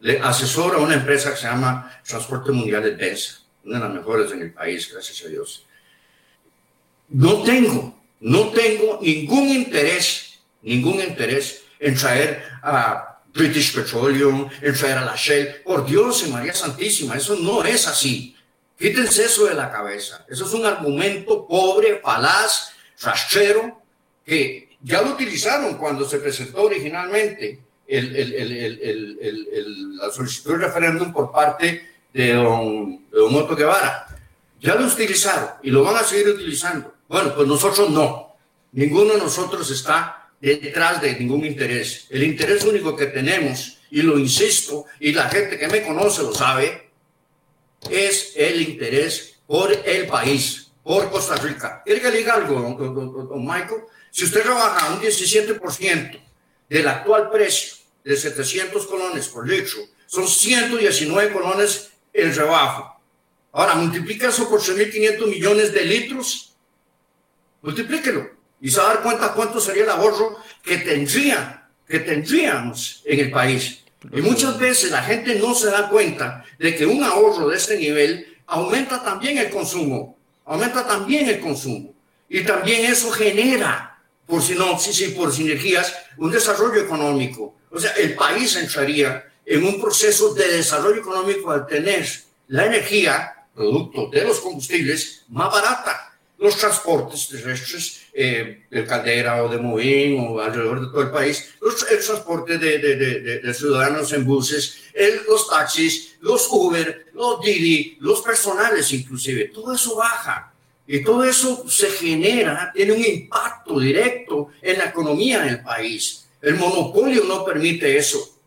Le 0.00 0.18
a 0.18 0.32
una 0.78 0.94
empresa 0.94 1.30
que 1.30 1.36
se 1.36 1.46
llama 1.46 2.00
Transporte 2.06 2.52
Mundial 2.52 2.82
de 2.82 2.96
Densa, 2.96 3.42
una 3.64 3.78
de 3.78 3.84
las 3.84 3.94
mejores 3.94 4.32
en 4.32 4.42
el 4.42 4.52
país, 4.54 4.90
gracias 4.90 5.26
a 5.26 5.28
Dios. 5.28 5.66
No 7.08 7.42
tengo, 7.42 8.00
no 8.20 8.48
tengo 8.48 8.98
ningún 9.02 9.48
interés, 9.48 10.40
ningún 10.62 11.00
interés 11.00 11.64
en 11.78 11.94
traer 11.94 12.42
a 12.62 13.15
British 13.36 13.74
Petroleum, 13.74 14.48
a 14.48 15.04
la 15.04 15.14
Shell. 15.16 15.62
Por 15.62 15.84
Dios 15.86 16.26
y 16.26 16.30
María 16.30 16.54
Santísima, 16.54 17.16
eso 17.16 17.36
no 17.36 17.62
es 17.64 17.86
así. 17.86 18.36
Quítense 18.78 19.24
eso 19.24 19.46
de 19.46 19.54
la 19.54 19.70
cabeza. 19.70 20.24
Eso 20.28 20.46
es 20.46 20.52
un 20.52 20.66
argumento 20.66 21.46
pobre, 21.46 22.00
falaz, 22.02 22.72
rastrero, 23.00 23.82
que 24.24 24.76
ya 24.82 25.02
lo 25.02 25.12
utilizaron 25.12 25.76
cuando 25.76 26.08
se 26.08 26.18
presentó 26.18 26.62
originalmente 26.62 27.60
el, 27.86 28.16
el, 28.16 29.96
la 29.96 30.10
solicitud 30.10 30.52
de 30.52 30.66
referéndum 30.66 31.12
por 31.12 31.32
parte 31.32 31.94
de 32.12 32.34
don, 32.34 33.08
de 33.10 33.18
don 33.18 33.56
Guevara. 33.56 34.06
Ya 34.60 34.74
lo 34.74 34.86
utilizaron 34.86 35.50
y 35.62 35.70
lo 35.70 35.82
van 35.84 35.96
a 35.96 36.04
seguir 36.04 36.28
utilizando. 36.28 36.94
Bueno, 37.08 37.34
pues 37.34 37.46
nosotros 37.46 37.90
no. 37.90 38.34
Ninguno 38.72 39.14
de 39.14 39.18
nosotros 39.18 39.70
está 39.70 40.25
detrás 40.40 41.00
de 41.00 41.14
ningún 41.18 41.44
interés. 41.44 42.06
El 42.10 42.22
interés 42.22 42.64
único 42.64 42.96
que 42.96 43.06
tenemos, 43.06 43.78
y 43.90 44.02
lo 44.02 44.18
insisto, 44.18 44.86
y 45.00 45.12
la 45.12 45.28
gente 45.28 45.58
que 45.58 45.68
me 45.68 45.82
conoce 45.82 46.22
lo 46.22 46.34
sabe, 46.34 46.90
es 47.90 48.32
el 48.36 48.60
interés 48.60 49.38
por 49.46 49.72
el 49.72 50.06
país, 50.06 50.70
por 50.82 51.10
Costa 51.10 51.36
Rica. 51.36 51.82
¿Quiere 51.84 52.00
que 52.00 52.10
le 52.10 52.18
diga 52.18 52.34
algo, 52.34 52.60
don, 52.60 53.44
Michael? 53.44 53.82
Si 54.10 54.24
usted 54.24 54.42
trabaja 54.42 54.92
un 54.94 55.00
17% 55.00 56.20
del 56.68 56.88
actual 56.88 57.30
precio 57.30 57.76
de 58.02 58.16
700 58.16 58.86
colones 58.86 59.28
por 59.28 59.48
litro, 59.48 59.78
son 60.06 60.26
119 60.26 61.32
colones 61.32 61.90
el 62.12 62.34
rebajo. 62.34 63.00
Ahora, 63.52 63.74
multiplica 63.74 64.28
eso 64.28 64.48
por 64.48 64.60
3.500 64.60 65.26
millones 65.26 65.72
de 65.72 65.84
litros, 65.84 66.54
multiplíquelo 67.62 68.35
y 68.66 68.70
se 68.72 68.80
va 68.80 69.00
cuenta 69.00 69.32
cuánto 69.32 69.60
sería 69.60 69.84
el 69.84 69.90
ahorro 69.90 70.38
que 70.60 70.78
tendría, 70.78 71.68
que 71.86 72.00
tendríamos 72.00 73.00
en 73.04 73.20
el 73.20 73.30
país. 73.30 73.84
Y 74.12 74.20
muchas 74.22 74.58
veces 74.58 74.90
la 74.90 75.04
gente 75.04 75.36
no 75.36 75.54
se 75.54 75.70
da 75.70 75.88
cuenta 75.88 76.44
de 76.58 76.74
que 76.74 76.84
un 76.84 77.04
ahorro 77.04 77.48
de 77.48 77.58
este 77.58 77.76
nivel 77.76 78.26
aumenta 78.44 79.04
también 79.04 79.38
el 79.38 79.50
consumo, 79.50 80.18
aumenta 80.44 80.84
también 80.84 81.28
el 81.28 81.38
consumo. 81.38 81.94
Y 82.28 82.40
también 82.42 82.90
eso 82.90 83.12
genera, 83.12 84.02
por 84.26 84.42
sinopsis 84.42 85.00
y 85.02 85.08
por 85.10 85.32
sinergias, 85.32 85.94
un 86.16 86.32
desarrollo 86.32 86.82
económico. 86.82 87.54
O 87.70 87.78
sea, 87.78 87.92
el 87.92 88.16
país 88.16 88.56
entraría 88.56 89.26
en 89.44 89.64
un 89.64 89.80
proceso 89.80 90.34
de 90.34 90.56
desarrollo 90.56 91.02
económico 91.02 91.52
al 91.52 91.68
tener 91.68 92.04
la 92.48 92.66
energía, 92.66 93.46
producto 93.54 94.08
de 94.10 94.24
los 94.24 94.40
combustibles, 94.40 95.22
más 95.28 95.52
barata 95.52 96.06
los 96.38 96.56
transportes 96.56 97.28
terrestres 97.28 98.05
eh, 98.18 98.64
del 98.70 98.86
Caldera 98.86 99.44
o 99.44 99.48
de 99.50 99.58
Moín 99.58 100.18
o 100.18 100.40
alrededor 100.40 100.80
de 100.80 100.86
todo 100.86 101.02
el 101.02 101.10
país, 101.10 101.54
los, 101.60 101.86
el 101.90 102.02
transporte 102.02 102.56
de, 102.56 102.78
de, 102.78 103.40
de, 103.40 103.54
ciudadanos 103.54 104.10
en 104.14 104.24
buses, 104.24 104.78
el, 104.94 105.20
los 105.28 105.50
taxis, 105.50 106.16
los 106.20 106.48
Uber, 106.50 107.08
los 107.12 107.42
Didi, 107.42 107.98
los 108.00 108.22
personales 108.22 108.90
inclusive, 108.94 109.50
todo 109.52 109.74
eso 109.74 109.96
baja. 109.96 110.50
Y 110.88 111.02
todo 111.02 111.24
eso 111.24 111.68
se 111.68 111.90
genera, 111.90 112.72
tiene 112.74 112.92
un 112.92 113.04
impacto 113.04 113.78
directo 113.80 114.48
en 114.62 114.78
la 114.78 114.86
economía 114.86 115.42
del 115.42 115.62
país. 115.62 116.26
El 116.40 116.54
monopolio 116.54 117.24
no 117.24 117.44
permite 117.44 117.98
eso. 117.98 118.38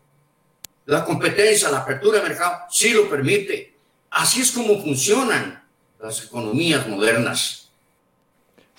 La 0.86 1.04
competencia, 1.04 1.70
la 1.70 1.78
apertura 1.78 2.18
de 2.18 2.28
mercado 2.28 2.62
sí 2.70 2.90
lo 2.90 3.08
permite. 3.08 3.74
Así 4.10 4.40
es 4.40 4.50
como 4.50 4.82
funcionan 4.82 5.62
las 6.02 6.24
economías 6.24 6.88
modernas. 6.88 7.69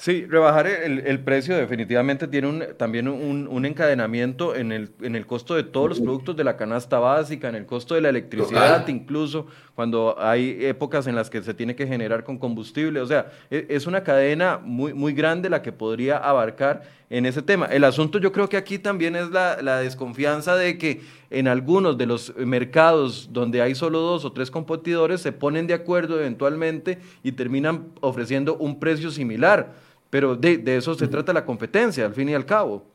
Sí, 0.02 0.26
rebajar 0.26 0.66
el, 0.66 1.20
precio 1.20 1.56
definitivamente 1.56 2.28
tiene 2.28 2.48
un, 2.48 2.64
también 2.76 3.08
un, 3.08 3.66
encadenamiento 3.68 4.56
en 4.56 4.72
el, 4.72 4.90
en 5.00 5.16
el 5.16 5.28
costo 5.28 5.54
de 5.54 5.62
todos 5.62 5.90
los 5.90 6.02
productos 6.02 6.36
de 6.36 6.44
la 6.44 6.58
canasta 6.58 6.98
básica, 6.98 7.50
en 7.50 7.54
el 7.54 7.68
costo 7.68 7.94
de 7.94 8.02
la 8.02 8.10
electricidad, 8.10 8.88
incluso 8.88 9.46
cuando 9.76 10.16
hay 10.18 10.58
épocas 10.66 11.06
en 11.06 11.16
las 11.16 11.30
que 11.30 11.44
se 11.44 11.54
tiene 11.54 11.76
que 11.76 11.86
generar 11.86 12.24
con 12.24 12.40
combustible. 12.40 13.00
O 13.00 13.06
sea, 13.06 13.32
e, 13.52 13.68
es 13.70 13.86
una 13.86 14.04
cadena 14.04 14.58
muy, 14.58 14.92
muy 14.96 15.14
grande 15.14 15.52
la 15.52 15.62
que 15.62 15.72
podría 15.72 16.18
abarcar 16.18 16.82
en 17.12 17.28
ese 17.28 17.44
tema. 17.44 17.68
El 17.68 17.84
asunto 17.84 18.18
yo 18.18 18.32
creo 18.32 18.50
que 18.50 18.58
aquí 18.58 18.80
también 18.80 19.16
es 19.16 19.30
la, 19.30 19.62
la 19.62 19.82
desconfianza 19.82 20.56
de 20.56 20.80
que 20.80 21.02
en 21.30 21.48
algunos 21.48 22.00
de 22.00 22.08
los 22.08 22.36
mercados 22.38 23.30
donde 23.32 23.62
hay 23.62 23.76
solo 23.76 24.00
dos 24.00 24.26
o 24.26 24.32
tres 24.32 24.50
competidores 24.50 25.22
se 25.22 25.32
ponen 25.32 25.68
de 25.68 25.76
acuerdo 25.76 26.20
eventualmente 26.20 26.98
y 27.22 27.34
terminan 27.34 27.90
ofreciendo 28.00 28.56
un 28.58 28.80
precio 28.80 29.12
similar 29.12 29.91
pero 30.12 30.36
de, 30.36 30.62
eso 30.78 30.94
se 30.94 31.08
trata 31.08 31.34
la 31.34 31.44
competencia, 31.44 32.06
al 32.06 32.14
fin 32.14 32.30
y 32.30 32.36
al 32.36 32.46
cabo. 32.46 32.86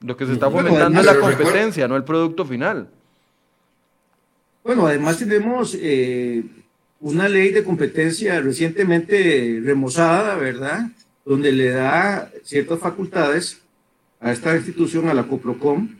Lo 0.00 0.16
que 0.16 0.24
se 0.24 0.32
está 0.32 0.50
fomentando 0.50 1.00
es 1.00 1.06
la 1.06 1.20
competencia, 1.20 1.86
no 1.86 1.96
el 1.96 2.04
producto 2.04 2.46
final. 2.46 2.88
Bueno, 4.62 4.86
además 4.86 5.18
tenemos 5.18 5.76
eh, 5.78 6.42
una 7.00 7.28
ley 7.28 7.50
de 7.50 7.62
competencia 7.62 8.40
recientemente 8.40 9.60
remozada, 9.62 10.36
¿verdad? 10.36 10.88
Donde 11.26 11.52
le 11.52 11.68
da 11.68 12.30
ciertas 12.44 12.78
facultades 12.78 13.60
a 14.20 14.32
esta 14.32 14.56
institución, 14.56 15.08
a 15.08 15.14
la 15.14 15.24
COPROCOM, 15.24 15.90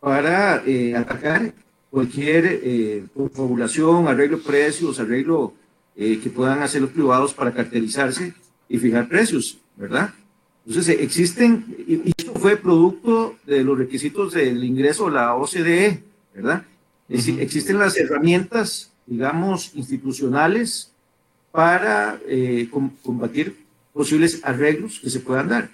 para 0.00 0.62
eh, 0.66 0.96
atacar 0.96 1.52
cualquier 1.90 2.60
eh, 2.62 3.04
confabulación, 3.14 4.08
arreglo 4.08 4.38
de 4.38 4.42
precios, 4.42 4.98
arreglo 4.98 5.54
eh, 5.96 6.18
que 6.22 6.30
puedan 6.30 6.62
hacer 6.62 6.82
los 6.82 6.90
privados 6.90 7.32
para 7.34 7.52
cartelizarse 7.52 8.34
y 8.68 8.78
fijar 8.78 9.08
precios. 9.08 9.58
¿Verdad? 9.78 10.12
Entonces 10.66 10.98
existen, 11.00 11.64
y 11.86 12.12
esto 12.16 12.34
fue 12.34 12.56
producto 12.56 13.36
de 13.46 13.64
los 13.64 13.78
requisitos 13.78 14.34
del 14.34 14.62
ingreso 14.62 15.06
a 15.06 15.10
la 15.10 15.34
OCDE, 15.34 16.02
¿verdad? 16.34 16.64
Existen 17.08 17.78
las 17.78 17.96
herramientas, 17.96 18.90
digamos, 19.06 19.74
institucionales 19.74 20.92
para 21.50 22.18
eh, 22.26 22.68
combatir 23.02 23.56
posibles 23.94 24.40
arreglos 24.44 25.00
que 25.00 25.08
se 25.08 25.20
puedan 25.20 25.48
dar. 25.48 25.70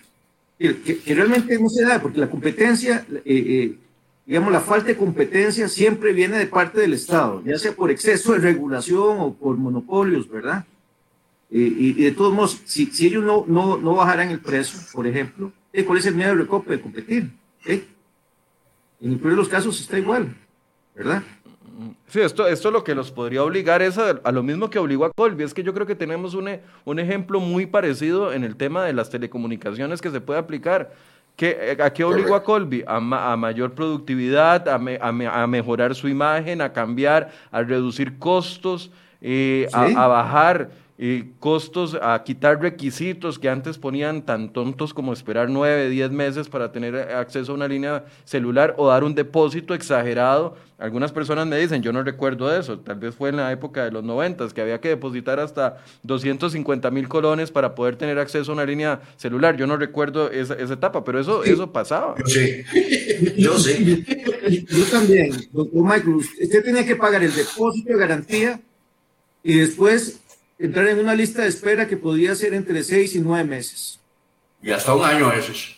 Que, 0.58 1.00
realmente 1.06 1.58
no 1.58 1.68
se 1.68 1.84
da, 1.84 2.00
porque 2.00 2.20
la 2.20 2.30
competencia, 2.30 3.04
eh, 3.10 3.22
eh, 3.24 3.74
digamos, 4.24 4.52
la 4.52 4.60
falta 4.60 4.86
de 4.86 4.96
competencia 4.96 5.68
siempre 5.68 6.12
viene 6.12 6.38
de 6.38 6.46
parte 6.46 6.80
del 6.80 6.92
Estado, 6.92 7.42
ya 7.44 7.58
sea 7.58 7.72
por 7.72 7.90
exceso 7.90 8.32
de 8.32 8.38
regulación 8.38 9.18
o 9.18 9.34
por 9.34 9.56
monopolios, 9.56 10.30
¿verdad? 10.30 10.64
Y, 11.56 11.92
de 11.92 12.10
todos 12.10 12.32
modos, 12.32 12.60
si, 12.64 12.86
si 12.86 13.06
ellos 13.06 13.22
no, 13.22 13.44
no, 13.46 13.76
no, 13.76 13.94
bajaran 13.94 14.30
el 14.30 14.40
precio, 14.40 14.80
por 14.92 15.06
ejemplo, 15.06 15.52
eh, 15.72 15.84
¿cuál 15.84 15.98
es 15.98 16.06
el 16.06 16.16
miedo 16.16 16.30
de 16.30 16.42
Recope 16.42 16.72
de 16.72 16.80
competir? 16.80 17.30
¿Eh? 17.64 17.84
En 19.00 19.12
el 19.12 19.18
peor 19.18 19.30
de 19.30 19.36
los 19.36 19.48
casos 19.48 19.80
está 19.80 19.96
igual, 19.96 20.34
¿verdad? 20.96 21.22
Sí, 22.08 22.20
esto, 22.20 22.46
esto 22.48 22.70
lo 22.70 22.82
que 22.82 22.94
los 22.94 23.10
podría 23.10 23.44
obligar 23.44 23.82
es 23.82 23.98
a, 23.98 24.32
lo 24.32 24.42
mismo 24.42 24.68
que 24.68 24.78
obligó 24.78 25.04
a 25.04 25.12
Colby. 25.12 25.44
Es 25.44 25.54
que 25.54 25.62
yo 25.62 25.74
creo 25.74 25.86
que 25.86 25.94
tenemos 25.94 26.34
un, 26.34 26.48
un 26.84 26.98
ejemplo 26.98 27.40
muy 27.40 27.66
parecido 27.66 28.32
en 28.32 28.44
el 28.44 28.56
tema 28.56 28.84
de 28.84 28.92
las 28.92 29.10
telecomunicaciones 29.10 30.00
que 30.00 30.10
se 30.10 30.20
puede 30.20 30.40
aplicar. 30.40 30.92
¿Qué, 31.36 31.76
¿A 31.82 31.92
qué 31.92 32.04
obligó 32.04 32.34
a 32.34 32.44
Colby? 32.44 32.84
A, 32.86 32.96
a 32.96 33.36
mayor 33.36 33.74
productividad, 33.74 34.68
a, 34.68 34.74
a, 34.74 35.46
mejorar 35.46 35.94
su 35.94 36.08
imagen, 36.08 36.60
a 36.60 36.72
cambiar, 36.72 37.32
a 37.50 37.62
reducir 37.62 38.18
costos, 38.18 38.90
eh, 39.20 39.68
a, 39.72 40.06
bajar 40.06 40.70
y 40.96 41.24
costos 41.40 41.98
a 42.00 42.22
quitar 42.22 42.62
requisitos 42.62 43.40
que 43.40 43.48
antes 43.48 43.78
ponían 43.78 44.22
tan 44.22 44.52
tontos 44.52 44.94
como 44.94 45.12
esperar 45.12 45.50
nueve, 45.50 45.88
diez 45.88 46.10
meses 46.10 46.48
para 46.48 46.70
tener 46.70 46.94
acceso 46.94 47.50
a 47.50 47.54
una 47.56 47.66
línea 47.66 48.04
celular 48.24 48.74
o 48.78 48.86
dar 48.86 49.02
un 49.02 49.12
depósito 49.14 49.74
exagerado. 49.74 50.56
Algunas 50.78 51.10
personas 51.10 51.48
me 51.48 51.58
dicen, 51.58 51.82
yo 51.82 51.92
no 51.92 52.02
recuerdo 52.04 52.54
eso, 52.56 52.78
tal 52.78 52.98
vez 53.00 53.14
fue 53.14 53.30
en 53.30 53.36
la 53.36 53.50
época 53.50 53.84
de 53.84 53.90
los 53.90 54.04
noventas, 54.04 54.54
que 54.54 54.60
había 54.60 54.80
que 54.80 54.88
depositar 54.88 55.40
hasta 55.40 55.78
250 56.04 56.90
mil 56.92 57.08
colones 57.08 57.50
para 57.50 57.74
poder 57.74 57.96
tener 57.96 58.18
acceso 58.18 58.52
a 58.52 58.54
una 58.54 58.64
línea 58.64 59.00
celular. 59.16 59.56
Yo 59.56 59.66
no 59.66 59.76
recuerdo 59.76 60.30
esa, 60.30 60.54
esa 60.54 60.74
etapa, 60.74 61.02
pero 61.02 61.18
eso, 61.18 61.42
eso 61.42 61.72
pasaba. 61.72 62.14
Yo 62.18 62.26
sí, 62.26 62.64
yo 63.36 63.58
sí. 63.58 64.04
Yo 64.68 64.84
también, 64.84 65.32
doctor 65.52 65.82
Michael, 65.82 66.14
usted 66.16 66.64
tenía 66.64 66.84
que 66.84 66.94
pagar 66.94 67.22
el 67.24 67.34
depósito 67.34 67.92
de 67.92 67.98
garantía 67.98 68.60
y 69.42 69.58
después 69.58 70.20
entrar 70.58 70.88
en 70.88 70.98
una 70.98 71.14
lista 71.14 71.42
de 71.42 71.48
espera 71.48 71.88
que 71.88 71.96
podía 71.96 72.34
ser 72.34 72.54
entre 72.54 72.82
seis 72.82 73.14
y 73.14 73.20
nueve 73.20 73.44
meses. 73.48 74.00
Y 74.62 74.70
hasta 74.70 74.94
un 74.94 75.04
año 75.04 75.26
a 75.26 75.34
veces. 75.34 75.76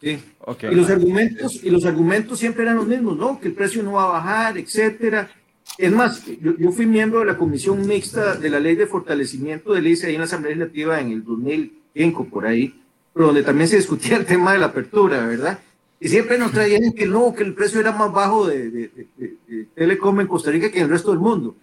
Sí. 0.00 0.18
Okay. 0.40 0.72
Y 0.72 0.74
los 0.74 0.90
argumentos 0.90 1.62
y 1.62 1.70
los 1.70 1.84
argumentos 1.84 2.38
siempre 2.38 2.64
eran 2.64 2.76
los 2.76 2.86
mismos, 2.86 3.16
¿no? 3.16 3.40
Que 3.40 3.48
el 3.48 3.54
precio 3.54 3.82
no 3.82 3.92
va 3.92 4.04
a 4.04 4.12
bajar, 4.12 4.58
etcétera. 4.58 5.30
Es 5.78 5.92
más, 5.92 6.22
yo, 6.40 6.72
fui 6.72 6.86
miembro 6.86 7.20
de 7.20 7.26
la 7.26 7.36
comisión 7.36 7.86
mixta 7.86 8.36
de 8.36 8.48
la 8.48 8.60
ley 8.60 8.76
de 8.76 8.86
fortalecimiento 8.86 9.72
del 9.72 9.86
ICE 9.86 10.06
ahí 10.06 10.14
en 10.14 10.20
la 10.20 10.24
Asamblea 10.24 10.54
Legislativa 10.54 11.00
en 11.00 11.10
el 11.10 11.24
2005, 11.24 12.24
por 12.26 12.46
ahí, 12.46 12.80
pero 13.12 13.26
donde 13.26 13.42
también 13.42 13.68
se 13.68 13.76
discutía 13.76 14.16
el 14.16 14.24
tema 14.24 14.52
de 14.52 14.58
la 14.58 14.66
apertura, 14.66 15.26
¿verdad? 15.26 15.58
Y 15.98 16.08
siempre 16.08 16.38
nos 16.38 16.52
traían 16.52 16.92
que 16.92 17.06
no, 17.06 17.34
que 17.34 17.42
el 17.42 17.54
precio 17.54 17.80
era 17.80 17.92
más 17.92 18.12
bajo 18.12 18.46
de, 18.46 18.70
de, 18.70 18.90
de 19.16 19.64
Telecom 19.74 20.20
en 20.20 20.26
Costa 20.26 20.50
Rica 20.50 20.70
que 20.70 20.78
en 20.78 20.84
el 20.84 20.90
resto 20.90 21.10
del 21.10 21.20
mundo. 21.20 21.56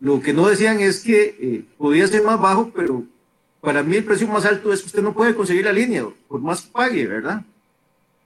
Lo 0.00 0.20
que 0.20 0.32
no 0.32 0.48
decían 0.48 0.80
es 0.80 1.00
que 1.00 1.36
eh, 1.40 1.64
podía 1.76 2.06
ser 2.06 2.22
más 2.22 2.40
bajo, 2.40 2.70
pero 2.74 3.04
para 3.60 3.82
mí 3.82 3.96
el 3.96 4.04
precio 4.04 4.28
más 4.28 4.44
alto 4.44 4.72
es 4.72 4.80
que 4.80 4.86
usted 4.86 5.02
no 5.02 5.12
puede 5.12 5.34
conseguir 5.34 5.64
la 5.64 5.72
línea, 5.72 6.06
por 6.28 6.40
más 6.40 6.62
que 6.62 6.70
pague, 6.70 7.06
¿verdad? 7.06 7.42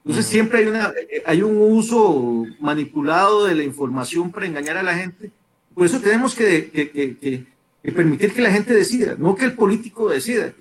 Entonces 0.04 0.26
siempre 0.26 0.58
hay, 0.58 0.66
una, 0.66 0.92
eh, 1.10 1.22
hay 1.24 1.42
un 1.42 1.56
uso 1.56 2.44
manipulado 2.60 3.46
de 3.46 3.54
la 3.54 3.62
información 3.62 4.30
para 4.30 4.46
engañar 4.46 4.76
a 4.76 4.82
la 4.82 4.94
gente. 4.94 5.30
Por 5.74 5.86
eso 5.86 6.00
tenemos 6.00 6.34
que, 6.34 6.70
que, 6.70 6.90
que, 6.90 7.92
permitir 7.92 8.34
que 8.34 8.42
la 8.42 8.50
gente 8.50 8.74
decida, 8.74 9.14
no 9.18 9.34
que 9.34 9.46
el 9.46 9.54
político 9.54 10.10
decida. 10.10 10.52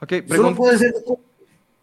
Okay, 0.00 0.24
Solo 0.26 0.56
puede 0.56 0.78
ser 0.78 0.92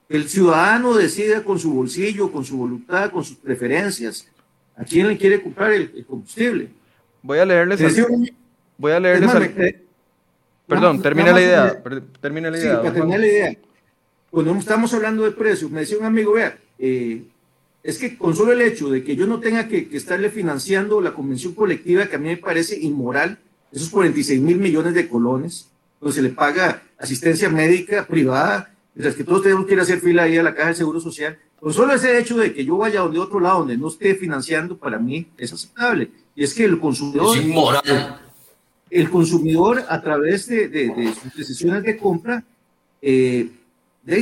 que 0.10 0.18
el 0.18 0.28
ciudadano 0.28 0.96
decida 0.96 1.44
con 1.44 1.60
su 1.60 1.74
bolsillo, 1.74 2.32
con 2.32 2.44
su 2.44 2.58
voluntad, 2.58 3.12
con 3.12 3.24
sus 3.24 3.38
preferencias, 3.38 4.28
a 4.76 4.84
quién 4.84 5.08
le 5.08 5.18
quiere 5.18 5.42
comprar 5.42 5.72
el 5.72 6.06
combustible. 6.06 6.70
Voy 7.28 7.40
a 7.40 7.46
leerles. 7.46 7.82
voy 8.78 8.92
a 8.94 9.00
leerles. 9.02 9.76
perdón, 10.66 11.02
termina 11.02 11.34
la 11.34 11.42
idea. 11.42 11.84
Termina 12.22 12.50
la 12.50 12.58
idea. 12.58 12.82
Sí, 12.82 13.00
la 13.00 13.18
idea. 13.18 13.58
Cuando 14.32 14.56
estamos 14.56 14.94
hablando 14.94 15.24
de 15.24 15.32
precios, 15.32 15.70
me 15.70 15.82
decía 15.82 15.98
un 15.98 16.06
amigo, 16.06 16.34
vea, 16.34 16.58
eh, 16.80 17.24
es 17.84 17.98
que 17.98 18.18
con 18.18 18.34
solo 18.34 18.54
el 18.54 18.62
hecho 18.62 18.90
de 18.90 19.04
que 19.04 19.18
yo 19.18 19.28
no 19.28 19.42
tenga 19.42 19.68
que, 19.68 19.90
estarle 19.92 20.30
financiando 20.30 21.02
la 21.02 21.14
convención 21.14 21.54
colectiva, 21.54 22.08
que 22.08 22.16
a 22.16 22.20
mí 22.20 22.30
me 22.30 22.38
parece 22.38 22.80
inmoral, 22.80 23.40
esos 23.74 23.90
46 23.90 24.40
mil 24.40 24.58
millones 24.58 24.94
de 24.94 25.10
colones, 25.10 25.70
donde 26.00 26.16
se 26.16 26.22
le 26.22 26.30
paga 26.30 26.82
asistencia 26.98 27.50
médica 27.50 28.08
privada, 28.08 28.72
mientras 28.96 29.16
que 29.16 29.26
todos 29.26 29.44
tenemos 29.44 29.66
que 29.66 29.74
ir 29.74 29.80
a 29.80 29.84
hacer 29.84 30.00
fila 30.00 30.24
ahí 30.24 30.38
a 30.38 30.44
la 30.44 30.56
caja 30.56 30.70
de 30.70 30.76
seguro 30.76 31.02
social, 31.02 31.38
con 31.60 31.74
solo 31.74 31.94
ese 31.94 32.18
hecho 32.18 32.38
de 32.38 32.54
que 32.54 32.64
yo 32.64 32.78
vaya 32.78 33.06
de 33.06 33.20
otro 33.20 33.42
lado 33.42 33.60
donde 33.60 33.78
no 33.78 33.90
esté 33.90 34.16
financiando, 34.16 34.78
para 34.78 34.98
mí 34.98 35.28
es 35.38 35.52
aceptable. 35.52 36.10
Y 36.38 36.44
es 36.44 36.54
que 36.54 36.66
el 36.66 36.80
consumidor... 36.80 37.36
Es 37.36 37.44
inmoral. 37.44 38.22
El 38.92 39.10
consumidor, 39.10 39.84
a 39.90 40.00
través 40.00 40.48
de, 40.48 40.68
de, 40.68 41.14
sus 41.20 41.36
decisiones 41.36 41.82
de 41.82 41.98
compra, 41.98 42.44
eh, 43.02 43.50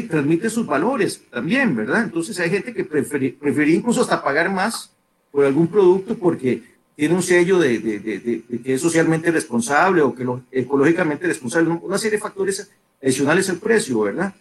transmite 0.10 0.50
sus 0.50 0.66
valores 0.66 1.22
también, 1.30 1.76
¿verdad? 1.76 2.04
Entonces 2.04 2.40
hay 2.40 2.50
gente 2.50 2.74
que 2.74 2.86
prefería 2.86 3.76
incluso 3.76 4.02
hasta 4.02 4.24
pagar 4.24 4.50
más 4.50 4.92
por 5.30 5.44
algún 5.44 5.68
producto 5.68 6.18
porque 6.18 6.64
tiene 6.96 7.14
un 7.14 7.22
sello 7.22 7.60
de, 7.60 7.80
de, 7.80 8.62
que 8.64 8.74
es 8.74 8.82
socialmente 8.82 9.30
responsable 9.30 10.02
o 10.02 10.16
que 10.16 10.24
lo, 10.24 10.42
ecológicamente 10.52 11.28
responsable, 11.28 11.70
una 11.70 11.98
serie 11.98 12.18
de 12.18 12.24
factores 12.24 12.72
adicionales 13.04 13.50
al 13.50 13.58
precio, 13.58 14.00
¿verdad? 14.00 14.34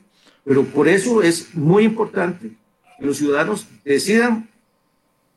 Pero 0.44 0.64
por 0.64 0.86
eso 0.86 1.22
es 1.22 1.52
muy 1.56 1.82
importante 1.82 2.52
que 3.00 3.04
los 3.04 3.16
ciudadanos 3.16 3.66
decidan 3.84 4.48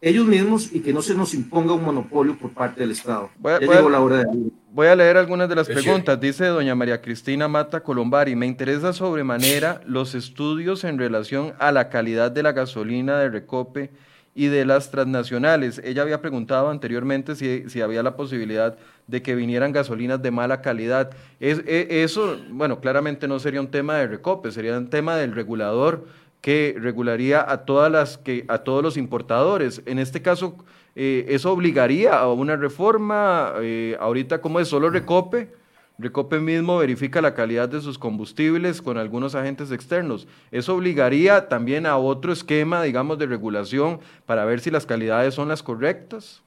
ellos 0.01 0.25
mismos 0.25 0.73
y 0.73 0.81
que 0.81 0.93
no 0.93 1.01
se 1.01 1.15
nos 1.15 1.33
imponga 1.33 1.73
un 1.73 1.83
monopolio 1.83 2.37
por 2.37 2.51
parte 2.51 2.81
del 2.81 2.91
Estado. 2.91 3.29
Voy 3.39 4.85
a, 4.87 4.95
leer 4.95 5.17
algunas 5.17 5.49
de 5.49 5.55
las 5.55 5.67
preguntas. 5.67 6.19
Dice 6.19 6.45
doña 6.45 6.75
María 6.75 7.01
Cristina 7.01 7.47
Mata 7.47 7.81
Colombari, 7.81 8.35
me 8.35 8.45
interesa 8.45 8.93
sobremanera 8.93 9.81
los 9.87 10.13
estudios 10.13 10.83
en 10.83 10.99
relación 10.99 11.53
a 11.57 11.71
la 11.71 11.89
calidad 11.89 12.31
de 12.31 12.43
la 12.43 12.51
gasolina 12.51 13.17
de 13.17 13.29
Recope 13.29 13.89
y 14.35 14.47
de 14.47 14.65
las 14.65 14.91
transnacionales. 14.91 15.81
Ella 15.83 16.03
había 16.03 16.21
preguntado 16.21 16.69
anteriormente 16.69 17.35
si, 17.35 17.67
si 17.69 17.81
había 17.81 18.03
la 18.03 18.15
posibilidad 18.15 18.77
de 19.07 19.23
que 19.23 19.33
vinieran 19.33 19.71
gasolinas 19.71 20.21
de 20.21 20.29
mala 20.29 20.61
calidad. 20.61 21.09
Es, 21.39 21.63
e, 21.65 22.03
eso, 22.03 22.37
bueno, 22.51 22.79
claramente 22.79 23.27
no 23.27 23.39
sería 23.39 23.61
un 23.61 23.71
tema 23.71 23.95
de 23.95 24.05
Recope, 24.05 24.51
sería 24.51 24.77
un 24.77 24.91
tema 24.91 25.15
del 25.15 25.33
regulador 25.33 26.05
que 26.47 26.77
regularía 26.79 27.43
a, 27.45 27.65
todas 27.65 27.91
las 27.91 28.17
que, 28.17 28.45
a 28.47 28.59
todos 28.59 28.81
los 28.81 28.95
importadores. 28.95 29.81
En 29.85 29.99
este 29.99 30.21
caso, 30.21 30.55
eh, 30.95 31.25
¿eso 31.27 31.51
obligaría 31.51 32.17
a 32.17 32.31
una 32.31 32.55
reforma? 32.55 33.51
Eh, 33.59 33.97
ahorita, 33.99 34.39
¿cómo 34.39 34.61
es? 34.61 34.69
¿Solo 34.69 34.89
Recope? 34.89 35.51
Recope 35.99 36.39
mismo 36.39 36.77
verifica 36.77 37.19
la 37.19 37.33
calidad 37.33 37.67
de 37.67 37.81
sus 37.81 37.99
combustibles 37.99 38.81
con 38.81 38.97
algunos 38.97 39.35
agentes 39.35 39.73
externos. 39.73 40.25
¿Eso 40.49 40.73
obligaría 40.73 41.49
también 41.49 41.85
a 41.85 41.97
otro 41.97 42.31
esquema, 42.31 42.81
digamos, 42.81 43.19
de 43.19 43.25
regulación 43.25 43.99
para 44.25 44.45
ver 44.45 44.61
si 44.61 44.71
las 44.71 44.85
calidades 44.85 45.33
son 45.33 45.49
las 45.49 45.61
correctas? 45.61 46.41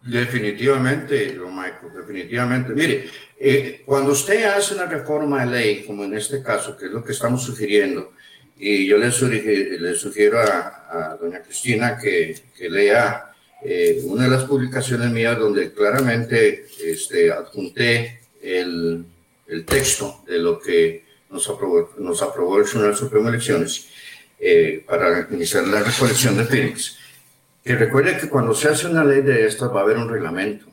Definitivamente, 0.00 1.38
Michael, 1.38 1.92
definitivamente. 1.94 2.72
Mire, 2.72 3.04
eh, 3.38 3.82
cuando 3.84 4.12
usted 4.12 4.44
hace 4.44 4.76
una 4.76 4.86
reforma 4.86 5.44
de 5.44 5.50
ley, 5.50 5.84
como 5.84 6.04
en 6.04 6.14
este 6.14 6.42
caso, 6.42 6.74
que 6.74 6.86
es 6.86 6.90
lo 6.90 7.04
que 7.04 7.12
estamos 7.12 7.42
sugiriendo, 7.42 8.12
y 8.58 8.86
yo 8.86 8.98
le, 8.98 9.08
le 9.78 9.94
sugiero 9.94 10.40
a, 10.40 11.16
doña 11.20 11.42
Cristina 11.42 11.96
que, 11.98 12.34
que 12.56 12.68
lea 12.68 13.32
eh, 13.62 14.00
una 14.04 14.24
de 14.24 14.30
las 14.30 14.44
publicaciones 14.44 15.10
mías 15.10 15.38
donde 15.38 15.72
claramente 15.72 16.66
este, 16.82 17.30
adjunté 17.30 18.20
el, 18.42 19.04
el, 19.46 19.64
texto 19.64 20.22
de 20.26 20.38
lo 20.38 20.58
que 20.58 21.04
nos 21.30 21.48
aprobó, 21.48 21.90
nos 21.98 22.22
aprobó 22.22 22.58
el 22.58 22.64
Tribunal 22.64 22.96
Supremo 22.96 23.24
de 23.24 23.36
Elecciones 23.36 23.88
eh, 24.40 24.84
para 24.86 25.28
iniciar 25.30 25.66
la 25.66 25.82
recolección 25.82 26.36
de 26.36 26.44
Phoenix. 26.44 26.98
Que 27.64 27.76
recuerde 27.76 28.16
que 28.16 28.28
cuando 28.28 28.54
se 28.54 28.68
hace 28.68 28.86
una 28.86 29.04
ley 29.04 29.22
de 29.22 29.46
estas 29.46 29.74
va 29.74 29.80
a 29.80 29.82
haber 29.82 29.98
un 29.98 30.08
reglamento. 30.08 30.66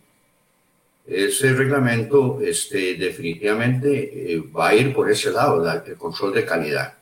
Ese 1.06 1.54
reglamento 1.54 2.40
este, 2.42 2.96
definitivamente 2.96 4.34
eh, 4.34 4.44
va 4.56 4.70
a 4.70 4.76
ir 4.76 4.94
por 4.94 5.12
ese 5.12 5.32
lado, 5.32 5.64
el 5.86 5.96
control 5.98 6.34
de 6.34 6.46
calidad. 6.46 6.94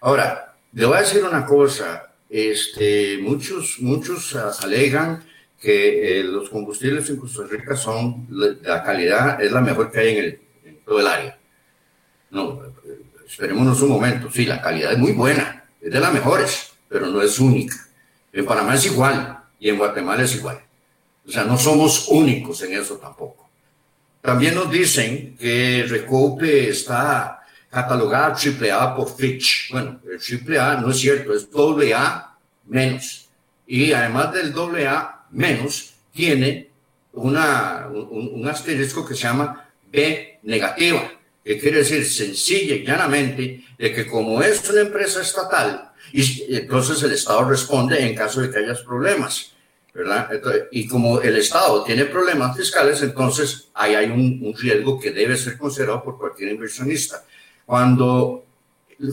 Ahora, 0.00 0.56
le 0.72 0.86
voy 0.86 0.96
a 0.96 1.00
decir 1.00 1.24
una 1.24 1.44
cosa. 1.44 2.12
Este, 2.28 3.18
muchos, 3.18 3.76
muchos 3.80 4.36
alegan 4.62 5.24
que 5.60 6.20
eh, 6.20 6.24
los 6.24 6.50
combustibles 6.50 7.08
en 7.10 7.16
Costa 7.16 7.42
Rica 7.50 7.74
son, 7.74 8.26
la 8.62 8.82
calidad 8.82 9.42
es 9.42 9.50
la 9.50 9.60
mejor 9.60 9.90
que 9.90 10.00
hay 10.00 10.16
en, 10.16 10.24
el, 10.24 10.40
todo 10.84 11.00
el 11.00 11.06
área. 11.06 11.38
No, 12.30 12.62
esperémonos 13.26 13.80
un 13.82 13.90
momento. 13.90 14.30
Sí, 14.30 14.46
la 14.46 14.60
calidad 14.60 14.92
es 14.92 14.98
muy 14.98 15.12
buena, 15.12 15.64
es 15.80 15.90
de 15.90 16.00
las 16.00 16.12
mejores, 16.12 16.72
pero 16.88 17.06
no 17.06 17.20
es 17.22 17.38
única. 17.38 17.76
En 18.32 18.44
Panamá 18.44 18.74
es 18.74 18.86
igual 18.86 19.38
y 19.58 19.70
en 19.70 19.78
Guatemala 19.78 20.22
es 20.22 20.34
igual. 20.36 20.60
O 21.26 21.30
sea, 21.30 21.44
no 21.44 21.58
somos 21.58 22.08
únicos 22.08 22.62
en 22.62 22.74
eso 22.74 22.96
tampoco. 22.96 23.48
También 24.20 24.54
nos 24.54 24.70
dicen 24.70 25.36
que 25.38 25.84
Recope 25.88 26.68
está 26.68 27.37
catalogada 27.70 28.36
AAA 28.36 28.96
por 28.96 29.14
Fitch. 29.14 29.70
Bueno, 29.70 30.00
el 30.10 30.58
AAA 30.58 30.80
no 30.80 30.90
es 30.90 30.98
cierto, 30.98 31.34
es 31.34 31.48
AA 31.54 32.38
menos. 32.66 33.28
Y 33.66 33.92
además 33.92 34.32
del 34.32 34.54
AA 34.54 35.26
menos, 35.30 35.94
tiene 36.12 36.70
una, 37.12 37.88
un, 37.88 38.46
asterisco 38.48 39.06
que 39.06 39.14
se 39.14 39.22
llama 39.22 39.68
B 39.90 40.40
negativa, 40.42 41.12
que 41.44 41.58
quiere 41.58 41.78
decir 41.78 42.04
sencilla 42.04 42.76
y 42.76 42.84
llanamente 42.84 43.64
de 43.78 43.92
que 43.92 44.06
como 44.06 44.42
es 44.42 44.68
una 44.70 44.82
empresa 44.82 45.20
estatal, 45.20 45.92
y 46.12 46.54
entonces 46.54 47.02
el 47.02 47.12
Estado 47.12 47.44
responde 47.44 48.00
en 48.00 48.14
caso 48.14 48.40
de 48.40 48.50
que 48.50 48.58
haya 48.58 48.74
problemas. 48.84 49.52
¿verdad? 49.94 50.30
y 50.70 50.86
como 50.86 51.20
el 51.20 51.36
Estado 51.36 51.82
tiene 51.82 52.04
problemas 52.04 52.56
fiscales, 52.56 53.02
entonces 53.02 53.68
ahí 53.74 53.96
hay 53.96 54.06
un, 54.06 54.40
un 54.44 54.54
riesgo 54.56 55.00
que 55.00 55.10
debe 55.10 55.36
ser 55.36 55.58
considerado 55.58 56.04
por 56.04 56.18
cualquier 56.18 56.50
inversionista. 56.50 57.24
Cuando 57.68 58.46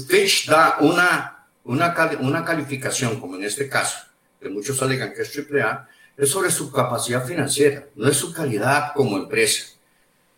Fitch 0.08 0.48
da 0.48 0.78
una, 0.80 1.46
una, 1.66 1.94
una 2.22 2.46
calificación, 2.46 3.20
como 3.20 3.36
en 3.36 3.44
este 3.44 3.68
caso, 3.68 3.98
que 4.40 4.48
muchos 4.48 4.82
alegan 4.82 5.14
que 5.14 5.24
es 5.24 5.38
AAA, 5.38 5.90
es 6.16 6.30
sobre 6.30 6.50
su 6.50 6.72
capacidad 6.72 7.26
financiera, 7.26 7.84
no 7.96 8.08
es 8.08 8.16
su 8.16 8.32
calidad 8.32 8.94
como 8.94 9.18
empresa. 9.18 9.74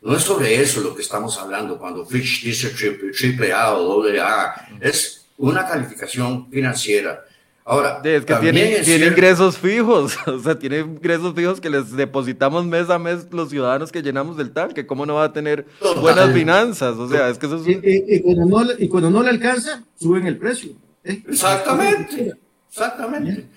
No 0.02 0.16
es 0.16 0.24
sobre 0.24 0.60
eso 0.60 0.82
lo 0.82 0.96
que 0.96 1.04
estamos 1.04 1.38
hablando 1.38 1.78
cuando 1.78 2.08
Fitch 2.08 2.44
dice 2.44 2.72
triple, 2.72 3.54
A 3.54 3.76
o 3.76 3.84
doble 3.84 4.20
A. 4.20 4.68
Es 4.82 5.28
una 5.38 5.68
calificación 5.68 6.50
financiera. 6.50 7.24
Ahora, 7.70 8.00
es 8.02 8.24
que 8.24 8.34
tiene, 8.36 8.80
tiene 8.86 9.08
ingresos 9.08 9.58
fijos, 9.58 10.18
o 10.26 10.40
sea, 10.40 10.58
tiene 10.58 10.80
ingresos 10.80 11.36
fijos 11.36 11.60
que 11.60 11.70
les 11.70 11.92
depositamos 11.92 12.66
mes 12.66 12.90
a 12.90 12.98
mes 12.98 13.28
los 13.30 13.50
ciudadanos 13.50 13.92
que 13.92 14.02
llenamos 14.02 14.38
del 14.38 14.54
tanque. 14.54 14.88
¿Cómo 14.88 15.06
no 15.06 15.16
va 15.16 15.26
a 15.26 15.34
tener 15.34 15.66
buenas 16.00 16.32
finanzas? 16.34 16.96
O 16.96 17.10
sea, 17.10 17.28
es 17.28 17.38
que 17.38 17.46
eso 17.46 17.58
es... 17.58 17.68
y, 17.68 18.22
cuando 18.22 19.10
no, 19.10 19.22
le 19.22 19.30
alcanza, 19.30 19.84
suben 20.00 20.26
el 20.28 20.38
precio. 20.38 20.72
¿eh? 21.04 21.22
Exactamente, 21.28 22.36
exactamente. 22.70 23.48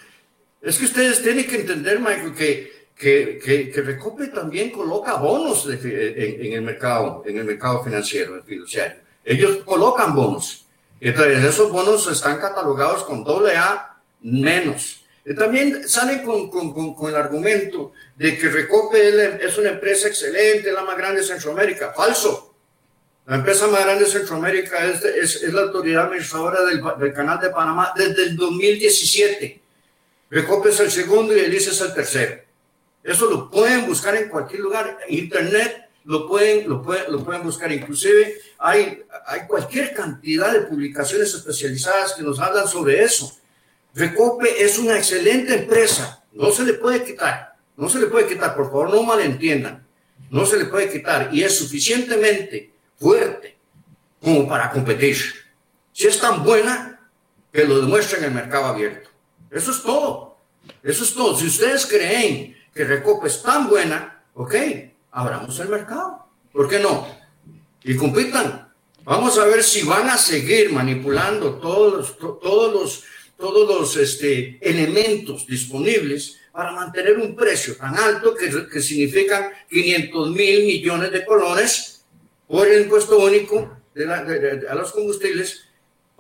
Es 0.61 0.77
que 0.77 0.87
ustedes 0.87 1.23
tienen 1.23 1.47
que 1.47 1.61
entender, 1.61 2.01
Michael, 2.01 2.35
que 2.35 2.81
que, 2.97 3.71
que, 3.73 3.81
Recope 3.81 4.27
también 4.27 4.71
coloca 4.71 5.15
bonos 5.15 5.67
en, 5.67 6.53
el 6.53 6.63
mercado, 6.63 7.23
en 7.25 7.39
el 7.39 7.45
mercado 7.45 7.83
financiero, 7.83 8.43
fiduciario. 8.45 8.99
Ellos 9.25 9.59
colocan 9.65 10.15
bonos. 10.15 10.67
Entonces, 11.01 11.45
esos 11.45 11.73
bonos 11.73 12.07
están 12.11 12.39
catalogados 12.39 13.05
con 13.05 13.25
doble 13.25 13.57
A 13.57 13.90
menos. 14.23 15.05
Y 15.25 15.35
también 15.35 15.89
sale 15.89 16.23
con, 16.23 16.51
con, 16.51 16.95
con, 16.95 17.11
el 17.11 17.17
argumento 17.17 17.93
de 18.17 18.39
que 18.39 18.49
Recope 18.49 19.45
es 19.45 19.59
una 19.59 19.71
empresa 19.71 20.09
excelente, 20.09 20.73
la 20.73 20.83
más 20.83 20.97
grande 20.97 21.21
de 21.21 21.27
Centroamérica. 21.27 21.93
Falso. 21.93 22.55
La 23.27 23.37
empresa 23.37 23.69
más 23.69 23.85
grande 23.85 24.05
de 24.05 24.11
Centroamérica 24.11 24.85
es, 24.87 25.05
es, 25.05 25.43
es 25.43 25.53
la 25.53 25.63
autoridad 25.63 26.07
administradora 26.07 26.65
del, 26.65 26.83
del, 26.99 27.13
Canal 27.13 27.39
de 27.39 27.51
Panamá 27.51 27.93
desde 27.95 28.23
el 28.23 28.37
2017. 28.37 29.61
Recope 30.31 30.71
es 30.71 30.81
el 30.81 30.91
segundo 30.91 31.37
y 31.37 31.41
el 31.41 31.55
ICE 31.55 31.71
es 31.71 31.81
el 31.81 31.95
tercero. 31.95 32.41
Eso 33.03 33.31
lo 33.31 33.51
pueden 33.51 33.87
buscar 33.87 34.17
en 34.17 34.29
cualquier 34.29 34.61
lugar. 34.61 34.99
Internet 35.09 35.91
lo 36.05 36.27
pueden, 36.27 36.69
lo 36.69 36.83
pueden, 36.83 37.13
lo 37.13 37.25
pueden 37.25 37.43
buscar. 37.43 37.71
Inclusive 37.71 38.41
hay, 38.59 39.03
hay 39.27 39.47
cualquier 39.47 39.95
cantidad 39.95 40.53
de 40.53 40.63
publicaciones 40.63 41.33
especializadas 41.35 42.15
que 42.15 42.23
nos 42.23 42.41
hablan 42.41 42.67
sobre 42.67 43.03
eso. 43.03 43.40
Recope 43.95 44.63
es 44.63 44.79
una 44.79 44.97
excelente 44.97 45.55
empresa. 45.55 46.25
No 46.33 46.51
se 46.51 46.65
le 46.65 46.75
puede 46.75 47.05
quitar. 47.05 47.57
No 47.77 47.89
se 47.89 47.99
le 47.99 48.07
puede 48.07 48.27
quitar. 48.27 48.55
Por 48.55 48.67
favor, 48.67 48.91
no 48.91 49.03
malentiendan. 49.03 49.87
No 50.31 50.47
se 50.47 50.59
le 50.59 50.67
puede 50.67 50.91
quitar. 50.91 51.31
Y 51.33 51.43
es 51.43 51.57
suficientemente 51.59 52.73
fuerte 52.99 53.59
como 54.23 54.49
para 54.49 54.71
competir. 54.71 55.17
Si 55.93 56.07
es 56.07 56.21
tan 56.21 56.45
buena, 56.45 56.91
que 57.53 57.65
lo 57.65 57.81
demuestre 57.81 58.19
en 58.19 58.25
el 58.25 58.31
mercado 58.33 58.67
abierto. 58.67 59.11
Eso 59.51 59.73
es 59.73 59.83
todo. 59.83 60.37
Eso 60.83 61.05
es 61.05 61.15
todo. 61.15 61.37
Si 61.37 61.47
ustedes 61.47 61.87
creen 61.87 62.57
que 62.73 62.85
Recope 62.85 63.27
es 63.27 63.43
tan 63.43 63.69
buena, 63.69 64.23
ok, 64.35 64.55
abramos 65.11 65.59
el 65.59 65.69
mercado. 65.69 66.27
¿Por 66.53 66.69
qué 66.69 66.79
no? 66.79 67.07
Y 67.83 67.97
compitan. 67.97 68.73
Vamos 69.05 69.39
a 69.39 69.47
ver 69.47 69.63
si 69.63 69.83
van 69.83 70.09
a 70.11 70.17
seguir 70.17 70.73
manipulando 70.73 71.55
todos 71.55 72.19
todos 72.19 72.73
los, 72.73 73.05
todos 73.41 73.69
los 73.69 73.97
este, 73.97 74.59
elementos 74.61 75.47
disponibles 75.47 76.39
para 76.53 76.73
mantener 76.73 77.19
un 77.19 77.35
precio 77.35 77.77
tan 77.77 77.97
alto 77.97 78.35
que, 78.35 78.51
que 78.69 78.81
significan 78.81 79.51
500 79.71 80.31
mil 80.31 80.67
millones 80.67 81.11
de 81.11 81.25
colones 81.25 82.05
por 82.47 82.69
el 82.69 82.83
impuesto 82.83 83.19
único 83.19 83.77
de 83.95 84.67
a 84.69 84.75
los 84.75 84.93
combustibles 84.93 85.71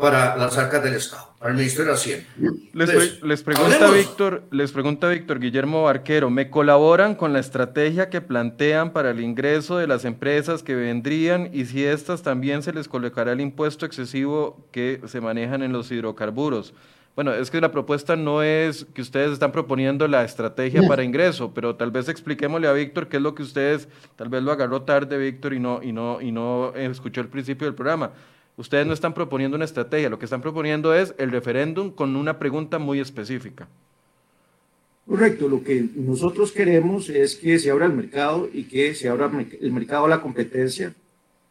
para 0.01 0.35
las 0.37 0.57
arcas 0.57 0.83
del 0.83 0.95
Estado, 0.95 1.35
para 1.39 1.51
el 1.51 1.59
Ministerio 1.59 1.93
de 1.93 1.99
Hacienda. 1.99 2.27
Les, 2.73 3.43
pregunta 3.43 3.91
Víctor, 3.91 4.43
les 4.51 4.73
pregunta 4.73 5.09
Víctor 5.09 5.39
Guillermo 5.39 5.83
Barquero, 5.83 6.31
¿me 6.31 6.49
colaboran 6.49 7.15
con 7.15 7.35
la 7.35 7.39
estrategia 7.39 8.09
que 8.09 8.23
plantean 8.23 8.95
para 8.95 9.11
el 9.11 9.21
ingreso 9.21 9.77
de 9.77 9.87
las 9.87 10.07
empresas 10.07 10.63
que 10.63 10.75
vendrían 10.75 11.51
y 11.53 11.67
si 11.67 11.85
estas 11.85 12.23
también 12.23 12.63
se 12.63 12.73
les 12.73 12.89
colocará 12.89 13.33
el 13.33 13.43
impuesto 13.43 13.85
excesivo 13.85 14.67
que 14.73 15.03
se 15.07 15.21
manejan 15.21 15.63
en 15.63 15.73
los 15.73 15.93
hidrocarburos? 15.93 16.73
Bueno, 17.21 17.35
es 17.35 17.51
que 17.51 17.61
la 17.61 17.71
propuesta 17.71 18.17
no 18.17 18.43
es 18.43 18.87
que 18.95 19.03
ustedes 19.03 19.33
están 19.33 19.53
proponiendo 19.53 20.09
la 20.09 20.25
estrategia 20.25 20.81
para 20.89 21.05
ingreso, 21.05 21.53
pero 21.53 21.77
tal 21.77 21.91
vez 21.91 22.09
expliquémosle 22.09 22.67
a 22.67 22.73
Víctor 22.73 23.09
qué 23.09 23.19
es 23.19 23.23
lo 23.23 23.35
que 23.35 23.43
ustedes, 23.43 23.89
tal 24.17 24.31
vez 24.31 24.43
lo 24.43 24.51
agarró 24.51 24.81
tarde 24.85 25.19
Víctor 25.19 25.53
y 25.53 25.59
no, 25.59 25.83
y 25.83 25.93
no, 25.93 26.23
y 26.23 26.33
no 26.33 26.73
escuchó 26.75 27.21
el 27.21 27.29
principio 27.29 27.67
del 27.67 27.75
programa. 27.75 28.13
Ustedes 28.57 28.87
no 28.87 28.95
están 28.95 29.13
proponiendo 29.13 29.57
una 29.57 29.67
estrategia, 29.67 30.09
lo 30.09 30.19
que 30.19 30.25
están 30.25 30.41
proponiendo 30.41 30.95
es 30.95 31.15
el 31.19 31.31
referéndum 31.31 31.91
con 31.91 32.17
una 32.17 32.39
pregunta 32.39 32.79
muy 32.79 33.01
específica. 33.01 33.69
Correcto, 35.07 35.47
lo 35.47 35.63
que 35.63 35.91
nosotros 35.97 36.53
queremos 36.53 37.11
es 37.11 37.37
que 37.37 37.59
se 37.59 37.71
abra 37.71 37.85
el 37.85 37.93
mercado 37.93 38.49
y 38.51 38.63
que 38.65 38.95
se 38.95 39.11
abra 39.11 39.31
el 39.61 39.73
mercado 39.73 40.07
a 40.07 40.09
la 40.09 40.23
competencia 40.23 40.95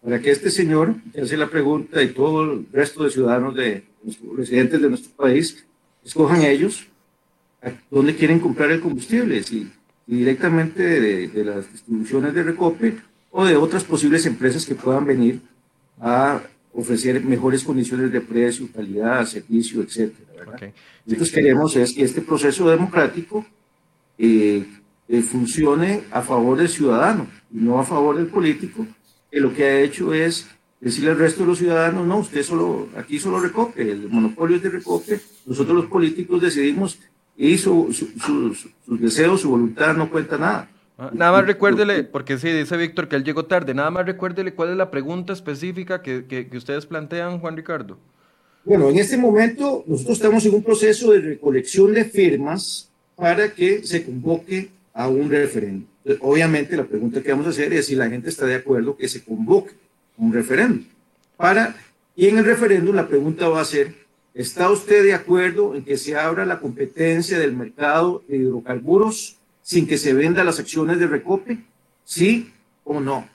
para 0.03 0.19
que 0.19 0.31
este 0.31 0.49
señor 0.49 0.95
que 1.13 1.21
hace 1.21 1.37
la 1.37 1.47
pregunta 1.47 2.01
y 2.01 2.09
todo 2.09 2.43
el 2.43 2.67
resto 2.71 3.03
de 3.03 3.11
ciudadanos 3.11 3.55
de 3.55 3.83
los 4.03 4.17
residentes 4.37 4.81
de 4.81 4.89
nuestro 4.89 5.11
país 5.11 5.65
escojan 6.05 6.43
ellos 6.43 6.87
a 7.61 7.71
dónde 7.91 8.15
quieren 8.15 8.39
comprar 8.39 8.71
el 8.71 8.79
combustible, 8.79 9.43
si, 9.43 9.69
directamente 10.07 10.81
de, 10.81 11.27
de, 11.27 11.43
las 11.43 11.71
distribuciones 11.71 12.33
de 12.33 12.43
Recope 12.43 12.95
o 13.31 13.45
de 13.45 13.55
otras 13.55 13.83
posibles 13.83 14.25
empresas 14.25 14.65
que 14.65 14.75
puedan 14.75 15.05
venir 15.05 15.41
a 15.99 16.41
ofrecer 16.73 17.23
mejores 17.23 17.63
condiciones 17.63 18.11
de 18.11 18.21
precio, 18.21 18.67
calidad, 18.73 19.25
servicio, 19.25 19.81
etc. 19.81 20.13
Okay. 20.53 20.71
Nosotros 21.05 21.31
queremos 21.31 21.75
es 21.75 21.93
que 21.93 22.03
este 22.03 22.21
proceso 22.21 22.69
democrático 22.69 23.45
eh, 24.17 24.65
eh, 25.07 25.21
funcione 25.21 26.03
a 26.11 26.21
favor 26.21 26.57
del 26.57 26.69
ciudadano 26.69 27.27
y 27.51 27.57
no 27.57 27.79
a 27.79 27.83
favor 27.83 28.15
del 28.15 28.27
político, 28.27 28.85
que 29.31 29.39
lo 29.39 29.53
que 29.53 29.63
ha 29.63 29.81
hecho 29.81 30.13
es 30.13 30.47
decirle 30.79 31.11
al 31.11 31.17
resto 31.17 31.41
de 31.41 31.47
los 31.47 31.57
ciudadanos, 31.57 32.07
no, 32.07 32.19
usted 32.19 32.43
solo, 32.43 32.87
aquí 32.95 33.19
solo 33.19 33.39
recoge, 33.39 33.81
el 33.91 34.09
monopolio 34.09 34.57
es 34.57 34.63
de 34.63 34.69
recoge, 34.69 35.19
nosotros 35.45 35.75
los 35.75 35.85
políticos 35.87 36.41
decidimos 36.41 36.99
y 37.35 37.57
su, 37.57 37.93
sus 37.93 39.01
deseos, 39.01 39.41
su 39.41 39.49
voluntad 39.49 39.95
no 39.95 40.09
cuenta 40.09 40.37
nada. 40.37 40.69
Ah, 40.97 41.11
nada 41.13 41.31
más 41.31 41.45
recuérdele, 41.45 42.03
porque 42.03 42.37
sí, 42.37 42.51
dice 42.51 42.75
Víctor 42.75 43.07
que 43.07 43.15
él 43.15 43.23
llegó 43.23 43.45
tarde, 43.45 43.73
nada 43.73 43.89
más 43.89 44.05
recuérdele 44.05 44.53
cuál 44.53 44.71
es 44.71 44.77
la 44.77 44.91
pregunta 44.91 45.31
específica 45.31 46.01
que, 46.01 46.25
que, 46.25 46.57
ustedes 46.57 46.85
plantean, 46.85 47.39
Juan 47.39 47.55
Ricardo. 47.55 47.97
Bueno, 48.65 48.89
en 48.89 48.97
este 48.99 49.17
momento 49.17 49.85
nosotros 49.87 50.17
estamos 50.17 50.45
en 50.45 50.55
un 50.55 50.63
proceso 50.63 51.11
de 51.11 51.21
recolección 51.21 51.93
de 51.93 52.03
firmas 52.03 52.91
para 53.15 53.53
que 53.53 53.83
se 53.85 54.03
convoque 54.03 54.69
a 54.93 55.07
un 55.07 55.29
referéndum. 55.29 55.88
Obviamente 56.21 56.77
la 56.77 56.85
pregunta 56.85 57.21
que 57.21 57.31
vamos 57.31 57.47
a 57.47 57.49
hacer 57.49 57.73
es 57.73 57.87
si 57.87 57.95
la 57.95 58.09
gente 58.09 58.29
está 58.29 58.45
de 58.45 58.55
acuerdo 58.55 58.95
que 58.95 59.07
se 59.07 59.23
convoque 59.23 59.73
un 60.17 60.33
referéndum. 60.33 60.85
Para, 61.37 61.75
y 62.15 62.27
en 62.27 62.37
el 62.37 62.45
referéndum 62.45 62.95
la 62.95 63.07
pregunta 63.07 63.47
va 63.49 63.61
a 63.61 63.65
ser, 63.65 63.93
¿está 64.33 64.69
usted 64.69 65.03
de 65.03 65.13
acuerdo 65.13 65.75
en 65.75 65.83
que 65.83 65.97
se 65.97 66.15
abra 66.15 66.45
la 66.45 66.59
competencia 66.59 67.37
del 67.39 67.55
mercado 67.55 68.23
de 68.27 68.37
hidrocarburos 68.37 69.37
sin 69.61 69.87
que 69.87 69.97
se 69.97 70.13
vendan 70.13 70.45
las 70.45 70.59
acciones 70.59 70.99
de 70.99 71.07
Recope? 71.07 71.59
¿Sí 72.03 72.51
o 72.83 72.99
no? 72.99 73.27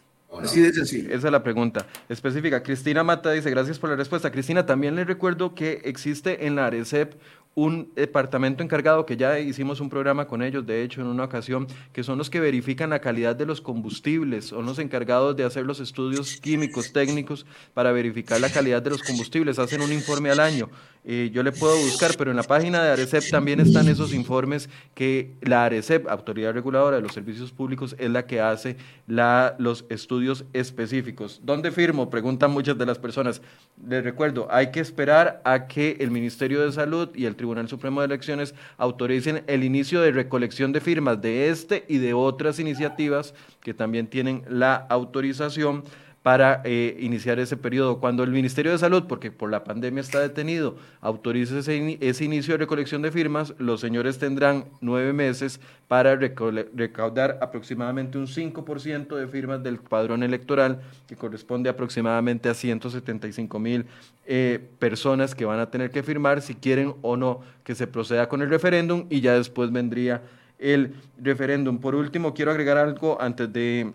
Así 0.43 0.61
de 0.61 0.73
sencillo. 0.73 1.15
Esa 1.15 1.29
es 1.29 1.33
la 1.33 1.43
pregunta 1.43 1.87
específica. 2.09 2.63
Cristina 2.63 3.05
Mata 3.05 3.31
dice, 3.31 3.51
gracias 3.51 3.79
por 3.79 3.91
la 3.91 3.97
respuesta. 3.97 4.33
Cristina, 4.33 4.67
también 4.67 4.97
le 4.97 5.05
recuerdo 5.05 5.55
que 5.55 5.81
existe 5.85 6.47
en 6.47 6.57
la 6.57 6.67
ARECEP 6.67 7.15
un 7.55 7.93
departamento 7.95 8.63
encargado 8.63 9.07
que 9.07 9.17
ya 9.17 9.39
hicimos 9.39 9.81
un 9.81 9.89
programa 9.89 10.27
con 10.27 10.43
ellos, 10.43 10.67
de 10.67 10.83
hecho, 10.83 11.01
en 11.01 11.07
una 11.07 11.25
ocasión, 11.25 11.67
que 11.93 12.03
son 12.03 12.19
los 12.19 12.31
que 12.31 12.41
verifican 12.41 12.91
la 12.91 13.01
calidad 13.01 13.37
de 13.37 13.47
los 13.47 13.61
combustibles, 13.61 14.47
son 14.47 14.67
los 14.67 14.79
encargados 14.79 15.37
de 15.37 15.45
hacer 15.45 15.65
los 15.65 15.81
estudios 15.81 16.41
químicos, 16.41 16.93
técnicos, 16.93 17.47
para 17.73 17.93
verificar 17.93 18.41
la 18.41 18.51
calidad 18.51 18.83
de 18.83 18.91
los 18.91 19.03
combustibles, 19.03 19.59
hacen 19.59 19.83
un 19.83 19.93
informe 19.93 20.31
al 20.31 20.41
año. 20.41 20.69
Eh, 21.07 21.31
yo 21.35 21.43
le 21.43 21.53
puedo 21.53 21.77
buscar, 21.77 22.13
pero 22.17 22.31
en 22.31 22.37
la 22.37 22.43
página 22.43 22.83
de 22.83 22.91
Arecep 22.91 23.31
también 23.31 23.61
están 23.61 23.89
esos 23.89 24.15
informes 24.15 24.71
que 24.95 25.35
la 25.43 25.67
Arecep, 25.67 26.09
Autoridad 26.09 26.55
Reguladora 26.55 26.97
de 26.97 27.03
los 27.03 27.13
Servicios 27.13 27.53
Públicos, 27.53 27.95
es 27.99 28.11
la 28.11 28.27
que 28.27 28.41
hace 28.41 28.79
los 29.07 29.85
estudios 29.91 30.47
específicos. 30.55 31.41
¿Dónde 31.45 31.73
firmo? 31.73 32.09
Preguntan 32.09 32.51
muchas 32.51 32.79
de 32.79 32.87
las 32.87 32.99
personas. 32.99 33.43
Les 33.87 34.03
recuerdo, 34.03 34.49
hay 34.51 34.71
que 34.71 34.81
esperar 34.81 35.43
a 35.45 35.67
que 35.67 35.99
el 36.01 36.11
Ministerio 36.11 36.63
de 36.65 36.73
Salud 36.73 37.11
y 37.15 37.27
el 37.27 37.37
Tribunal 37.37 37.44
Supremo 37.69 38.01
de 38.01 38.07
Elecciones 38.07 38.55
autoricen 38.77 39.45
el 39.47 39.65
inicio 39.65 40.01
de 40.01 40.13
recolección 40.13 40.73
de 40.73 40.81
firmas 40.81 41.21
de 41.21 41.51
este 41.51 41.85
y 41.89 41.99
de 41.99 42.15
otras 42.15 42.59
iniciativas 42.59 43.35
que 43.61 43.75
también 43.75 44.07
tienen 44.07 44.43
la 44.49 44.75
autorización 44.75 45.85
para 46.25 46.63
eh, 46.65 46.97
iniciar 47.01 47.39
ese 47.39 47.59
periodo. 47.59 48.01
Cuando 48.01 48.23
el 48.23 48.31
Ministerio 48.31 48.73
de 48.73 48.79
Salud, 48.79 49.05
porque 49.07 49.31
por 49.31 49.51
la 49.51 49.63
pandemia 49.63 50.01
está 50.01 50.21
detenido, 50.21 50.77
autorice 51.03 51.59
ese, 51.59 52.25
inicio 52.25 52.55
de 52.55 52.59
recolección 52.59 53.03
de 53.03 53.13
firmas, 53.13 53.53
los 53.59 53.83
señores 53.83 54.19
tendrán 54.19 54.65
nueve 54.81 55.13
meses 55.13 55.61
para 55.87 56.17
recaudar 56.17 57.37
aproximadamente 57.43 58.17
un 58.17 58.27
5% 58.27 59.15
de 59.17 59.29
firmas 59.29 59.63
del 59.63 59.77
padrón 59.77 60.23
electoral, 60.23 60.81
que 61.07 61.15
corresponde 61.15 61.69
aproximadamente 61.69 62.49
a 62.49 62.55
175 62.55 63.59
mil 63.59 63.85
eh, 64.25 64.67
personas 64.79 65.35
que 65.35 65.45
van 65.45 65.61
a 65.61 65.71
tener 65.71 65.91
que 65.91 66.03
firmar 66.03 66.41
si 66.41 66.55
quieren 66.55 66.95
o 67.03 67.19
no 67.19 67.41
que 67.65 67.75
se 67.75 67.87
proceda 67.87 68.31
con 68.31 68.41
el 68.41 68.49
referéndum 68.49 69.05
y 69.11 69.21
ya 69.21 69.35
después 69.35 69.71
vendría 69.71 70.23
el 70.59 70.95
referéndum. 71.23 71.81
Por 71.81 71.95
último, 71.95 72.33
quiero 72.33 72.51
agregar 72.51 72.79
algo 72.79 73.21
antes 73.21 73.53
de 73.53 73.93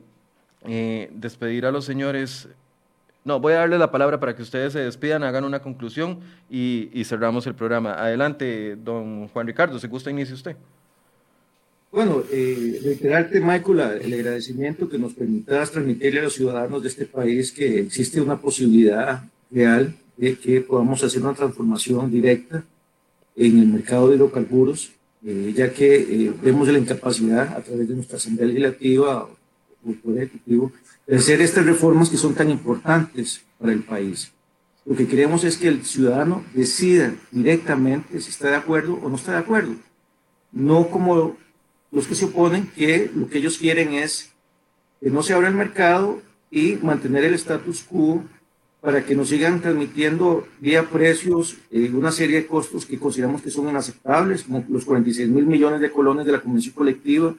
eh, 0.66 1.10
despedir 1.14 1.66
a 1.66 1.72
los 1.72 1.86
señores. 1.86 2.48
No, 3.26 3.40
voy 3.40 3.54
a 3.54 3.58
darle 3.58 3.78
la 3.78 3.92
palabra 3.92 4.20
para 4.20 4.36
que 4.36 4.42
ustedes 4.42 4.74
se 4.74 4.80
despidan, 4.80 5.24
hagan 5.24 5.44
una 5.44 5.62
conclusión 5.62 6.20
y, 6.50 6.90
cerramos 7.06 7.46
el 7.48 7.56
programa. 7.56 7.94
Adelante, 7.94 8.76
don 8.76 9.28
Juan 9.28 9.48
Ricardo, 9.48 9.78
si 9.80 9.88
gusta, 9.88 10.10
inicie 10.10 10.34
usted. 10.34 10.56
Bueno, 11.92 12.24
eh, 12.32 12.80
reiterarte, 12.84 13.42
Michael, 13.42 14.02
el 14.02 14.14
agradecimiento 14.14 14.88
que 14.88 15.00
nos 15.00 15.14
permitas 15.14 15.72
transmitirle 15.72 16.20
a 16.20 16.24
los 16.24 16.34
ciudadanos 16.34 16.84
de 16.84 16.90
este 16.90 17.06
país 17.06 17.52
que 17.52 17.80
existe 17.80 18.22
una 18.22 18.40
posibilidad 18.40 19.24
real 19.50 19.96
de 20.16 20.38
que 20.38 20.62
podamos 20.62 21.04
hacer 21.04 21.22
una 21.22 21.34
transformación 21.34 22.12
directa 22.12 22.64
en 23.36 23.60
el 23.60 23.68
mercado 23.68 24.10
de 24.10 24.18
hidrocarburos, 24.18 24.92
eh, 25.26 25.54
ya 25.56 25.72
que 25.72 25.96
eh, 25.96 26.34
vemos 26.44 26.68
la 26.68 26.78
incapacidad 26.78 27.56
a 27.56 27.62
través 27.62 27.88
de 27.88 27.96
nuestra 27.96 28.18
Asamblea 28.18 28.48
Legislativa 28.48 29.30
o 29.86 29.90
el 29.90 29.98
Poder 29.98 30.24
Ejecutivo 30.24 30.72
de 31.08 31.18
hacer 31.18 31.42
estas 31.42 31.66
reformas 31.66 32.10
que 32.10 32.18
son 32.18 32.34
tan 32.34 32.50
importantes 32.50 33.44
para 33.58 33.74
el 33.74 33.84
país. 33.84 34.32
Lo 34.86 34.96
que 34.96 35.08
queremos 35.08 35.44
es 35.44 35.58
que 35.58 35.68
el 35.68 35.86
ciudadano 35.86 36.44
decida 36.54 37.14
directamente 37.32 38.20
si 38.22 38.30
está 38.30 38.50
de 38.50 38.56
acuerdo 38.56 38.96
o 38.96 39.10
no 39.10 39.16
está 39.16 39.34
de 39.34 39.38
acuerdo, 39.40 39.76
no 40.52 40.90
como 40.90 41.38
los 41.92 42.08
que 42.08 42.16
se 42.16 42.26
oponen, 42.26 42.68
que 42.76 43.12
lo 43.14 43.28
que 43.28 43.40
ellos 43.40 43.58
quieren 43.58 43.94
es 43.94 44.32
que 45.02 45.10
no 45.10 45.24
se 45.24 45.34
abra 45.34 45.48
el 45.48 45.56
mercado 45.56 46.22
y 46.52 46.74
mantener 46.76 47.24
el 47.24 47.36
status 47.36 47.84
quo 47.84 48.24
para 48.82 49.06
que 49.06 49.16
nos 49.16 49.30
sigan 49.30 49.62
transmitiendo 49.62 50.48
vía 50.60 50.90
precios 50.90 51.58
eh, 51.70 51.92
una 51.94 52.12
serie 52.12 52.38
de 52.38 52.48
costos 52.48 52.86
que 52.86 52.98
consideramos 52.98 53.42
que 53.42 53.52
son 53.52 53.70
inaceptables, 53.70 54.44
como 54.44 54.64
los 54.70 54.86
46 54.86 55.28
mil 55.30 55.46
millones 55.46 55.82
de 55.82 55.92
colones 55.92 56.26
de 56.26 56.32
la 56.32 56.42
convención 56.42 56.74
colectiva, 56.74 57.36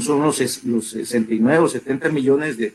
son 0.00 0.22
los, 0.22 0.64
los 0.64 0.90
69 0.90 1.58
o 1.58 1.68
70 1.68 2.08
millones 2.08 2.56
de, 2.56 2.74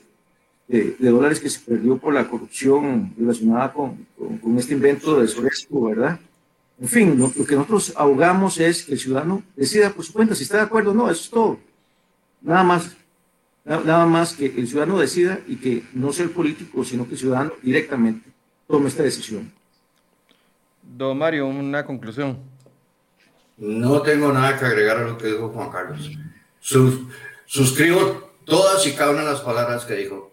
de, 0.68 0.96
dólares 1.00 1.40
que 1.40 1.50
se 1.50 1.60
perdió 1.60 1.98
por 1.98 2.14
la 2.14 2.28
corrupción 2.28 3.14
relacionada 3.18 3.74
con, 3.74 4.08
con, 4.18 4.58
este 4.58 4.74
invento 4.74 5.20
de 5.20 5.28
Soresco, 5.28 5.84
¿verdad? 5.86 6.20
En 6.80 6.88
fin, 6.88 7.20
lo, 7.20 7.32
que 7.46 7.56
nosotros 7.56 7.94
ahogamos 7.96 8.60
es 8.60 8.86
que 8.86 8.94
el 8.94 9.00
ciudadano 9.00 9.44
decida 9.56 9.92
por 9.92 10.06
su 10.06 10.14
cuenta 10.14 10.34
si 10.34 10.44
está 10.44 10.58
de 10.58 10.64
acuerdo 10.64 10.92
o 10.92 10.94
no, 10.94 11.12
eso 11.12 11.22
es 11.22 11.30
todo. 11.30 11.60
Nada 12.42 12.64
más, 12.64 12.96
nada 13.66 14.06
más 14.06 14.34
que 14.34 14.46
el 14.46 14.68
ciudadano 14.68 14.98
decida 14.98 15.40
y 15.48 15.58
que 15.58 15.84
no 15.94 16.14
sea 16.14 16.26
el 16.26 16.32
político, 16.32 16.84
sino 16.84 17.06
que 17.06 17.14
el 17.14 17.20
ciudadano 17.20 17.52
directamente 17.62 18.30
tome 18.68 18.88
esta 18.88 19.04
decisión. 19.04 19.52
Don 20.82 21.18
Mario, 21.18 21.48
una 21.48 21.86
conclusión. 21.86 22.40
No 23.58 24.02
tengo 24.02 24.32
nada 24.32 24.58
que 24.58 24.66
agregar 24.66 24.98
a 24.98 25.08
lo 25.08 25.18
que 25.18 25.28
dijo 25.28 25.50
Juan 25.50 25.70
Carlos. 25.70 26.10
Suscribo 26.62 28.32
todas 28.46 28.86
y 28.88 28.94
cada 28.94 29.12
una 29.12 29.24
de 29.24 29.32
las 29.32 29.42
palabras 29.42 29.86
que 29.86 29.96
dijo. 29.96 30.32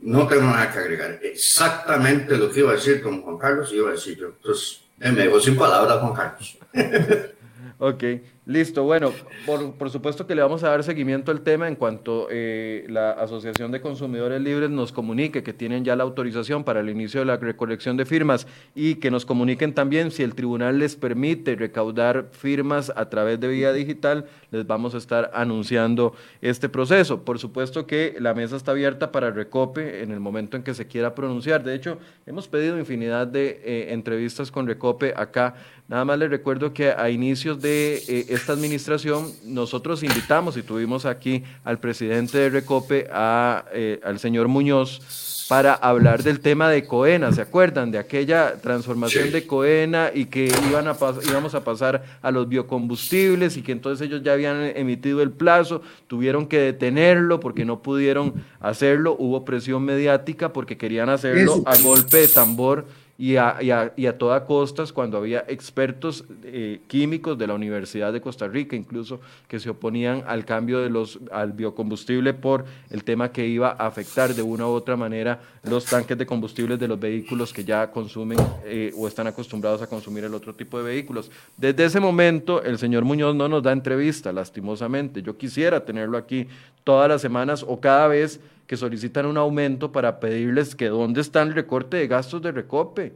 No 0.00 0.28
tengo 0.28 0.42
nada 0.42 0.70
que 0.70 0.78
agregar. 0.78 1.18
Exactamente 1.22 2.36
lo 2.36 2.50
que 2.50 2.60
iba 2.60 2.70
a 2.70 2.74
decir 2.74 3.02
con 3.02 3.20
Juan 3.22 3.36
Carlos, 3.36 3.72
iba 3.72 3.88
a 3.88 3.92
decir 3.92 4.16
yo. 4.16 4.28
Entonces, 4.28 4.82
me 4.98 5.10
dejo 5.10 5.40
sin 5.40 5.56
palabras, 5.56 5.98
Juan 5.98 6.14
Carlos. 6.14 6.58
ok. 7.78 8.04
Listo, 8.48 8.82
bueno, 8.84 9.12
por, 9.44 9.90
supuesto 9.90 10.26
que 10.26 10.34
le 10.34 10.40
vamos 10.40 10.64
a 10.64 10.70
dar 10.70 10.82
seguimiento 10.82 11.30
al 11.30 11.42
tema 11.42 11.68
en 11.68 11.76
cuanto 11.76 12.28
eh, 12.30 12.86
la 12.88 13.10
Asociación 13.10 13.70
de 13.72 13.82
Consumidores 13.82 14.40
Libres 14.40 14.70
nos 14.70 14.90
comunique 14.90 15.42
que 15.42 15.52
tienen 15.52 15.84
ya 15.84 15.94
la 15.96 16.04
autorización 16.04 16.64
para 16.64 16.80
el 16.80 16.88
inicio 16.88 17.20
de 17.20 17.26
la 17.26 17.36
recolección 17.36 17.98
de 17.98 18.06
firmas 18.06 18.46
y 18.74 18.94
que 18.94 19.10
nos 19.10 19.26
comuniquen 19.26 19.74
también 19.74 20.10
si 20.10 20.22
el 20.22 20.34
tribunal 20.34 20.78
les 20.78 20.96
permite 20.96 21.56
recaudar 21.56 22.28
firmas 22.32 22.90
a 22.96 23.10
través 23.10 23.38
de 23.38 23.48
vía 23.48 23.70
digital, 23.74 24.24
les 24.50 24.66
vamos 24.66 24.94
a 24.94 24.96
estar 24.96 25.30
anunciando 25.34 26.14
este 26.40 26.70
proceso. 26.70 27.26
Por 27.26 27.38
supuesto 27.38 27.86
que 27.86 28.16
la 28.18 28.32
mesa 28.32 28.56
está 28.56 28.70
abierta 28.70 29.12
para 29.12 29.30
Recope 29.30 30.02
en 30.02 30.10
el 30.10 30.20
momento 30.20 30.56
en 30.56 30.62
que 30.62 30.72
se 30.72 30.86
quiera 30.86 31.14
pronunciar. 31.14 31.62
De 31.62 31.74
hecho, 31.74 31.98
hemos 32.24 32.48
pedido 32.48 32.78
infinidad 32.78 33.26
de 33.26 33.60
eh, 33.62 33.92
entrevistas 33.92 34.50
con 34.50 34.66
Recope 34.66 35.12
acá. 35.14 35.54
Nada 35.86 36.06
más 36.06 36.18
les 36.18 36.30
recuerdo 36.30 36.72
que 36.72 36.92
a 36.92 37.10
inicios 37.10 37.60
de... 37.60 38.02
Eh, 38.08 38.37
esta 38.38 38.52
administración, 38.52 39.32
nosotros 39.44 40.02
invitamos 40.02 40.56
y 40.56 40.62
tuvimos 40.62 41.04
aquí 41.04 41.42
al 41.64 41.78
presidente 41.78 42.38
de 42.38 42.50
Recope, 42.50 43.08
a, 43.12 43.64
eh, 43.72 44.00
al 44.04 44.18
señor 44.18 44.48
Muñoz, 44.48 45.00
para 45.48 45.72
hablar 45.72 46.22
del 46.22 46.40
tema 46.40 46.68
de 46.68 46.84
Coena, 46.84 47.32
¿se 47.32 47.40
acuerdan? 47.40 47.90
De 47.90 47.98
aquella 47.98 48.60
transformación 48.60 49.32
de 49.32 49.46
Coena 49.46 50.10
y 50.14 50.26
que 50.26 50.52
iban 50.68 50.86
a 50.86 50.96
íbamos 51.26 51.54
a 51.54 51.64
pasar 51.64 52.04
a 52.20 52.30
los 52.30 52.48
biocombustibles 52.48 53.56
y 53.56 53.62
que 53.62 53.72
entonces 53.72 54.06
ellos 54.06 54.22
ya 54.22 54.34
habían 54.34 54.62
emitido 54.76 55.22
el 55.22 55.30
plazo, 55.30 55.80
tuvieron 56.06 56.46
que 56.46 56.60
detenerlo 56.60 57.40
porque 57.40 57.64
no 57.64 57.82
pudieron 57.82 58.34
hacerlo, 58.60 59.16
hubo 59.18 59.44
presión 59.46 59.82
mediática 59.84 60.52
porque 60.52 60.76
querían 60.76 61.08
hacerlo 61.08 61.62
a 61.64 61.76
golpe 61.78 62.18
de 62.18 62.28
tambor 62.28 62.84
y 63.20 63.34
a, 63.34 63.58
a, 63.58 64.08
a 64.08 64.12
toda 64.12 64.46
costas 64.46 64.92
cuando 64.92 65.18
había 65.18 65.44
expertos 65.48 66.24
eh, 66.44 66.80
químicos 66.86 67.36
de 67.36 67.48
la 67.48 67.54
Universidad 67.54 68.12
de 68.12 68.20
Costa 68.20 68.46
Rica, 68.46 68.76
incluso 68.76 69.20
que 69.48 69.58
se 69.58 69.68
oponían 69.68 70.22
al 70.28 70.44
cambio 70.44 70.78
de 70.78 70.88
los, 70.88 71.18
al 71.32 71.52
biocombustible 71.52 72.32
por 72.32 72.64
el 72.90 73.02
tema 73.02 73.32
que 73.32 73.44
iba 73.44 73.70
a 73.70 73.88
afectar 73.88 74.32
de 74.32 74.42
una 74.42 74.68
u 74.68 74.70
otra 74.70 74.96
manera 74.96 75.40
los 75.64 75.84
tanques 75.84 76.16
de 76.16 76.26
combustibles 76.26 76.78
de 76.78 76.86
los 76.86 77.00
vehículos 77.00 77.52
que 77.52 77.64
ya 77.64 77.90
consumen 77.90 78.38
eh, 78.64 78.92
o 78.96 79.08
están 79.08 79.26
acostumbrados 79.26 79.82
a 79.82 79.88
consumir 79.88 80.22
el 80.22 80.34
otro 80.34 80.54
tipo 80.54 80.78
de 80.78 80.84
vehículos. 80.84 81.28
Desde 81.56 81.86
ese 81.86 81.98
momento 81.98 82.62
el 82.62 82.78
señor 82.78 83.04
Muñoz 83.04 83.34
no 83.34 83.48
nos 83.48 83.64
da 83.64 83.72
entrevista, 83.72 84.32
lastimosamente. 84.32 85.22
Yo 85.22 85.36
quisiera 85.36 85.84
tenerlo 85.84 86.16
aquí 86.16 86.46
todas 86.84 87.08
las 87.08 87.20
semanas 87.20 87.64
o 87.66 87.80
cada 87.80 88.06
vez 88.06 88.38
que 88.68 88.76
solicitan 88.76 89.24
un 89.24 89.38
aumento 89.38 89.90
para 89.90 90.20
pedirles 90.20 90.76
que 90.76 90.88
dónde 90.88 91.22
está 91.22 91.40
el 91.42 91.54
recorte 91.54 91.96
de 91.96 92.06
gastos 92.06 92.42
de 92.42 92.52
recope, 92.52 93.14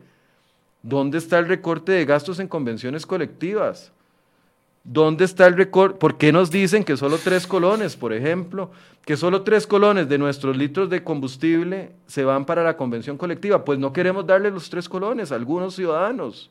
dónde 0.82 1.18
está 1.18 1.38
el 1.38 1.46
recorte 1.46 1.92
de 1.92 2.06
gastos 2.06 2.40
en 2.40 2.48
convenciones 2.48 3.04
colectivas, 3.04 3.92
dónde 4.82 5.26
está 5.26 5.46
el 5.46 5.54
recorte, 5.54 5.98
¿por 5.98 6.16
qué 6.16 6.32
nos 6.32 6.50
dicen 6.50 6.82
que 6.82 6.96
solo 6.96 7.18
tres 7.18 7.46
colones, 7.46 7.96
por 7.96 8.14
ejemplo, 8.14 8.70
que 9.04 9.14
solo 9.14 9.42
tres 9.42 9.66
colones 9.66 10.08
de 10.08 10.16
nuestros 10.16 10.56
litros 10.56 10.88
de 10.88 11.04
combustible 11.04 11.92
se 12.06 12.24
van 12.24 12.46
para 12.46 12.64
la 12.64 12.78
convención 12.78 13.18
colectiva? 13.18 13.62
Pues 13.62 13.78
no 13.78 13.92
queremos 13.92 14.26
darle 14.26 14.50
los 14.50 14.70
tres 14.70 14.88
colones 14.88 15.32
a 15.32 15.34
algunos 15.34 15.74
ciudadanos. 15.74 16.50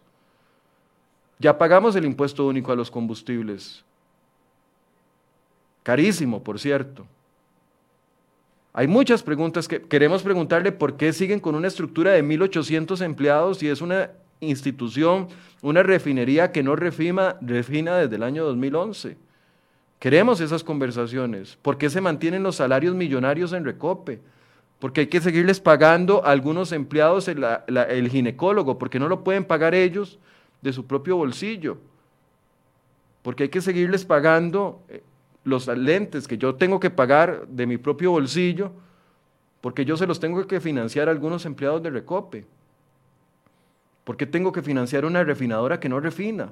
Ya 1.40 1.58
pagamos 1.58 1.96
el 1.96 2.06
impuesto 2.06 2.46
único 2.46 2.72
a 2.72 2.76
los 2.76 2.92
combustibles. 2.92 3.84
Carísimo, 5.82 6.44
por 6.44 6.60
cierto. 6.60 7.08
Hay 8.74 8.88
muchas 8.88 9.22
preguntas 9.22 9.68
que 9.68 9.82
queremos 9.82 10.24
preguntarle 10.24 10.72
por 10.72 10.96
qué 10.96 11.12
siguen 11.12 11.42
con 11.42 11.56
una 11.56 11.68
estructura 11.68 12.12
de 12.12 12.24
1.800 12.24 13.04
empleados 13.04 13.62
y 13.64 13.68
es 13.68 13.82
una 13.82 14.12
institución, 14.40 15.28
una 15.62 15.84
refinería 15.84 16.52
que 16.52 16.64
no 16.64 16.76
refina, 16.76 17.36
desde 17.42 18.16
el 18.16 18.24
año 18.24 18.46
2011. 18.46 19.18
Queremos 20.00 20.40
esas 20.40 20.64
conversaciones. 20.64 21.58
¿Por 21.62 21.78
qué 21.78 21.90
se 21.90 22.02
mantienen 22.02 22.44
los 22.44 22.56
salarios 22.56 22.96
millonarios 22.96 23.52
en 23.54 23.66
Recope? 23.66 24.22
Porque 24.80 25.02
hay 25.02 25.08
que 25.08 25.22
seguirles 25.22 25.60
pagando 25.60 26.26
a 26.26 26.32
algunos 26.32 26.72
empleados 26.72 27.28
el, 27.28 27.44
el 27.44 28.10
ginecólogo, 28.10 28.80
porque 28.80 29.00
no 29.00 29.10
lo 29.10 29.24
pueden 29.24 29.44
pagar 29.46 29.76
ellos 29.76 30.18
de 30.62 30.74
su 30.74 30.88
propio 30.88 31.18
bolsillo. 31.18 31.78
Porque 33.22 33.44
hay 33.44 33.50
que 33.50 33.62
seguirles 33.62 34.06
pagando 34.06 34.82
eh, 34.90 35.04
los 35.44 35.68
lentes 35.68 36.28
que 36.28 36.38
yo 36.38 36.56
tengo 36.56 36.80
que 36.80 36.90
pagar 36.90 37.48
de 37.48 37.66
mi 37.66 37.78
propio 37.78 38.12
bolsillo, 38.12 38.72
porque 39.62 39.86
yo 39.86 39.98
se 39.98 40.08
los 40.08 40.20
tengo 40.20 40.46
que 40.48 40.60
financiar 40.60 41.08
a 41.08 41.12
algunos 41.12 41.46
empleados 41.46 41.82
de 41.84 41.90
Recope. 41.90 42.46
porque 44.04 44.26
tengo 44.26 44.52
que 44.52 44.64
financiar 44.64 45.06
una 45.06 45.24
refinadora 45.24 45.80
que 45.80 45.88
no 45.88 46.00
refina? 46.00 46.52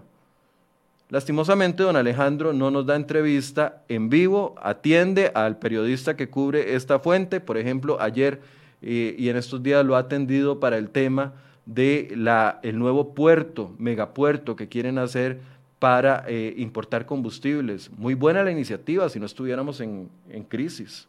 Lastimosamente, 1.09 1.81
don 1.81 1.95
Alejandro 1.95 2.53
no 2.53 2.69
nos 2.69 2.85
da 2.85 2.95
entrevista 2.95 3.81
en 3.89 4.09
vivo, 4.09 4.53
atiende 4.61 5.31
al 5.33 5.57
periodista 5.57 6.15
que 6.15 6.29
cubre 6.29 6.75
esta 6.75 6.99
fuente, 6.99 7.39
por 7.39 7.57
ejemplo, 7.57 7.99
ayer 7.99 8.39
eh, 8.83 9.15
y 9.17 9.29
en 9.29 9.35
estos 9.35 9.63
días 9.63 9.83
lo 9.83 9.95
ha 9.95 9.99
atendido 9.99 10.59
para 10.59 10.77
el 10.77 10.91
tema 10.91 11.33
de 11.65 12.13
la, 12.15 12.59
el 12.61 12.77
nuevo 12.77 13.15
puerto, 13.15 13.73
megapuerto 13.79 14.55
que 14.55 14.69
quieren 14.69 14.99
hacer 14.99 15.41
para 15.79 16.25
eh, 16.27 16.53
importar 16.57 17.05
combustibles. 17.05 17.89
Muy 17.97 18.13
buena 18.13 18.43
la 18.43 18.51
iniciativa 18.51 19.07
si 19.09 19.19
no 19.19 19.25
estuviéramos 19.25 19.79
en, 19.79 20.09
crisis. 20.49 21.07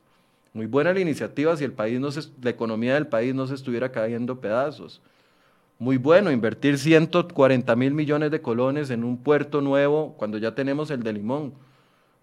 Muy 0.53 0.67
buena 0.67 0.93
la 0.93 1.01
iniciativa 1.01 1.57
si 1.57 1.65
el 1.65 1.73
país 1.73 2.01
no 2.01 2.09
la 2.41 2.51
economía 2.51 2.95
del 2.95 3.09
país 3.09 3.35
no 3.35 3.47
se 3.47 3.55
estuviera 3.55 3.91
cayendo 3.91 4.41
pedazos. 4.41 5.03
Muy 5.79 5.97
bueno 5.97 6.31
invertir 6.31 6.79
140 6.79 7.75
mil 7.75 7.95
millones 7.95 8.31
de 8.31 8.41
colones 8.41 8.91
en 8.91 9.03
un 9.03 9.17
puerto 9.17 9.61
nuevo 9.61 10.15
cuando 10.17 10.39
ya 10.39 10.55
tenemos 10.55 10.91
el 10.91 11.03
de 11.03 11.15
Limón 11.15 11.55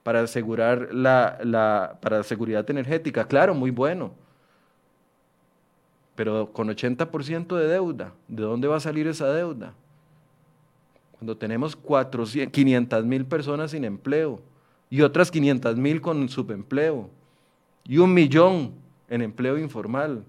para 0.04 0.22
asegurar 0.22 0.94
la, 0.94 1.38
la, 1.44 1.98
para 2.02 2.18
la 2.18 2.24
seguridad 2.24 2.70
energética. 2.70 3.28
Claro, 3.28 3.54
muy 3.54 3.72
bueno. 3.72 4.14
Pero 6.16 6.52
con 6.54 6.70
80% 6.70 7.56
de 7.58 7.68
deuda, 7.68 8.14
¿de 8.28 8.44
dónde 8.44 8.68
va 8.68 8.78
a 8.78 8.80
salir 8.80 9.08
esa 9.08 9.32
deuda? 9.34 9.74
Cuando 11.18 11.36
tenemos 11.36 11.76
500 11.76 13.06
mil 13.06 13.26
personas 13.26 13.72
sin 13.72 13.84
empleo 13.86 14.40
y 14.90 15.02
otras 15.02 15.32
500 15.32 15.76
mil 15.78 16.02
con 16.02 16.30
subempleo 16.30 17.10
y 17.86 17.98
un 17.98 18.14
millón 18.14 18.74
en 19.10 19.22
empleo 19.22 19.58
informal. 19.58 20.24